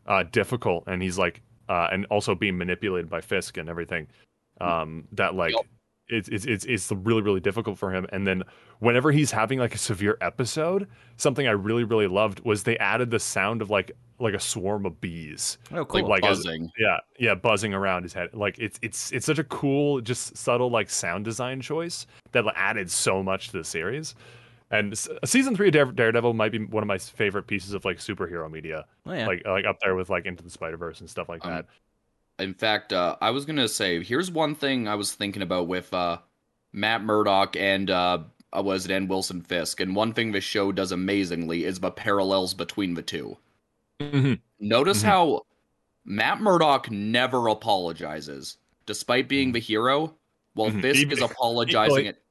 [0.06, 4.06] uh difficult and he's like uh and also being manipulated by Fisk and everything.
[4.60, 5.66] Um that like Yep.
[6.08, 8.42] it's it's it's it's really really difficult for him and then
[8.80, 13.10] whenever he's having like a severe episode something i really really loved was they added
[13.12, 16.06] the sound of like like a swarm of bees Oh, cool.
[16.08, 16.68] like as- Buzzing.
[16.78, 20.68] yeah yeah buzzing around his head like it's it's it's such a cool just subtle
[20.70, 24.14] like sound design choice that added so much to the series
[24.72, 27.84] and s- season three of Dare- daredevil might be one of my favorite pieces of
[27.84, 29.26] like superhero media oh, yeah.
[29.28, 31.66] like like up there with like into the spider verse and stuff like Um, that
[32.40, 35.92] In fact, uh, I was gonna say here's one thing I was thinking about with
[35.94, 36.18] uh,
[36.72, 38.18] Matt Murdock and uh,
[38.56, 41.90] uh, was it and Wilson Fisk, and one thing the show does amazingly is the
[41.90, 43.36] parallels between the two.
[44.00, 44.40] Mhm.
[44.58, 45.06] Notice Mhm.
[45.06, 45.42] how
[46.04, 48.56] Matt Murdock never apologizes,
[48.86, 50.16] despite being the hero,
[50.54, 50.80] while Mhm.
[50.82, 52.22] Fisk Even- is apologizing like- at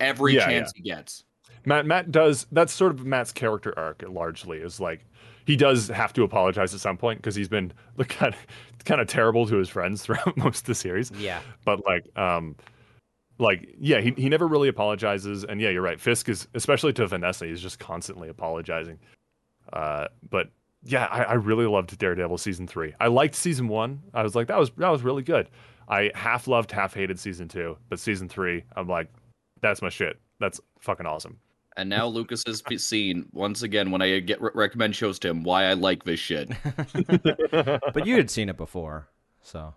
[0.00, 1.24] every Yeah, chance he gets.
[1.66, 5.06] Matt Matt does that's sort of Matt's character arc largely is like
[5.44, 9.00] he does have to apologize at some point because he's been like, kind of kind
[9.00, 11.10] of terrible to his friends throughout most of the series.
[11.12, 11.40] yeah.
[11.64, 12.56] But like um
[13.38, 16.00] like yeah, he he never really apologizes and yeah, you're right.
[16.00, 18.98] Fisk is especially to Vanessa, he's just constantly apologizing.
[19.72, 20.50] Uh but
[20.86, 22.94] yeah, I, I really loved Daredevil season three.
[23.00, 24.02] I liked season one.
[24.12, 25.48] I was like, that was that was really good.
[25.88, 29.08] I half loved, half hated season two, but season three, I'm like,
[29.60, 30.18] that's my shit.
[30.40, 31.38] That's fucking awesome.
[31.76, 35.42] And now Lucas has seen once again when I get re- recommend shows to him
[35.42, 36.50] why I like this shit.
[37.50, 39.08] But you had seen it before,
[39.42, 39.74] so.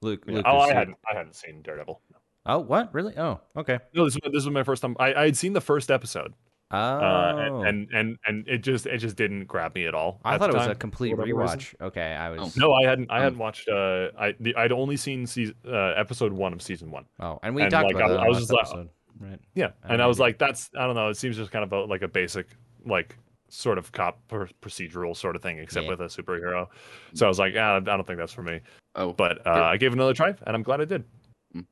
[0.00, 0.34] Luke, Yeah.
[0.36, 2.00] Lucas, oh, I you- hadn't, I hadn't seen Daredevil.
[2.44, 2.92] Oh, what?
[2.92, 3.16] Really?
[3.16, 3.78] Oh, okay.
[3.94, 4.96] No, this was, this was my first time.
[4.98, 6.34] I I had seen the first episode,
[6.72, 10.20] Oh, uh, and, and and and it just it just didn't grab me at all.
[10.24, 11.58] I at thought the it was a complete for whatever reason.
[11.60, 11.74] rewatch.
[11.80, 12.56] Okay, I was.
[12.56, 13.10] No, I hadn't.
[13.12, 13.68] I Um, hadn't watched.
[13.68, 17.04] Uh, I the, I'd only seen season uh, episode one of season one.
[17.20, 18.88] Oh, and we and, talked like, about I- that I was last just like- episode,
[19.20, 19.40] right?
[19.54, 20.30] Yeah, and I was remember.
[20.30, 21.08] like, that's I don't know.
[21.08, 22.46] It seems just kind of a, like a basic
[22.84, 23.16] like
[23.48, 25.90] sort of cop pr- procedural sort of thing, except Yeah.
[25.90, 26.68] with a superhero.
[27.14, 28.60] So I was like, yeah, I don't think that's for me.
[28.94, 31.04] Oh, But uh, I gave it another try, and I'm glad I did.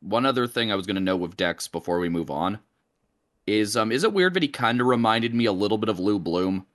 [0.00, 2.58] One other thing I was going to note with Dex before we move on
[3.46, 5.98] is um is it weird that he kind of reminded me a little bit of
[5.98, 6.66] Lou Bloom,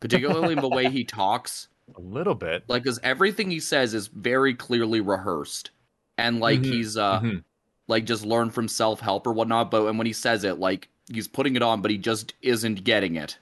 [0.00, 1.68] particularly in the way he talks.
[1.96, 2.64] A little bit.
[2.68, 5.70] Like, because everything he says is very clearly rehearsed,
[6.18, 7.44] and like Mhm, he's uh Mhm.
[7.90, 9.70] Like just learn from self help or whatnot.
[9.70, 12.84] But and when he says it, like he's putting it on, but he just isn't
[12.84, 13.36] getting it.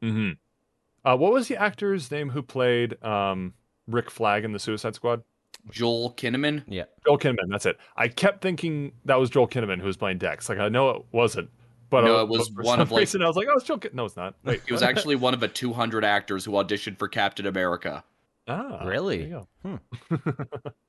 [0.00, 0.30] hmm
[1.04, 3.54] Uh, what was the actor's name who played um,
[3.88, 5.22] Rick Flag in the Suicide Squad?
[5.70, 6.62] Joel Kinnaman.
[6.68, 6.84] Yeah.
[7.06, 7.48] Joel Kinnaman.
[7.50, 7.78] That's it.
[7.96, 10.48] I kept thinking that was Joel Kinnaman who was playing Dex.
[10.48, 11.48] Like I know it wasn't,
[11.90, 13.54] but No, I- it was but one some of, like- reason I was like, oh,
[13.56, 13.78] it's Joel.
[13.78, 13.92] Kin-.
[13.94, 14.34] No, it's not.
[14.44, 18.04] Wait, He was actually one of the 200 actors who auditioned for Captain America.
[18.46, 19.18] ah, Really?
[19.26, 19.76] there you Hmm.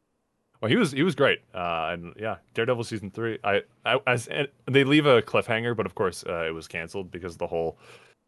[0.66, 0.72] go.
[0.72, 1.40] well, he was he was great.
[1.54, 3.38] Uh, and yeah, Daredevil season three.
[3.44, 7.12] I, I as and they leave a cliffhanger, but of course uh, it was canceled
[7.12, 7.78] because of the whole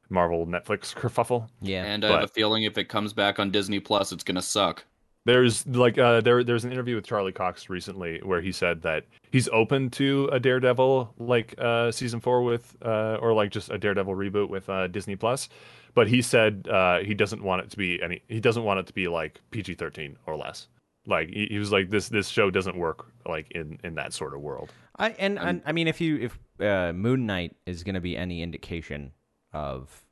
[0.10, 1.48] Marvel Netflix kerfuffle.
[1.62, 1.86] Yeah.
[1.86, 4.86] And I have a feeling if it comes back on Disney Plus, it's gonna suck.
[5.26, 9.06] There's like uh, there there's an interview with Charlie Cox recently where he said that
[9.32, 13.78] he's open to a Daredevil like uh, season four with uh, or like just a
[13.78, 15.50] Daredevil reboot with uh, Disney Plus,
[15.96, 18.88] but he said uh, he doesn't want it to be any he doesn't want it
[18.88, 20.68] to be like PG thirteen or less.
[21.08, 24.34] Like he, he was like this this show doesn't work like in in that sort
[24.36, 24.72] of world.
[25.00, 28.18] I and, and I mean, if you if uh, Moon Knight is going to be
[28.18, 29.14] any indication
[29.54, 30.04] of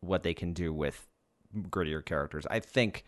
[0.00, 1.06] what they can do with
[1.70, 3.04] grittier characters, I think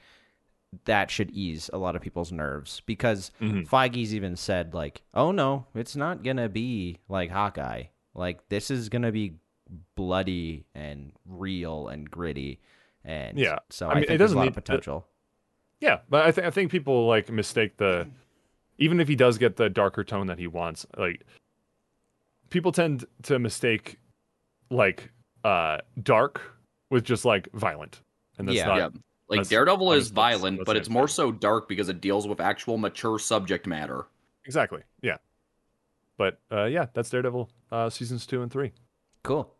[0.87, 3.69] that should ease a lot of people's nerves because Mhm.
[3.69, 7.85] Feige's even said like, "Oh no, it's not gonna be like Hawkeye.
[8.15, 9.35] Like this is gonna be
[9.95, 12.61] bloody and real and gritty."
[13.05, 13.59] And Yeah.
[13.71, 15.07] so I I, mean, think it there's a lot need of potential.
[15.81, 18.09] Yeah, but I think I think people like mistake the
[18.79, 21.25] even if he does get the darker tone that he wants, like
[22.51, 23.99] people tend to mistake
[24.71, 25.11] like
[25.45, 26.41] uh dark
[26.91, 28.01] with just like violent.
[28.39, 28.67] And that's Yeah.
[28.67, 28.85] not yeah.
[29.29, 32.27] Like that's- Daredevil is that's- violent, that's but it's more so dark because it deals
[32.29, 34.07] with actual mature subject matter.
[34.45, 34.83] exactly.
[35.03, 35.17] Yeah.
[36.17, 38.73] But uh yeah, that's Daredevil uh seasons 2 and 3.
[39.25, 39.53] Cool.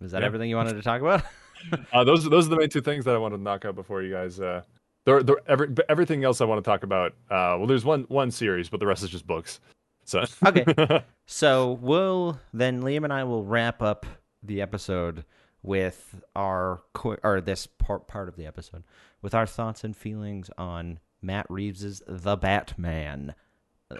[0.00, 0.26] Is that Yeah.
[0.26, 1.22] everything you wanted to talk about?
[1.92, 4.02] Uh those those are the main two things that I want to knock out before
[4.02, 4.62] you guys uh
[5.06, 7.12] there, there, every, everything else I want to talk about.
[7.30, 9.60] Uh, well, there's one one series, but the rest is just books.
[10.04, 11.02] So Okay.
[11.26, 14.04] So we'll then Liam and I will wrap up
[14.42, 15.24] the episode
[15.62, 16.82] with our
[17.22, 18.82] or this part part of the episode
[19.22, 23.34] with our thoughts and feelings on Matt Reeves's The Batman.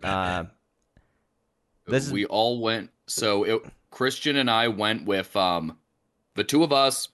[0.03, 0.45] Uh,
[1.87, 2.91] This is- we all went.
[3.07, 5.77] So it, Christian and I went with um,
[6.35, 7.09] the two of us,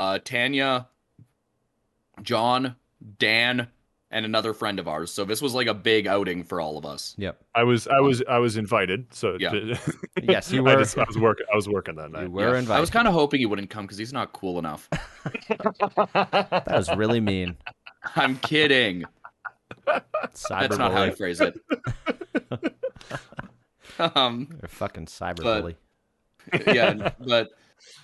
[0.00, 0.88] uh, Tanya,
[2.22, 2.74] John,
[3.18, 3.68] Dan,
[4.10, 5.12] and another friend of ours.
[5.12, 7.14] So this was like a big outing for all of us.
[7.18, 7.38] yep.
[7.54, 9.12] I was I was I was invited.
[9.14, 9.52] So Yeah.
[10.22, 10.80] Yes, you I, were.
[10.82, 11.46] just, I was working.
[11.52, 12.24] I was working that night.
[12.24, 12.58] You were Yeah.
[12.60, 12.78] invited.
[12.78, 14.88] I was kind of hoping he wouldn't come because he's not cool enough.
[15.48, 17.56] that was really mean.
[18.16, 19.04] I'm kidding.
[19.86, 20.68] Cyberbully.
[20.68, 21.60] That's not how I phrase it.
[24.16, 24.48] um.
[24.50, 25.76] You're a fucking cyberbully.
[26.66, 27.50] yeah, but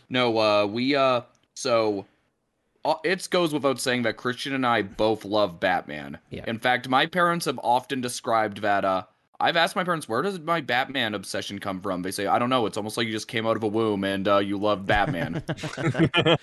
[0.09, 1.23] no, uh, we uh,
[1.56, 2.06] so
[2.84, 6.18] uh, it goes without saying that Christian and I both love Batman.
[6.30, 6.44] Yeah.
[6.46, 8.84] In fact, my parents have often described that.
[8.84, 9.02] Uh,
[9.40, 12.02] I've asked my parents, where does my Batman obsession come from?
[12.02, 12.66] They say, I don't know.
[12.66, 15.42] It's almost like you just came out of a womb and uh, you love Batman.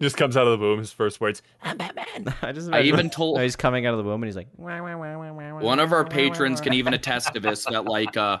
[0.00, 0.78] just comes out of the womb.
[0.78, 1.42] His first words.
[1.62, 4.48] I just I even told No, he's coming out of the womb and he's like,
[4.56, 7.64] one of our patrons can even attest to this.
[7.64, 8.38] That like, uh,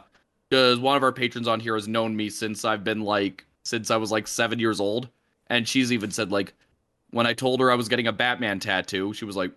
[0.48, 3.90] because one of our patrons on here has known me since I've been like since
[3.90, 5.08] I was like seven years old,
[5.50, 6.54] and she's even said like,
[7.10, 9.50] when I told her I was getting a Batman tattoo, she was like,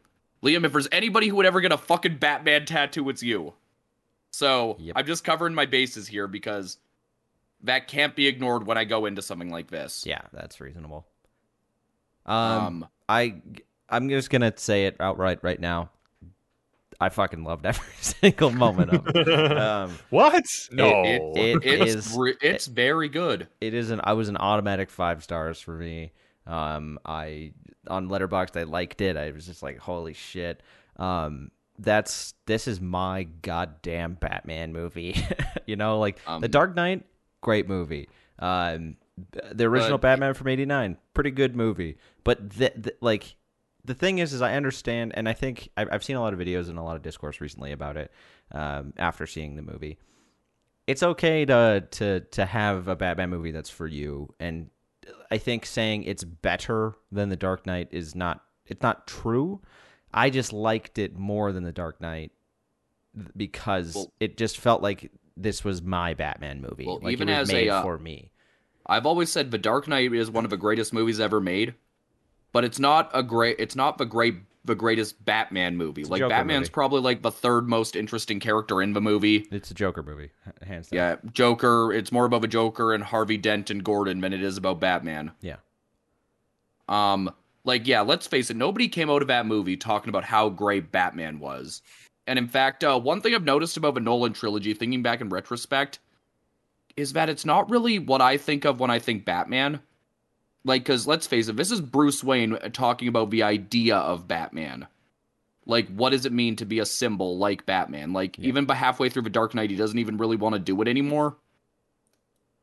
[0.44, 3.54] Liam, if there's anybody who would ever get a fucking Batman tattoo, it's you.
[4.32, 4.94] So Yep.
[4.98, 6.80] I'm just covering my bases here because
[7.62, 10.06] that can't be ignored when I go into something like this.
[10.06, 11.06] Yeah, that's reasonable.
[12.26, 13.36] Um, Um, I
[13.90, 15.92] I'm just gonna say it outright right now.
[17.04, 19.58] I fucking loved every single moment of it.
[19.58, 20.46] Um, What?
[20.72, 21.04] No.
[21.04, 23.48] it- it- it's it's very good.
[23.62, 26.12] it is an I was an automatic five stars for me.
[26.48, 27.54] Um, I
[27.88, 29.18] on Letterboxd I liked it.
[29.18, 30.62] I was just like, holy shit.
[30.98, 35.16] Um, that's this is my goddamn Batman movie.
[35.66, 37.04] you know, like Um, The Dark Knight,
[37.42, 38.08] great movie.
[38.40, 38.98] Um,
[39.52, 41.98] the original But- Batman from '89, pretty good movie.
[42.24, 43.36] But the, the, like,
[43.86, 46.40] the thing is, is I understand, and I think I've, I've seen a lot of
[46.40, 48.12] videos and a lot of discourse recently about it.
[48.52, 49.98] Um, after seeing the movie,
[50.88, 54.70] it's okay to to to have a Batman movie that's for you, and
[55.32, 59.62] I think saying it's better than the Dark Knight is not it's not true.
[60.14, 62.32] I just liked it more than the Dark Knight
[63.36, 66.86] because Well- it just felt like this was my Batman movie.
[66.86, 68.32] Well, like even it was as a, made uh, for me.
[68.86, 71.74] I've always said The Dark Knight is one of the greatest movies ever made,
[72.54, 73.58] but it's not a great.
[73.60, 76.04] It's not the great, the greatest Batman movie.
[76.04, 76.72] a Like Batman's movie.
[76.72, 79.48] probably like the third most interesting character in the movie.
[79.52, 80.30] It's a Joker movie,
[80.66, 80.98] hands down.
[80.98, 81.92] Yeah, Joker.
[81.92, 85.32] It's more about a Joker and Harvey Dent and Gordon than it is about Batman.
[85.42, 85.58] Yeah.
[86.88, 87.30] Um,
[87.66, 88.58] like yeah, let's face it.
[88.58, 91.82] Nobody came out of that movie talking about how great Batman was.
[92.28, 95.30] And in fact, uh, one thing I've noticed about the Nolan trilogy, thinking back in
[95.30, 96.00] retrospect,
[96.96, 99.82] is that it's not really what I think of when I think Batman.
[100.66, 104.88] Like, because let's face it, this is Bruce Wayne talking about the idea of Batman.
[105.66, 108.14] Like, what does it mean to be a symbol like Batman?
[108.14, 108.48] Like, Yeah.
[108.48, 110.88] even by halfway through the Dark Knight, he doesn't even really want to do it
[110.88, 111.38] anymore.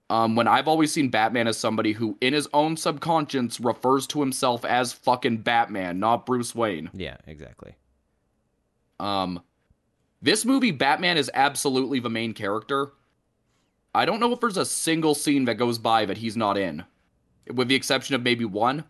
[0.09, 4.21] Um, when I've always seen Batman as somebody who, in his own subconscious, refers to
[4.21, 6.91] himself as fucking Batman, not Bruce Wayne.
[6.93, 7.75] Yeah, exactly.
[8.99, 9.41] Um,
[10.21, 12.93] this movie, Batman is absolutely the main character.
[13.95, 16.85] I don't know if there's a single scene that goes by that he's not in,
[17.53, 18.85] with the exception of maybe one.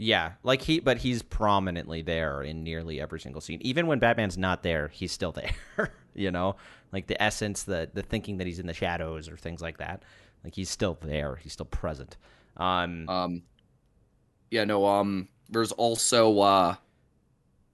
[0.00, 3.58] Yeah, like he, but he's prominently there in nearly every single scene.
[3.62, 5.92] Even when Batman's not there, he's still there.
[6.14, 6.54] you know,
[6.92, 10.04] like the essence, the the thinking that he's in the shadows or things like that.
[10.44, 11.34] Like he's still there.
[11.36, 12.16] He's still present.
[12.56, 13.42] Um, Um,
[14.52, 14.86] yeah, no.
[14.86, 16.74] Um, there's also uh,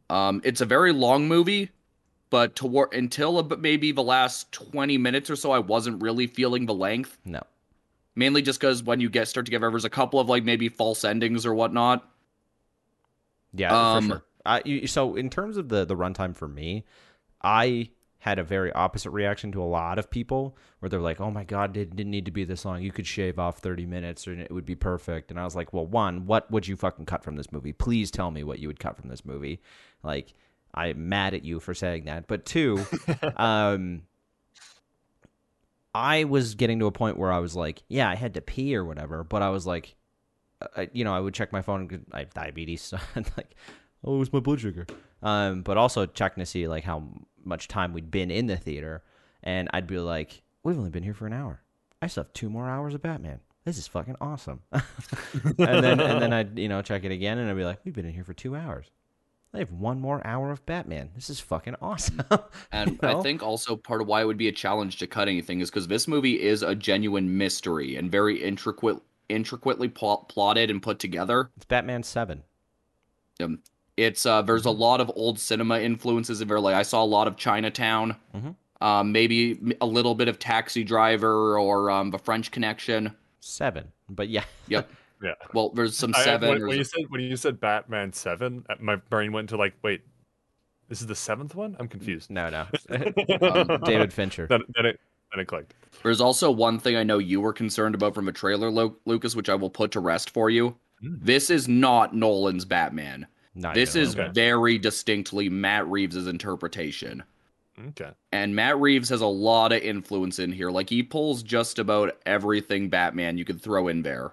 [0.08, 1.70] um, it's a very long movie,
[2.30, 6.74] but toward until maybe the last twenty minutes or so, I wasn't really feeling the
[6.74, 7.18] length.
[7.26, 7.42] no,
[8.16, 10.44] Mainly just because when you get start to get there, there's a couple of like
[10.44, 12.08] maybe false endings or whatnot.
[13.52, 14.24] yeah, Um, for sure.
[14.46, 16.84] Uh, you, so in terms of the the runtime for me,
[17.42, 21.30] I had a very opposite reaction to a lot of people where they're like, "Oh
[21.30, 22.82] my god, it didn't need to be this long.
[22.82, 25.72] You could shave off 30 minutes and it would be perfect." And I was like,
[25.72, 27.72] "Well, one, what would you fucking cut from this movie?
[27.72, 29.60] Please tell me what you would cut from this movie."
[30.02, 30.34] Like,
[30.74, 32.26] I'm mad at you for saying that.
[32.26, 32.84] But two,
[33.36, 34.02] um
[35.94, 38.74] I was getting to a point where I was like, yeah, I had to pee
[38.74, 39.94] or whatever, but I was like,
[40.76, 42.04] I, you know, I would check my phone.
[42.12, 43.54] I have diabetes, so I'm like,
[44.02, 44.86] oh, what's my blood sugar?
[45.22, 47.04] Um, but also checking to see like how
[47.44, 49.02] much time we'd been in the theater,
[49.42, 51.62] and I'd be like, we've only been here for an hour.
[52.02, 53.40] I still have two more hours of Batman.
[53.64, 54.62] This is fucking awesome.
[54.72, 57.94] and then and then I'd you know check it again, and I'd be like, we've
[57.94, 58.90] been in here for two hours.
[59.54, 61.10] I have one more hour of Batman.
[61.14, 62.22] This is fucking awesome.
[62.72, 63.20] And You know?
[63.20, 65.70] I think also part of why it would be a challenge to cut anything is
[65.70, 68.98] because this movie is a genuine mystery and very intricate,
[69.28, 71.50] intricately pl- plotted and put together.
[71.56, 72.42] it's Batman Seven.
[73.40, 73.60] Um,
[73.96, 76.58] it's uh, there's a lot of old cinema influences in there.
[76.60, 78.56] Like I saw a lot of Chinatown, Mhm.
[78.80, 83.14] um, maybe a little bit of Taxi Driver or um, The French Connection.
[83.40, 84.90] Seven, but yeah, Yep.
[85.24, 85.32] Yeah.
[85.52, 86.48] Well, there's some I- seven.
[86.50, 89.48] when, there's when a- you said when you said Batman Seven, uh, my brain went
[89.48, 90.02] to like, wait,
[90.88, 91.76] this is the seventh one.
[91.80, 92.30] I'm confused.
[92.30, 92.66] no, no,
[93.70, 94.46] Um, David Fincher.
[94.48, 95.00] then, then it
[95.32, 95.74] then it clicked.
[96.02, 99.34] There's also one thing I know you were concerned about from the trailer, Lo- Lucas,
[99.34, 100.76] which I will put to rest for you.
[101.02, 101.18] Mm.
[101.22, 103.26] This is not Nolan's Batman.
[103.56, 104.34] Not This even is little bit.
[104.34, 107.22] very distinctly Matt Reeves' interpretation.
[107.88, 108.10] Okay.
[108.32, 110.70] And Matt Reeves has a lot of influence in here.
[110.70, 114.32] Like he pulls just about everything Batman you could throw in there.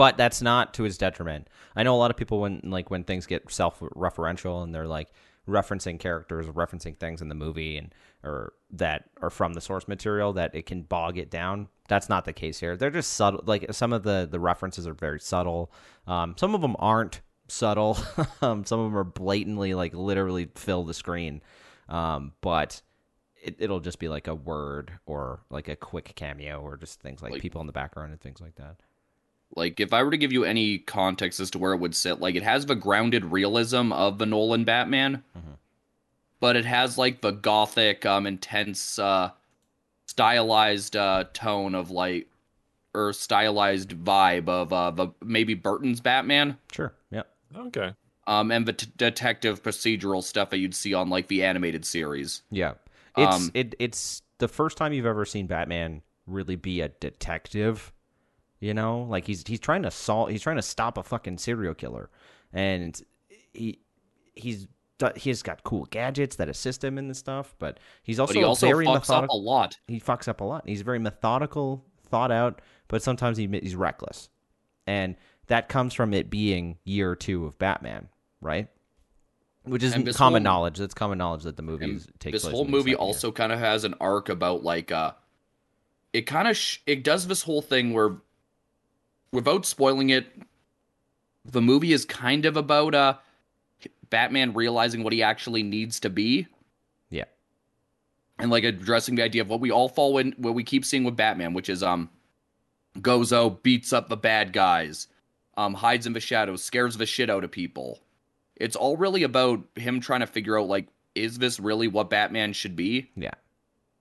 [0.00, 1.46] But that's not to his detriment.
[1.76, 5.08] I know a lot of people when like when things get self-referential and they're like
[5.46, 7.94] referencing characters, referencing things in the movie and
[8.24, 11.68] or that are from the source material that it can bog it down.
[11.86, 12.78] That's not the case here.
[12.78, 13.42] They're just subtle.
[13.44, 15.70] Like some of the the references are very subtle.
[16.06, 17.98] Um, some of them aren't subtle.
[18.40, 21.42] um, some of them are blatantly like literally fill the screen.
[21.90, 22.80] Um, but
[23.42, 27.20] it, it'll just be like a word or like a quick cameo or just things
[27.22, 28.76] like Like- people in the background and things like that.
[29.56, 32.20] Like if I were to give you any context as to where it would sit,
[32.20, 35.56] like it has the grounded realism of the Nolan Batman, Mhm.
[36.38, 39.30] but it has like the gothic, um, intense, uh,
[40.06, 42.28] stylized uh, tone of like
[42.94, 46.58] or stylized vibe of uh, the maybe Burton's Batman.
[46.72, 46.92] Sure.
[47.10, 47.22] Yeah.
[47.56, 47.94] Okay.
[48.26, 52.42] um, and the t- detective procedural stuff that you'd see on like the animated series.
[52.50, 52.74] Yeah.
[53.16, 57.92] It's Um, it it's the first time you've ever seen Batman really be a detective.
[58.60, 61.74] You know, like he's he's trying to solve he's trying to stop a fucking serial
[61.74, 62.10] killer.
[62.52, 63.00] And
[63.54, 63.80] he
[64.34, 64.66] he's
[65.16, 68.66] he's got cool gadgets that assist him in stuff, but he's also, but he also
[68.66, 69.22] very fucks methodical.
[69.24, 69.78] up a lot.
[69.88, 70.64] he fucks up a lot.
[70.68, 74.28] He's very methodical, thought out, but sometimes he, he's reckless,
[74.86, 75.16] and
[75.46, 78.08] that comes from it being year two of Batman,
[78.42, 78.68] right?
[79.64, 80.76] Which is common whole- knowledge.
[80.76, 83.52] That's common knowledge that the movie And is, takes this place whole movie also kind
[83.52, 85.12] of has an arc about like uh
[86.12, 88.16] it kind of sh- it does this whole thing where
[89.32, 90.26] without spoiling it
[91.44, 93.14] the movie is kind of about uh
[94.10, 96.48] Batman realizing what he actually needs to be.
[97.10, 97.24] Yeah,
[98.38, 101.04] and like addressing the idea of what we all fall in what we keep seeing
[101.04, 102.10] with Batman which is um
[102.98, 105.06] Gozo beats up the bad guys
[105.56, 108.00] um hides in the shadows scares the shit out of people.
[108.56, 112.52] It's all really about him trying to figure out like is this really what Batman
[112.52, 113.10] should be?
[113.16, 113.34] Yeah,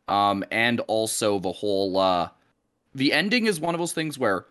[0.07, 2.29] um and also the whole uh
[2.95, 4.45] the ending is one of those things where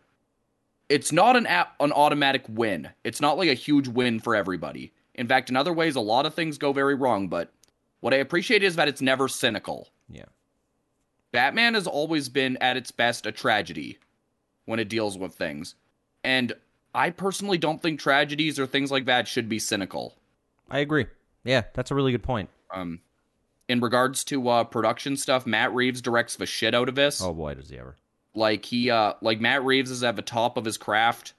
[0.88, 4.92] it's not an a- an automatic win it's not like a huge win for everybody
[5.14, 7.52] in fact in other ways a lot of things go very wrong but
[8.00, 10.24] what i appreciate is that it's never cynical yeah.
[11.32, 13.98] batman has always been at its best a tragedy
[14.64, 15.74] when it deals with things
[16.24, 16.52] and
[16.94, 20.14] i personally don't think tragedies or things like that should be cynical
[20.70, 21.06] I agree.
[21.44, 22.50] Yeah, that's a really good point.
[22.74, 23.00] um
[23.68, 27.32] in regards to uh production stuff matt reeves directs the shit out of this Oh
[27.32, 27.96] boy, does he ever!
[28.34, 31.34] Like he uh like Matt Reeves is at the top of his craft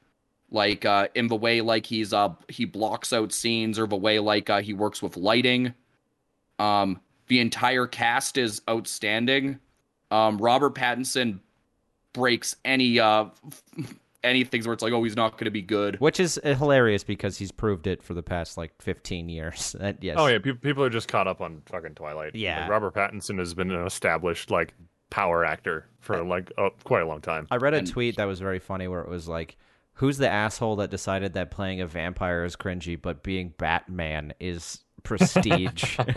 [0.52, 4.20] like uh in the way like he's uh he blocks out scenes or the way
[4.20, 5.74] like uh he works with lighting
[6.57, 9.60] um the entire cast is outstanding
[10.11, 11.40] um Robert Pattinson
[12.14, 13.26] breaks any uh
[14.24, 16.56] any things where it's like oh he's not going to be good Which is uh,
[16.56, 19.76] hilarious because he's proved it for the past like 15 years.
[19.80, 20.18] That, yes.
[20.20, 22.36] Oh yeah, people people are just caught up on fucking Twilight.
[22.36, 22.61] Yeah.
[22.61, 24.74] Like, Robert Pattinson has been an established like
[25.10, 27.48] power actor for like oh, quite a long time.
[27.52, 29.57] I read a And- tweet that was very funny where it was like,
[29.94, 34.84] "Who's the asshole that decided that playing a vampire is cringy, but being Batman is
[35.03, 35.98] prestige?"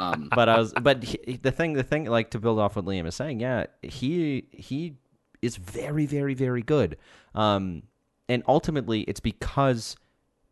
[0.00, 2.84] um but I was, but he, the thing, the thing, like to build off what
[2.84, 4.96] Liam is saying, yeah, he he
[5.40, 6.96] is very, very, very good.
[7.34, 7.82] Um,
[8.28, 9.96] and ultimately, it's because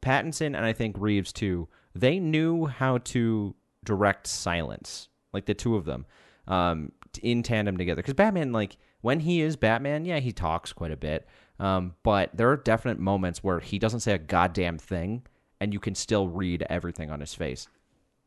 [0.02, 3.54] Pattinson and I think Reeves too, they knew how to
[3.84, 6.06] direct silence, like the two of them,
[6.50, 8.02] um, in tandem together.
[8.02, 11.26] Because Batman, like when he is Batman, yeah, he talks quite a bit,
[11.58, 15.22] um, but there are definite moments where he doesn't say a goddamn thing,
[15.60, 17.68] and you can still read everything on his face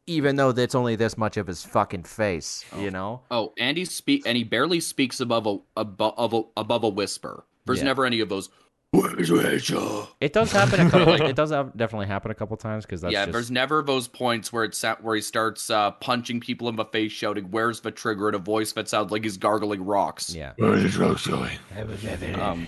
[0.05, 3.21] even though that's only this much of his fucking face, you know?
[3.31, 7.45] oh and he speak and he barely speaks above a above a, above a whisper
[7.65, 7.85] there's Yeah.
[7.85, 8.49] never any of those
[8.93, 11.17] "Where's Rachel?" It does happen a couple.
[11.17, 11.21] Times.
[11.29, 14.07] It does have, definitely happen a couple times because that's yeah, just there's never those
[14.07, 17.81] points where it's at where he starts uh, punching people in the face, shouting "Where's
[17.81, 20.33] the trigger?" in a voice that sounds like he's gargling rocks.
[20.33, 20.53] yeah.
[20.57, 21.57] Where's the drugs going?
[22.39, 22.67] Um,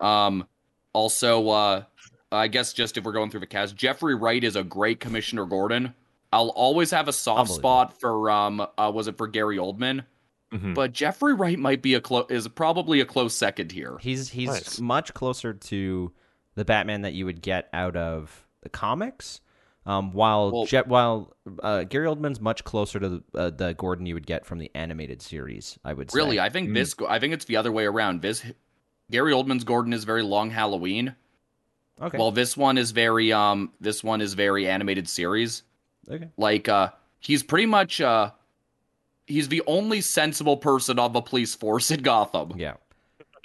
[0.00, 0.46] um,
[0.92, 1.82] also, uh,
[2.32, 5.44] I guess just if we're going through the cast, Jeffrey Wright is a great Commissioner
[5.44, 5.94] Gordon.
[6.32, 10.04] I'll always have a soft spot for um, uh, was it for Gary Oldman?
[10.52, 10.74] Mhm.
[10.74, 13.98] But Jeffrey Wright might be a close is probably a close second here.
[14.00, 14.80] He's he's Nice.
[14.80, 16.12] much closer to
[16.54, 19.40] the Batman that you would get out of the comics.
[19.86, 21.32] Um, while Well- Jet, while
[21.62, 24.68] uh, Gary Oldman's much closer to the, uh, the Gordon you would get from the
[24.74, 26.16] animated series, I would say.
[26.18, 26.94] Really, I think this.
[27.08, 28.20] I think it's the other way around.
[28.22, 28.44] This
[29.10, 31.14] Gary Oldman's Gordon is very long Halloween.
[32.02, 32.18] okay.
[32.18, 35.62] Well, this one is very um this one is very animated series.
[36.10, 36.30] okay.
[36.36, 36.90] Like uh
[37.20, 38.30] he's pretty much uh
[39.26, 42.52] he's the only sensible person on the police force in Gotham.
[42.56, 42.74] Yeah.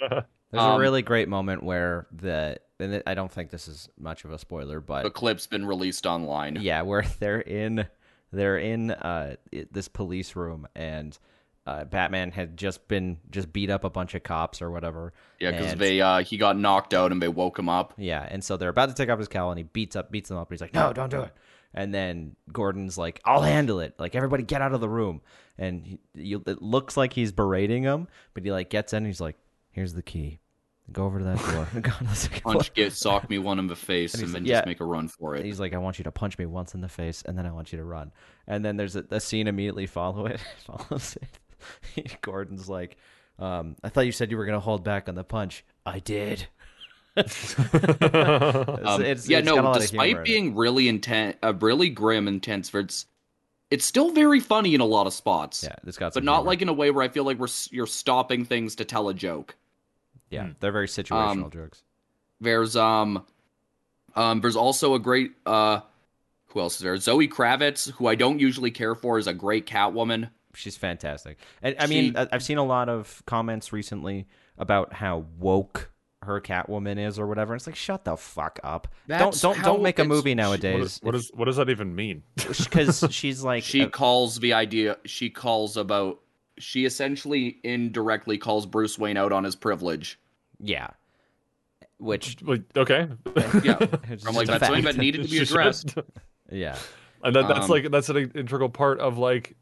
[0.00, 0.22] There's
[0.52, 4.32] a Um, really great moment where the and I don't think this is much of
[4.32, 6.58] a spoiler, but The clip's been released online.
[6.60, 7.86] yeah, where they're in
[8.32, 9.36] they're in uh
[9.70, 11.18] this police room and
[11.64, 15.12] uh, Batman had just been just beat up a bunch of cops or whatever.
[15.38, 17.94] Yeah, because they uh he got knocked out and they woke him up.
[17.96, 20.28] Yeah, and so they're about to take off his cowl, and he beats up, beats
[20.28, 20.48] them up.
[20.48, 21.32] And he's like, "No, don't do it."
[21.74, 23.94] And then Gordon's like, "I'll handle it.
[23.98, 25.20] Like everybody, get out of the room."
[25.56, 28.98] And he, you, it looks like he's berating him, but he like gets in.
[28.98, 29.36] and He's like,
[29.70, 30.40] "Here's the key.
[30.90, 31.68] Go over to that door.
[31.80, 34.42] To the second floor." Punch get sock me one in the face And and, then
[34.42, 34.56] like, yeah.
[34.56, 35.44] just make a run for it.
[35.44, 37.52] He's like, I want you to punch me once in the face, and then I
[37.52, 38.10] want you to run.
[38.48, 41.38] And then there's a, a scene immediately follow it follows it.
[42.22, 42.96] Gordon's like,
[43.38, 45.64] um, I thought you said you were gonna hold back on the punch.
[45.86, 46.46] I did.
[47.14, 50.24] It's- Um, it's- yeah, it's got a no, lot of despite it.
[50.24, 53.06] being really intense, uh, really grim, intense, for it's
[53.70, 55.62] it's still very funny in a lot of spots.
[55.62, 56.46] yeah, it's got, but some not humor.
[56.48, 59.14] like in a way where I feel like we're you're stopping things to tell a
[59.14, 59.56] joke.
[60.30, 61.82] yeah, they're very situational Um, jokes.
[62.40, 63.24] There's um
[64.16, 65.80] um there's also a great uh
[66.46, 66.96] who else is there?
[66.98, 70.30] Zoe Kravitz, who I don't usually care for, is a great Catwoman.
[70.54, 71.38] She's fantastic.
[71.62, 74.26] And I mean, She- I- I've seen a lot of comments recently
[74.58, 75.90] about how woke
[76.24, 77.54] her Catwoman is or whatever.
[77.56, 78.86] It's like shut the fuck up.
[79.08, 82.22] Don't don't don't make a movie nowadays is, what, is, what does that even mean?
[82.36, 86.20] because she's like she uh, calls the idea she calls about
[86.58, 90.16] she essentially indirectly calls Bruce Wayne out on his privilege.
[90.60, 90.90] yeah,
[91.98, 92.36] which
[92.76, 93.08] okay.
[93.64, 93.78] Yeah.
[94.08, 94.96] it's I'm like that's something fact.
[94.96, 95.94] that needed to be addressed.
[96.50, 96.76] yeah.
[97.24, 99.56] and that, that's Um, like that's an integral part of like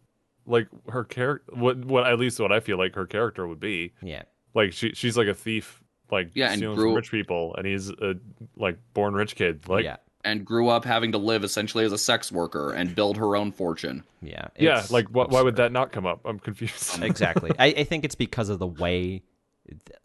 [0.51, 3.93] like her character what what at least what i feel like her character would be
[4.03, 4.23] Yeah.
[4.55, 7.67] like she she's like a thief like Yeah, and stealing grew- from rich people and
[7.67, 8.15] he's a
[8.57, 9.97] like born rich kid like yeah.
[10.25, 13.53] and grew up having to live essentially as a sex worker and build her own
[13.53, 14.05] fortune.
[14.21, 14.49] Yeah.
[14.59, 17.53] yeah like wh- why would that not come up i'm confused exactly.
[17.59, 19.23] I, I think it's because of the way
[19.69, 19.99] th-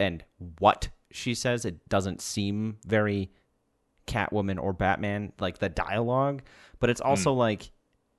[0.00, 0.24] and
[0.58, 1.64] what she says.
[1.64, 3.30] It doesn't seem very
[4.06, 6.42] Catwoman or Batman, like the dialogue.
[6.80, 7.38] But it's also hmm.
[7.38, 7.70] like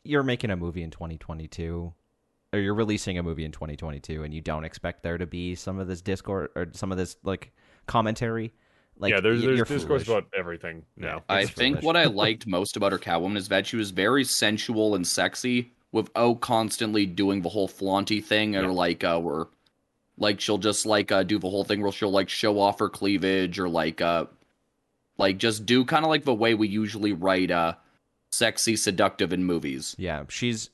[0.03, 1.94] you're making a movie in 2022,
[2.53, 5.80] or you're releasing a movie in 2022, and you don't expect there to be some
[5.80, 7.52] of this discord or some of this like
[7.88, 8.53] commentary.
[8.98, 10.07] Like yeah there's there's you're discourse foolish.
[10.07, 11.86] about everything now I It's think foolish.
[11.86, 15.72] what I liked most about her Catwoman is that she was very sensual and sexy
[15.91, 18.68] without constantly doing the whole flaunty thing or Yeah.
[18.69, 19.45] like uh where
[20.18, 22.90] like she'll just like uh do the whole thing where she'll like show off her
[22.90, 24.26] cleavage or like uh
[25.18, 27.73] like just do kind of like the way we usually write uh
[28.31, 29.95] sexy seductive in movies.
[29.97, 30.69] Yeah, she's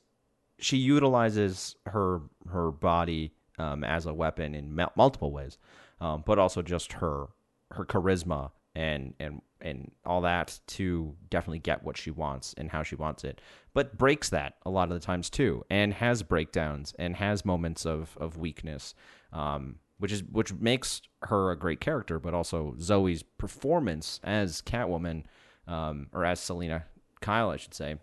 [0.58, 5.58] she utilizes her her body um, as a weapon in mul- multiple ways,
[6.00, 7.26] um, but also just her
[7.72, 12.82] her charisma and and and all that to definitely get what she wants and how
[12.82, 13.40] she wants it.
[13.74, 17.84] But breaks that a lot of the times too, and has breakdowns and has moments
[17.84, 18.94] of of weakness,
[19.32, 22.18] um, which is which makes her a great character.
[22.18, 25.24] But also Zoe's performance as Catwoman,
[25.66, 26.84] um, or as Selina
[27.20, 27.96] Kyle, I should say,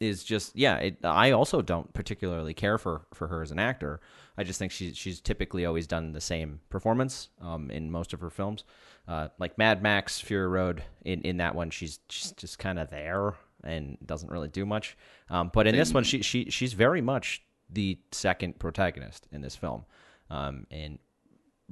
[0.00, 0.76] is just yeah.
[0.76, 4.00] It, I also don't particularly care for for her as an actor.
[4.36, 8.20] I just think she's she's typically always done the same performance um, in most of
[8.20, 8.64] her films.
[9.08, 13.34] Uh, like Mad Max Fury Road, in in that one, she's just kind of there
[13.64, 14.96] and doesn't really do much.
[15.30, 19.56] Um, but in this one, she she she's very much the second protagonist in this
[19.56, 19.84] film,
[20.30, 20.98] um, and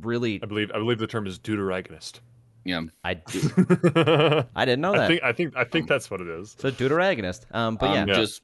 [0.00, 2.20] really, i believe i believe the term is deuteragonist
[2.64, 2.82] Yeah.
[3.04, 3.40] I do,
[3.94, 5.02] i I didn't know that.
[5.02, 7.54] I think i think i think that's what it is so deuteragonist.
[7.54, 8.14] Um, but Um, yeah, Yeah.
[8.20, 8.42] just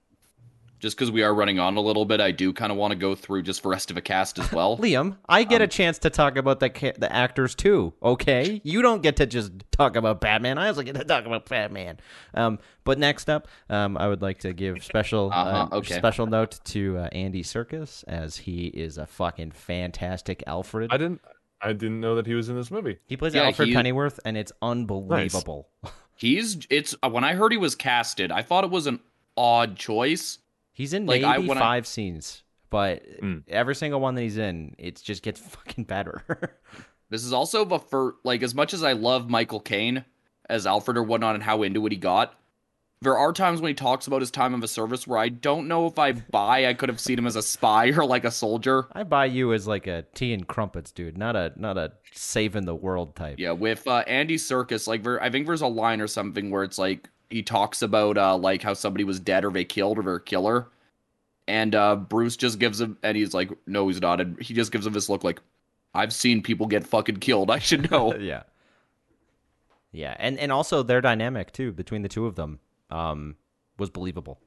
[0.78, 2.96] just because we are running on a little bit, I do kind of want to
[2.96, 4.78] go through just the rest of a cast as well.
[4.78, 7.92] Liam, I get a chance to talk about the ca- the actors too.
[8.02, 10.56] Okay, you don't get to just talk about Batman.
[10.56, 11.98] I also get to talk about Batman.
[12.32, 15.96] Um, but next up, um, I would like to give special Uh-huh, uh, okay.
[15.98, 20.90] special note to uh, Andy Serkis as he is a fucking fantastic Alfred.
[20.94, 21.20] i didn't
[21.62, 24.18] i didn't know that he was in this movie he plays Yeah, Alfred he- Pennyworth,
[24.24, 25.68] and it's unbelievable.
[26.16, 29.00] He's it's uh, when I heard he was casted, I thought it was an
[29.38, 30.38] odd choice.
[30.72, 33.44] He's in Like, maybe I- when I- five scenes, but Mm.
[33.48, 36.22] every single one that he's in, it just gets fucking better.
[37.08, 40.04] This is also the first, like, as much as I love Michael Caine
[40.48, 42.38] as Alfred or whatnot and how into it he got,
[43.02, 45.68] there are times when he talks about his time of the service where I don't
[45.68, 48.30] know if I buy I could have seen him as a spy or like a
[48.30, 48.88] soldier.
[48.92, 52.66] I buy you as like a tea and crumpets dude, not a not a saving
[52.66, 53.38] the world type.
[53.38, 56.78] Yeah, with uh, Andy Serkis, like, I think there's a line or something where it's
[56.78, 60.16] like he talks about uh, like how somebody was dead or they killed or they're
[60.16, 60.68] a killer,
[61.48, 64.72] and uh, Bruce just gives him, and he's like, no, he's not, and he just
[64.72, 65.40] gives him this look like,
[65.94, 67.50] I've seen people get fucking killed.
[67.50, 68.14] I should know.
[68.18, 68.42] yeah.
[69.92, 72.60] Yeah, and and also their dynamic too between the two of them
[72.90, 73.36] um,
[73.78, 74.40] was believable.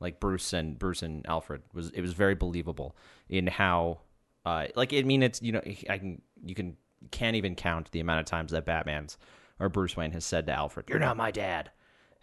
[0.00, 2.96] Like Bruce and Bruce and Alfred was it was very believable
[3.28, 4.00] in how
[4.44, 6.76] uh, like I mean it's you know I can you can
[7.10, 9.16] can't even count the amount of times that Batman's
[9.60, 11.70] or Bruce Wayne has said to Alfred, "You're not my dad,"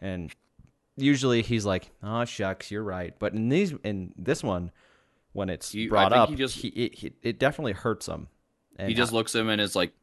[0.01, 0.33] and
[0.97, 4.71] usually he's like, "Oh shucks, you're right." But in these in this one,
[5.31, 8.27] when it's He- brought up, he just- he, it, it definitely hurts him.
[8.77, 9.93] And he just looks at him and is like,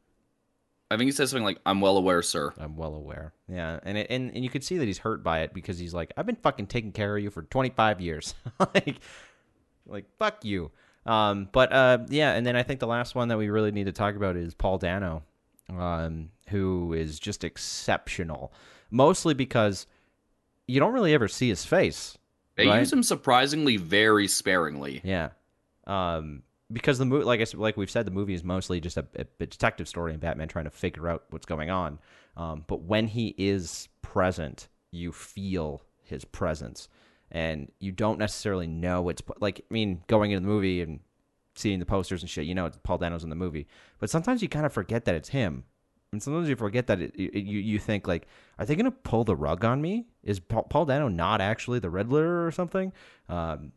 [0.91, 3.33] I think he says something like, "I'm well aware, sir." I'm well aware.
[3.49, 5.93] Yeah, and it, and and you could see that he's hurt by it because he's
[5.93, 8.35] like, I've been fucking taking care of you for 25 years.
[8.59, 9.01] like,
[9.87, 10.71] like fuck you.
[11.05, 13.87] Um, but uh, yeah, and then I think the last one that we really need
[13.87, 15.23] to talk about is Paul Dano,
[15.69, 18.53] um, who is just exceptional.
[18.91, 19.87] Mostly because
[20.67, 22.17] you don't really ever see his face.
[22.57, 22.79] They right?
[22.79, 25.01] use him surprisingly very sparingly.
[25.05, 25.31] Yeah.
[25.87, 26.43] Um,
[26.73, 29.07] because the movie, like I said, like we've said, the movie is mostly just a,
[29.15, 31.99] a detective story and Batman trying to figure out what's going on.
[32.37, 36.89] Um, but when he is present, you feel his presence,
[37.31, 39.61] and you don't necessarily know it's like.
[39.71, 41.01] I mean, going into the movie and
[41.55, 43.67] seeing the posters and shit, you know, it's Paul Dano's in the movie.
[43.99, 45.65] But sometimes you kind of forget that it's him.
[46.13, 48.27] And sometimes you forget that it, it- you you think like,
[48.59, 50.07] are they gonna pull the rug on me?
[50.23, 52.93] Is Paul, Paul Dano not actually the Riddler or something?
[53.29, 53.73] Um,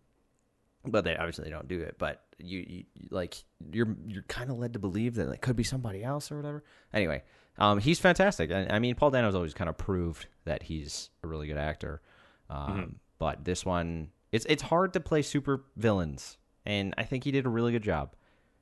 [0.86, 1.96] but they obviously they don't do it.
[1.98, 5.64] But you, you like you're you're kind of led to believe that it could be
[5.64, 6.64] somebody else or whatever.
[6.94, 7.24] Anyway,
[7.58, 8.52] um, he's fantastic.
[8.52, 12.02] I, I mean, Paul Dano's always kind of proved that he's a really good actor.
[12.50, 17.32] Um, but this one, it's it's hard to play super villains, and I think he
[17.32, 18.16] did a really good job.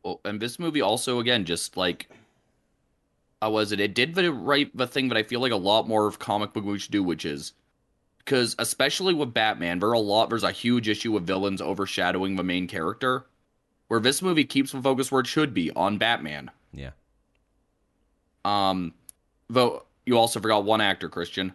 [0.04, 2.10] Well, and this movie also again just like
[3.42, 3.80] how was it?
[3.80, 6.54] It did the right the thing that I feel like a lot more of comic
[6.54, 7.54] book movies do, which is
[8.28, 12.36] because especially with Batman, there are a lot there's a huge issue with villains overshadowing
[12.36, 13.26] the main character.
[13.88, 16.52] Where this movie keeps the focus where it should be on Batman.
[16.74, 16.90] Yeah.
[18.44, 18.94] Um,
[19.50, 21.54] though you also forgot one actor, Christian.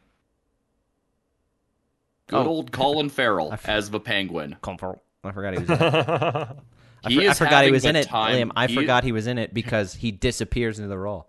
[2.29, 2.49] Good Oh.
[2.49, 4.57] old Colin Farrell f- as the Penguin.
[4.63, 4.99] Comfort.
[5.23, 5.69] I forgot he was.
[5.69, 5.83] In it.
[7.05, 8.53] I, for- I forgot he was in it, time- Liam.
[8.57, 11.29] I he- forgot he was in it because he disappears into the role.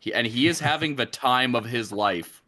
[0.00, 2.41] He, and he is having the time of his life.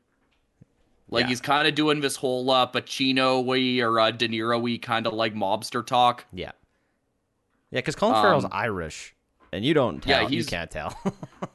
[1.15, 1.29] Like Yeah.
[1.29, 5.07] he's kind of doing this whole uh, Pacino y or uh, De Niro y kind
[5.07, 6.25] of like mobster talk.
[6.33, 6.53] Yeah.
[7.71, 9.15] Yeah, because Colin Farrell's Um, Irish,
[9.53, 10.31] and you don't yeah, tell.
[10.31, 10.97] you he's- can't tell.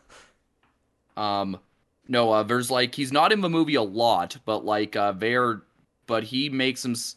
[1.17, 1.59] Um,
[2.07, 5.63] no, uh, there's like he's not in the movie a lot, but like uh, there,
[6.07, 6.91] but he makes him.
[6.91, 7.15] s-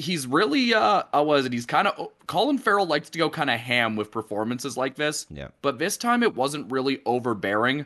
[0.00, 1.52] He's really uh, how was it?
[1.52, 5.26] He's kind of Colin Farrell likes to go kind of ham with performances like this.
[5.28, 5.48] yeah.
[5.60, 7.84] but this time it wasn't really overbearing.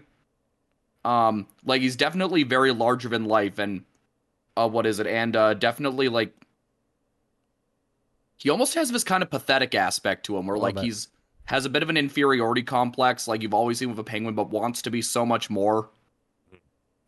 [1.05, 3.85] Um, like he's definitely very larger than life, and
[4.57, 5.07] uh, what is it?
[5.07, 6.33] And uh, definitely like
[8.37, 10.85] he almost has this kind of pathetic aspect to him, where like it.
[10.85, 11.09] he's
[11.45, 14.51] has a bit of an inferiority complex, like you've always seen with a penguin, but
[14.51, 15.91] wants to be so much more.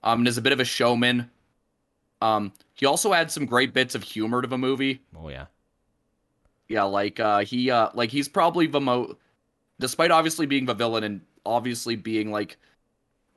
[0.02, 1.30] Um, and is a bit of a showman.
[2.20, 5.02] Um, he also adds some great bits of humor to the movie.
[5.16, 5.46] Oh yeah.
[6.68, 9.14] Yeah, like uh he uh like he's probably the most,
[9.78, 12.56] despite obviously being the villain and obviously being like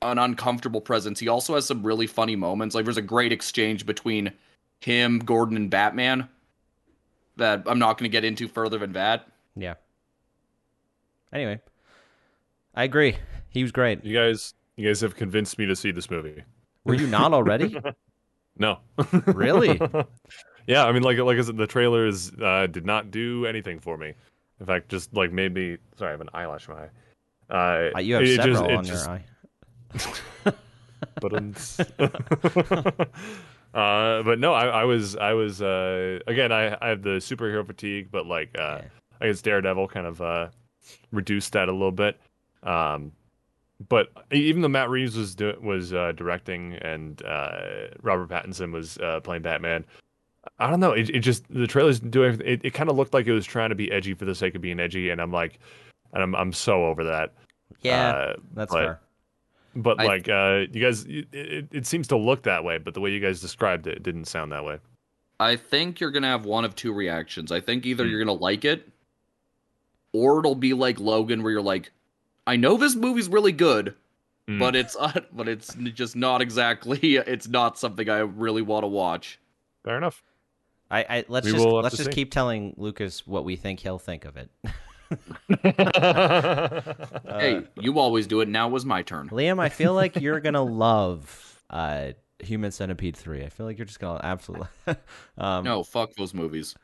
[0.02, 2.74] an uncomfortable presence, he also has some really funny moments.
[2.74, 4.32] Like there's a great exchange between
[4.80, 6.28] him, Gordon, and Batman
[7.36, 9.28] that I'm not gonna get into further than that.
[9.56, 9.74] Yeah.
[11.32, 11.60] Anyway,
[12.74, 13.16] I agree.
[13.50, 14.04] He was great.
[14.04, 16.42] you guys, you guys have convinced me to see this movie.
[16.84, 17.78] Were you not already?
[18.60, 18.78] No.
[19.26, 19.80] Really?
[20.66, 23.96] yeah, I mean, like, like I said, the trailers uh, did not do anything for
[23.96, 24.14] me.
[24.58, 25.76] In fact, just like made me.
[25.96, 26.88] Sorry, I have an eyelash in my eye.
[27.48, 29.24] Uh, Uh, you have it several just, it on just, your eye.
[31.20, 31.32] but
[33.74, 37.66] uh, but no, I, I was I was uh, again I, I have the superhero
[37.66, 38.84] fatigue, but like uh, Yeah.
[39.20, 40.48] I guess Daredevil kind of uh,
[41.12, 42.20] reduced that a little bit.
[42.62, 43.12] Um,
[43.88, 48.98] but even though Matt Reeves was do- was uh, directing and uh, Robert Pattinson was
[48.98, 49.84] uh, playing Batman,
[50.58, 50.92] I don't know.
[50.92, 52.60] It, it just the trailers doing it.
[52.64, 54.60] It kind of looked like it was trying to be edgy for the sake of
[54.62, 55.58] being edgy, and I'm like,
[56.12, 57.34] and I'm I'm so over that.
[57.82, 59.00] Yeah, Uh, that's but- fair.
[59.82, 62.94] But I- like, uh, you guys, it, it, it seems to look that way, but
[62.94, 64.78] the way you guys described it, it didn't sound that way.
[65.40, 67.52] I think you're gonna have one of two reactions.
[67.52, 68.10] I think either Hmm.
[68.10, 68.88] you're gonna like it,
[70.12, 71.92] or it'll be like Logan, where you're like,
[72.46, 73.94] I know this movie's really good,
[74.48, 74.58] Hmm.
[74.58, 76.98] but it's uh, but it's just not exactly.
[77.26, 79.38] It's not something I really want to watch.
[79.84, 80.22] Fair enough.
[80.90, 82.14] I, I let's We just let's just see.
[82.14, 84.50] keep telling Lucas what we think he'll think of it.
[87.28, 88.48] hey, you always do it.
[88.48, 89.28] Now was my turn.
[89.30, 93.44] Liam, I feel like you're gonna love uh, Human Centipede three.
[93.44, 94.68] I feel like you're just gonna absolutely.
[95.38, 96.74] um, No, fuck those movies.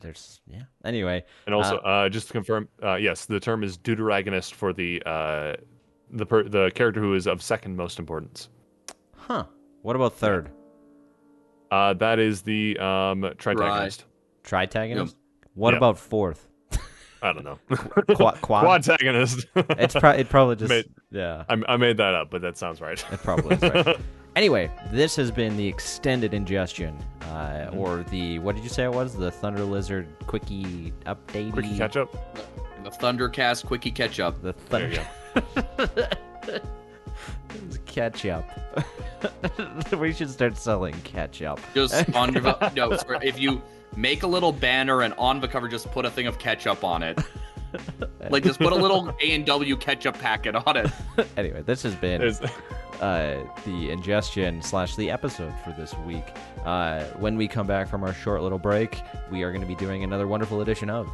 [0.00, 0.62] there's yeah.
[0.84, 5.02] Anyway, And also, uh, just to confirm, uh, yes, the term is deuteragonist for the
[5.06, 5.54] uh,
[6.10, 8.48] the per- the character who is of second most importance.
[9.16, 9.44] huh?
[9.82, 10.50] What about third
[11.70, 14.04] Uh, that is the um, tritagonist.
[14.44, 15.14] tritagonist?
[15.54, 15.78] What Yep.
[15.78, 16.48] about fourth?
[17.22, 17.58] I don't know.
[18.14, 18.40] Quad.
[18.40, 18.64] quad?
[18.64, 19.46] Quadtagonist.
[19.78, 21.44] It's pro- it probably just Made- yeah.
[21.48, 22.98] I, I made that up, but that sounds right.
[23.12, 23.98] It probably is right.
[24.36, 28.92] anyway, this has been the extended ingestion, uh, or the what did you say it
[28.92, 29.14] was?
[29.14, 31.52] The Thunder Lizard quickie update.
[31.52, 32.12] Quickie catch up.
[32.84, 34.40] The Thundercast Quickie Catch Up.
[34.40, 34.98] The There you
[35.36, 36.10] Thunder
[36.46, 36.58] go.
[37.86, 38.44] ketchup.
[39.98, 41.60] we should start selling ketchup.
[41.74, 42.96] Just on your no.
[43.22, 43.60] If you
[43.96, 47.02] make a little banner and on the cover, just put a thing of ketchup on
[47.02, 47.18] it.
[48.30, 50.90] Like just put a little A and W ketchup packet on it.
[51.36, 52.20] anyway, this has been
[53.00, 56.24] uh, the ingestion slash the episode for this week.
[56.64, 59.00] Uh, when we come back from our short little break,
[59.30, 61.08] we are going to be doing another wonderful edition of.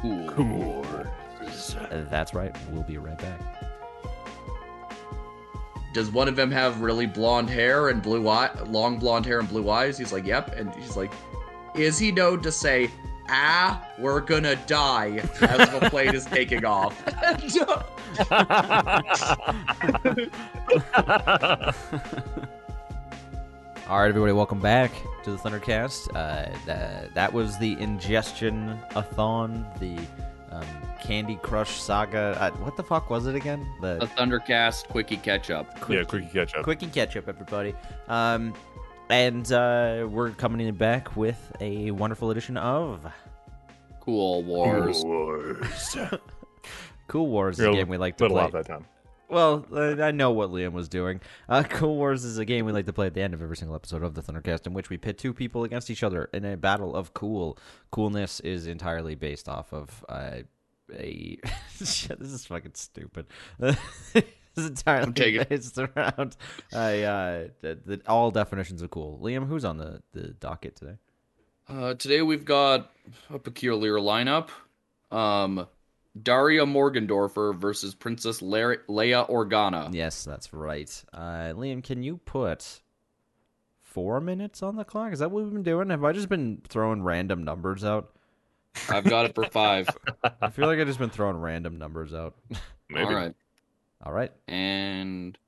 [0.00, 0.84] Cool.
[0.90, 2.54] Uh, that's right.
[2.70, 3.40] We'll be right back.
[5.92, 9.48] Does one of them have really blonde hair and blue eye, long blonde hair and
[9.48, 9.98] blue eyes?
[9.98, 10.56] He's like, yep.
[10.56, 11.12] And he's like,
[11.74, 12.90] is he known to say,
[13.28, 16.94] ah, we're gonna die as the plane is taking off?
[23.88, 24.92] All right, everybody, welcome back
[25.24, 26.14] to the Thundercast.
[26.14, 29.98] Uh, th- that was the ingestion a-thon, the
[30.50, 30.64] um,
[31.02, 32.36] Candy Crush saga.
[32.40, 33.66] Uh, what the fuck was it again?
[33.80, 35.76] The The Thundercast Quickie Catch Up.
[35.90, 36.62] yeah, quickie catch up.
[36.62, 37.74] Quickie catch up, everybody.
[38.08, 38.54] Um,
[39.12, 43.06] and uh, we're coming in back with a wonderful edition of
[44.00, 45.02] Cool Wars.
[45.02, 45.96] Cool Wars.
[47.08, 48.44] Cool Wars, is a game we like to little play.
[48.46, 48.86] off that time.
[49.28, 51.20] Well, uh, I know what Liam was doing.
[51.46, 53.56] Uh, cool Wars is a game we like to play at the end of every
[53.56, 56.46] single episode of the Thundercast, in which we pit two people against each other in
[56.46, 57.58] a battle of cool.
[57.90, 60.38] Coolness is entirely based off of uh,
[60.94, 61.38] a.
[61.84, 63.26] Shit, this is fucking stupid.
[64.54, 65.48] this is entirely take it.
[65.48, 66.36] based around
[66.72, 69.18] uh, uh, the, the, all definitions of cool.
[69.22, 70.96] Liam, who's on the, the docket today?
[71.68, 72.92] Uh, today we've got
[73.30, 74.48] a peculiar lineup.
[75.10, 75.66] Um,
[76.20, 79.94] Daria Morgendorffer versus Princess Le- Leia Organa.
[79.94, 81.04] Yes, that's right.
[81.12, 82.82] Uh, Liam, can you put
[83.80, 85.12] four minutes on the clock?
[85.12, 85.90] Is that what we've been doing?
[85.90, 88.10] Have I just been throwing random numbers out?
[88.88, 89.88] I've got it for five.
[90.40, 92.34] I feel like I've just been throwing random numbers out.
[92.88, 93.04] Maybe.
[93.04, 93.34] All right.
[94.02, 94.32] All right.
[94.48, 95.38] And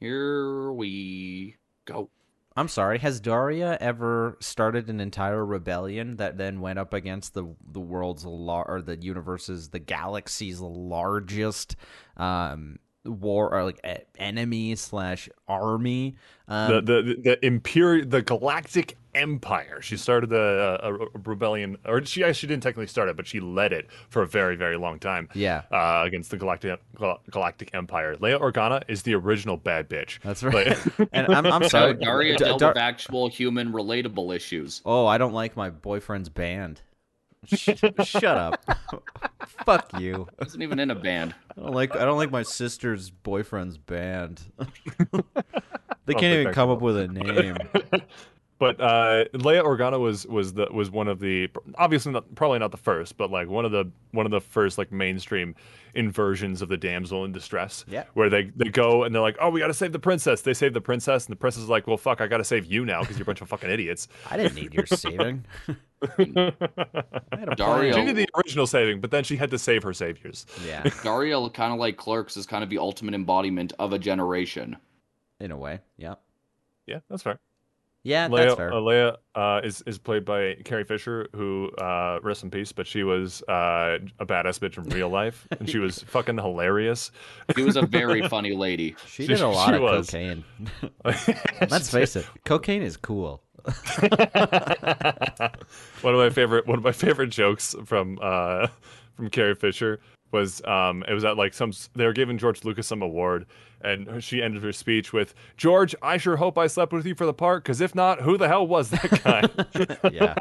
[0.00, 2.10] here we go.
[2.56, 2.98] I'm sorry.
[3.00, 8.24] Has Daria ever started an entire rebellion that then went up against the the world's
[8.24, 11.76] lar- or the universe's the galaxy's largest
[12.16, 16.16] um war or like enemy slash army?
[16.48, 22.04] Um, the the the imperial the galactic empire she started a, a, a rebellion or
[22.04, 24.98] she actually didn't technically start it but she led it for a very very long
[24.98, 25.62] time yeah.
[25.72, 26.78] uh, against the galactic
[27.30, 30.68] galactic empire leia organa is the original bad bitch That's right.
[30.68, 31.94] Like- and I'm, I'm So sorry.
[31.94, 34.82] Daria dealt Dar- with actual human relatable issues.
[34.84, 36.80] Oh, I don't like my boyfriend's band.
[37.46, 37.70] Sh-
[38.04, 38.64] shut up.
[39.64, 40.26] Fuck you.
[40.40, 41.34] I Wasn't even in a band.
[41.56, 44.42] I don't like I don't like my sister's boyfriend's band.
[46.06, 47.56] they can't even come up with a name.
[48.58, 52.70] But uh, Leia Organa was was the was one of the obviously not, probably not
[52.70, 55.54] the first, but like one of the one of the first like mainstream
[55.94, 57.84] inversions of the damsel in distress.
[57.86, 58.04] Yeah.
[58.14, 60.40] Where they they go and they're like, oh, we got to save the princess.
[60.40, 62.64] They save the princess, and the princess is like, well, fuck, I got to save
[62.64, 64.08] you now because you're a bunch of fucking idiots.
[64.30, 65.44] I didn't need your saving.
[66.02, 66.56] I
[67.38, 68.06] had a Dario- She plan.
[68.06, 70.46] did the original saving, but then she had to save her saviors.
[70.66, 74.76] Yeah, Dario, kind of like Clerks, is kind of the ultimate embodiment of a generation.
[75.40, 75.80] in a way.
[75.98, 76.14] Yeah.
[76.86, 77.38] Yeah, that's fair.
[78.06, 78.72] Yeah, Leia, that's fair.
[78.72, 82.86] uh, Leia uh, is is played by Carrie Fisher, who uh, rest in peace, but
[82.86, 87.10] she was uh, a badass bitch in real life, and she was fucking hilarious.
[87.56, 88.94] She was a very funny lady.
[89.06, 90.06] she she- did a lot of was.
[90.08, 90.44] cocaine.
[91.04, 93.42] Let's face it, cocaine is cool.
[96.02, 98.68] one of my favorite one of my favorite jokes from uh,
[99.16, 100.00] from Carrie Fisher
[100.32, 103.46] was um, it was at like some they were giving George Lucas some award,
[103.80, 107.26] and she ended her speech with George, I sure hope I slept with you for
[107.26, 110.08] the part, because if not, who the hell was that guy?
[110.12, 110.34] Yeah,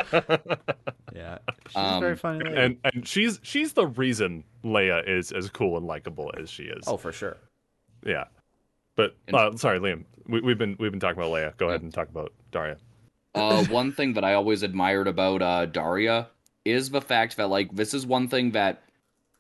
[1.13, 1.37] yeah.
[1.67, 2.43] She's a very Um, funny.
[2.45, 2.57] Lady.
[2.57, 6.83] and and she's she's the reason Leia is as cool and likable as she is.
[6.87, 7.37] oh, for sure.
[8.05, 8.25] Yeah.
[8.95, 10.05] But uh, sorry, Liam.
[10.27, 11.55] We, we've been we've been talking about Leia.
[11.57, 12.77] Go ahead and talk about Daria.
[13.35, 16.27] Uh, one thing that I always admired about uh, Daria
[16.65, 18.81] is the fact that like this is one thing that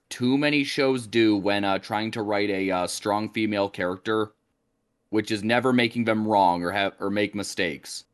[0.09, 4.31] too many shows do when uh, trying to write a uh, strong female character,
[5.09, 8.05] which is never making them wrong or have or make mistakes.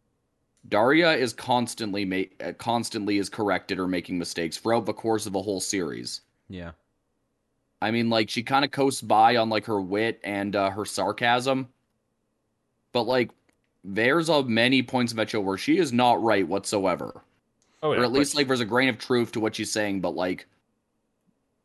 [0.68, 5.34] Daria is constantly ma- uh, constantly is corrected or making mistakes throughout the course of
[5.34, 6.22] the whole series.
[6.50, 6.72] Yeah.
[7.82, 10.86] I mean, like she kind of coasts by on like her wit and uh, her
[10.86, 11.70] sarcasm,
[12.94, 13.32] but like
[13.84, 17.22] there's a many points of that show where she is not right whatsoever,
[17.84, 20.16] Oh or at least like there's a grain of truth to what she's saying, but
[20.16, 20.46] like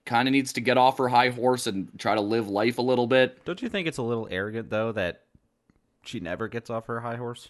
[0.05, 2.83] kind of needs to get off her high horse and try to live life a
[2.83, 3.45] little bit.
[3.45, 5.23] Don't you think it's a little arrogant though that
[6.05, 7.49] she never gets off her high horse?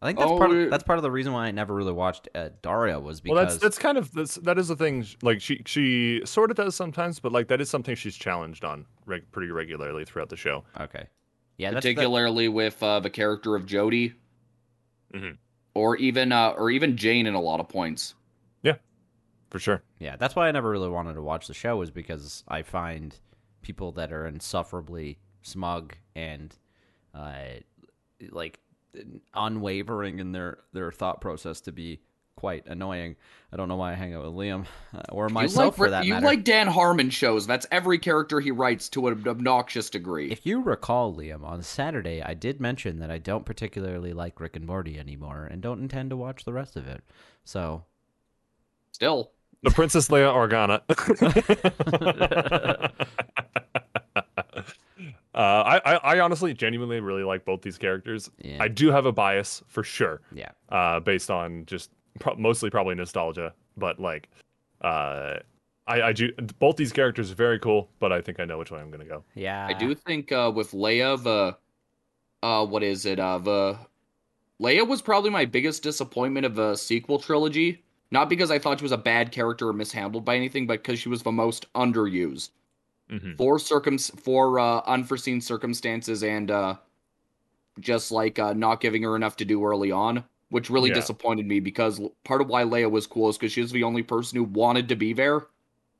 [0.00, 0.50] I think that's Oh, part.
[0.52, 3.34] Of, that's part of the reason why I never really watched uh, Daria was because
[3.34, 5.04] well, that's that's kind of that's, that is the thing.
[5.22, 8.86] Like she she sort of does sometimes, but like that is something she's challenged on
[9.06, 10.62] reg- pretty regularly throughout the show.
[10.78, 11.08] okay.
[11.56, 14.14] Yeah, that's that, particularly with uh, the character of Jodie,
[15.12, 15.36] Mhm.
[15.78, 18.14] Or even uh, or even Jane in a lot of points.
[18.62, 18.76] Yeah,
[19.50, 19.82] for sure.
[19.98, 23.14] yeah, that's why I never really wanted to watch the show is because I find
[23.62, 26.54] people that are insufferably smug and
[27.14, 27.60] uh,
[28.30, 28.60] like
[29.34, 32.00] unwavering in their their thought process to be
[32.38, 33.16] quite annoying.
[33.52, 35.90] I don't know why I hang out with Liam uh, or myself you like, for
[35.90, 36.26] that you matter.
[36.26, 37.46] like Dan Harmon shows.
[37.48, 40.30] That's every character he writes to an obnoxious degree.
[40.30, 44.54] If you recall, Liam, on Saturday I did mention that I don't particularly like Rick
[44.54, 47.02] and Morty anymore and don't intend to watch the rest of it.
[47.44, 47.84] So
[48.92, 49.32] Still,
[49.62, 50.82] The Princess Leia Organa.
[55.34, 58.28] Uh, I, I I honestly genuinely really like both these characters.
[58.42, 58.56] Yeah.
[58.60, 60.48] I do have a bias for sure, Yeah.
[60.68, 64.28] uh, based on just pro- mostly probably nostalgia, but like,
[64.82, 65.36] uh,
[65.86, 68.70] I I do both these characters are very cool, but I think I know which
[68.70, 69.24] way I'm gonna go.
[69.34, 69.66] Yeah.
[69.68, 71.56] I do think uh, with Leia, the
[72.46, 73.18] uh, what is it?
[73.18, 73.78] Uh, the
[74.60, 77.84] Leia was probably my biggest disappointment of the sequel trilogy.
[78.10, 80.98] Not because I thought she was a bad character or mishandled by anything, but because
[80.98, 82.50] she was the most underused
[83.10, 86.74] hmm for circum for uh, unforeseen circumstances and uh,
[87.80, 90.94] just like uh, not giving her enough to do early on, which really Yeah.
[90.96, 91.60] disappointed me.
[91.60, 94.44] Because part of why Leia was cool is because she was the only person who
[94.44, 95.46] wanted to be there.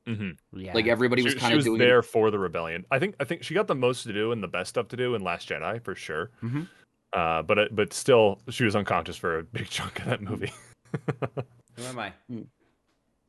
[0.07, 0.73] hmm Yeah.
[0.73, 2.85] Like everybody was kind of doing there for the rebellion.
[2.89, 4.97] I think I think she got the most to do and the best stuff to
[4.97, 6.31] do in Last Jedi for sure.
[6.43, 6.67] Mhm.
[7.13, 10.51] Uh, but but still, she was unconscious for a big chunk of that movie.
[11.75, 12.13] Who am I?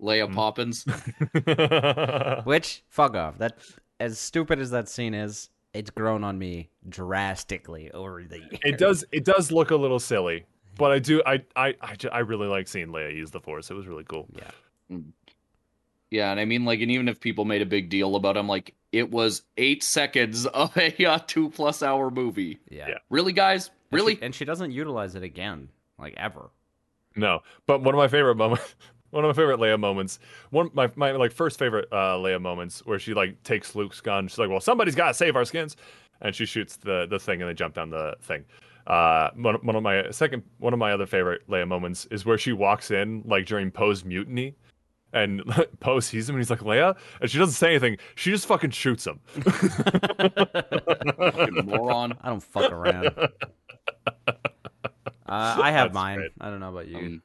[0.00, 0.34] Leia Hmm.
[0.34, 0.84] Poppins.
[2.44, 3.38] Which fuck off.
[3.38, 3.58] That
[3.98, 8.58] as stupid as that scene is, it's grown on me drastically over the years.
[8.64, 10.44] it does it does look a little silly,
[10.76, 13.70] but I do I I I, ju- I really like seeing Leia use the Force.
[13.70, 14.26] It was really cool.
[14.36, 14.98] Yeah,
[16.10, 18.48] Yeah, and I mean, like, and even if people made a big deal about him,
[18.48, 22.58] like, it was eight seconds of a uh, two plus hour movie.
[22.68, 22.88] Yeah.
[22.88, 22.98] Yeah.
[23.10, 23.66] Really, guys?
[23.68, 24.18] And she- Really?
[24.22, 25.68] and she doesn't utilize it again,
[25.98, 26.50] like ever.
[27.16, 28.74] No, but one of my favorite moments,
[29.10, 30.20] one of my favorite Leia moments,
[30.50, 34.28] one my my like first favorite uh, Leia moments where she like takes Luke's gun.
[34.28, 35.76] She's like, "Well, somebody's got to save our skins,"
[36.20, 38.44] and she shoots the the thing and they jump down the thing.
[38.86, 42.38] Uh, one, one of my second one of my other favorite Leia moments is where
[42.38, 44.54] she walks in like during Poe's mutiny.
[45.12, 45.42] And
[45.80, 46.96] Poe sees him and he's like, Leia?
[47.20, 47.96] And she doesn't say anything.
[48.14, 49.18] She just fucking shoots him.
[51.20, 52.16] Fucking moron.
[52.22, 53.08] I don't fuck around.
[53.18, 53.30] uh,
[55.28, 56.18] I have That's mine.
[56.18, 56.30] great.
[56.40, 57.20] I don't know about you.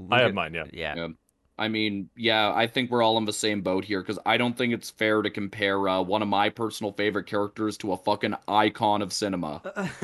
[0.00, 0.64] Um, I have mine, yeah.
[0.72, 0.94] Yeah.
[0.96, 1.08] Yeah.
[1.56, 4.58] I mean, yeah, I think we're all in the same boat here because I don't
[4.58, 8.34] think it's fair to compare uh, one of my personal favorite characters to a fucking
[8.48, 9.62] icon of cinema.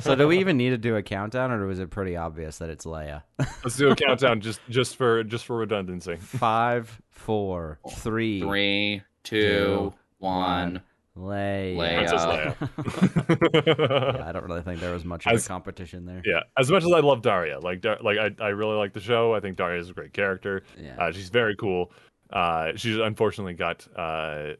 [0.00, 2.70] So do we even need to do a countdown, or was it pretty obvious that
[2.70, 3.22] it's Leia?
[3.38, 6.16] Let's do a countdown just just for just for redundancy.
[6.16, 10.82] Five, four, three, Three, two, two, one.
[11.18, 11.76] Leia.
[11.76, 11.96] Leia.
[11.96, 12.24] Princess
[12.86, 14.18] Leia.
[14.18, 16.22] yeah, I don't really think there was much of As- a competition there.
[16.24, 19.00] Yeah, as much as I love Daria, like Dar- like I, I really like the
[19.00, 19.34] show.
[19.34, 20.62] I think Daria is a great character.
[20.80, 20.96] Yeah.
[20.98, 21.92] Uh, she's very cool.
[22.30, 24.50] Uh, she's unfortunately got uh,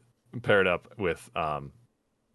[0.41, 1.71] paired up with um,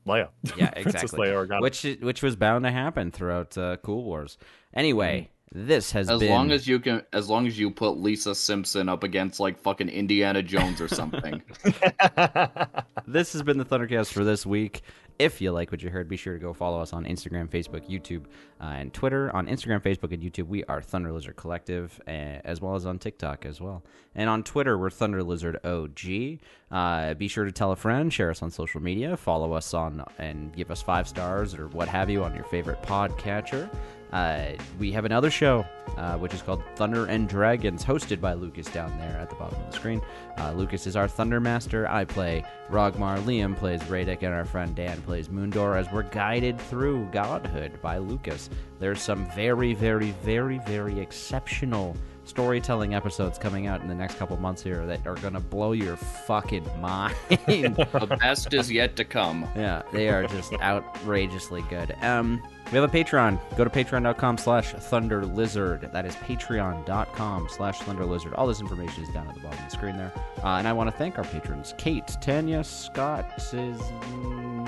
[0.07, 0.29] Leia.
[0.57, 1.29] Yeah, exactly.
[1.29, 1.61] Leia Organa.
[1.61, 4.39] Which which was bound to happen throughout uh, Cool Wars.
[4.73, 8.35] Anyway, this has As been long as you can, as long as you put Lisa
[8.35, 11.43] Simpson up against like fucking Indiana Jones or something.
[13.07, 14.83] this has been the Thundercast for this week.
[15.19, 17.89] If you like what you heard, be sure to go follow us on Instagram, Facebook,
[17.89, 18.25] YouTube,
[18.61, 19.35] uh, and Twitter.
[19.35, 22.99] On Instagram, Facebook, and YouTube, we are Thunder Lizard Collective, uh, as well as on
[22.99, 23.85] TikTok as well.
[24.17, 26.41] And on Twitter, we're Thunder Lizard OG.
[26.73, 30.05] Uh, be sure to tell a friend, share us on social media, follow us on,
[30.19, 33.71] and give us five stars or what have you on your favorite podcatcher.
[34.15, 35.67] Uh, we have another show,
[35.97, 39.61] uh, which is called Thunder and Dragons, hosted by Lucas down there at the bottom
[39.61, 40.01] of the screen.
[40.39, 41.89] Uh, Lucas is our Thunder Master.
[41.89, 43.19] I play Rogmar.
[43.25, 47.99] Liam plays Radek, and our friend Dan plays Moondor as we're guided through godhood by
[47.99, 48.51] Lucas.
[48.79, 54.37] There's some very, very, very, very exceptional storytelling episodes coming out in the next couple
[54.37, 57.17] months here that are gonna blow your fucking mind.
[57.29, 59.43] the best is yet to come.
[59.57, 61.97] Yeah, they are just outrageously good.
[62.01, 62.41] Um,
[62.73, 63.39] we have a Patreon.
[63.57, 65.89] Go to patreon.com slash thunder lizard.
[65.93, 68.35] That is patreon.com slash thunder lizard.
[68.35, 70.13] All this information is down at the bottom of the screen there.
[70.43, 73.81] Uh, and I want to thank our patrons Kate, Tanya, Scott, is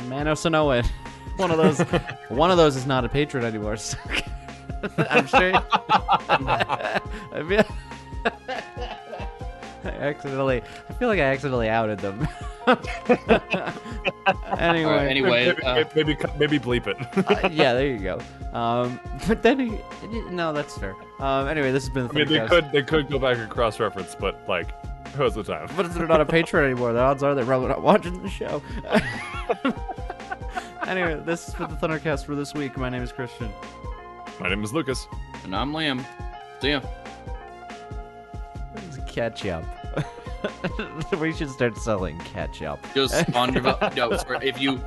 [0.08, 0.34] Mano.
[1.36, 1.80] One of those
[2.28, 3.76] one of those is not a patron anymore.
[3.76, 3.98] So
[5.10, 7.00] I'm sure I
[7.46, 7.64] feel
[9.86, 12.26] I accidentally I feel like I accidentally outed them.
[12.66, 12.76] anyway,
[14.26, 16.96] All right, anyway, maybe, uh, maybe maybe bleep it.
[17.44, 18.18] uh, yeah, there you go.
[18.52, 18.98] Um,
[19.28, 19.78] but then, he,
[20.30, 20.94] no, that's fair.
[21.20, 22.48] Um, anyway, this has been the I mean, they Thundercast.
[22.48, 24.68] could they could go back and cross reference, but like,
[25.14, 25.68] who's the time?
[25.76, 28.30] But if they're not a patron anymore, the odds are they're probably not watching the
[28.30, 28.62] show.
[30.86, 32.76] anyway, this has been the Thundercast for this week.
[32.76, 33.50] My name is Christian.
[34.40, 35.06] My name is Lucas.
[35.44, 36.04] and I'm Liam.
[36.60, 36.80] See ya.
[39.16, 39.64] Ketchup.
[41.20, 42.78] we should start selling ketchup.
[42.94, 43.62] Just on your
[43.96, 44.78] no, sorry, if you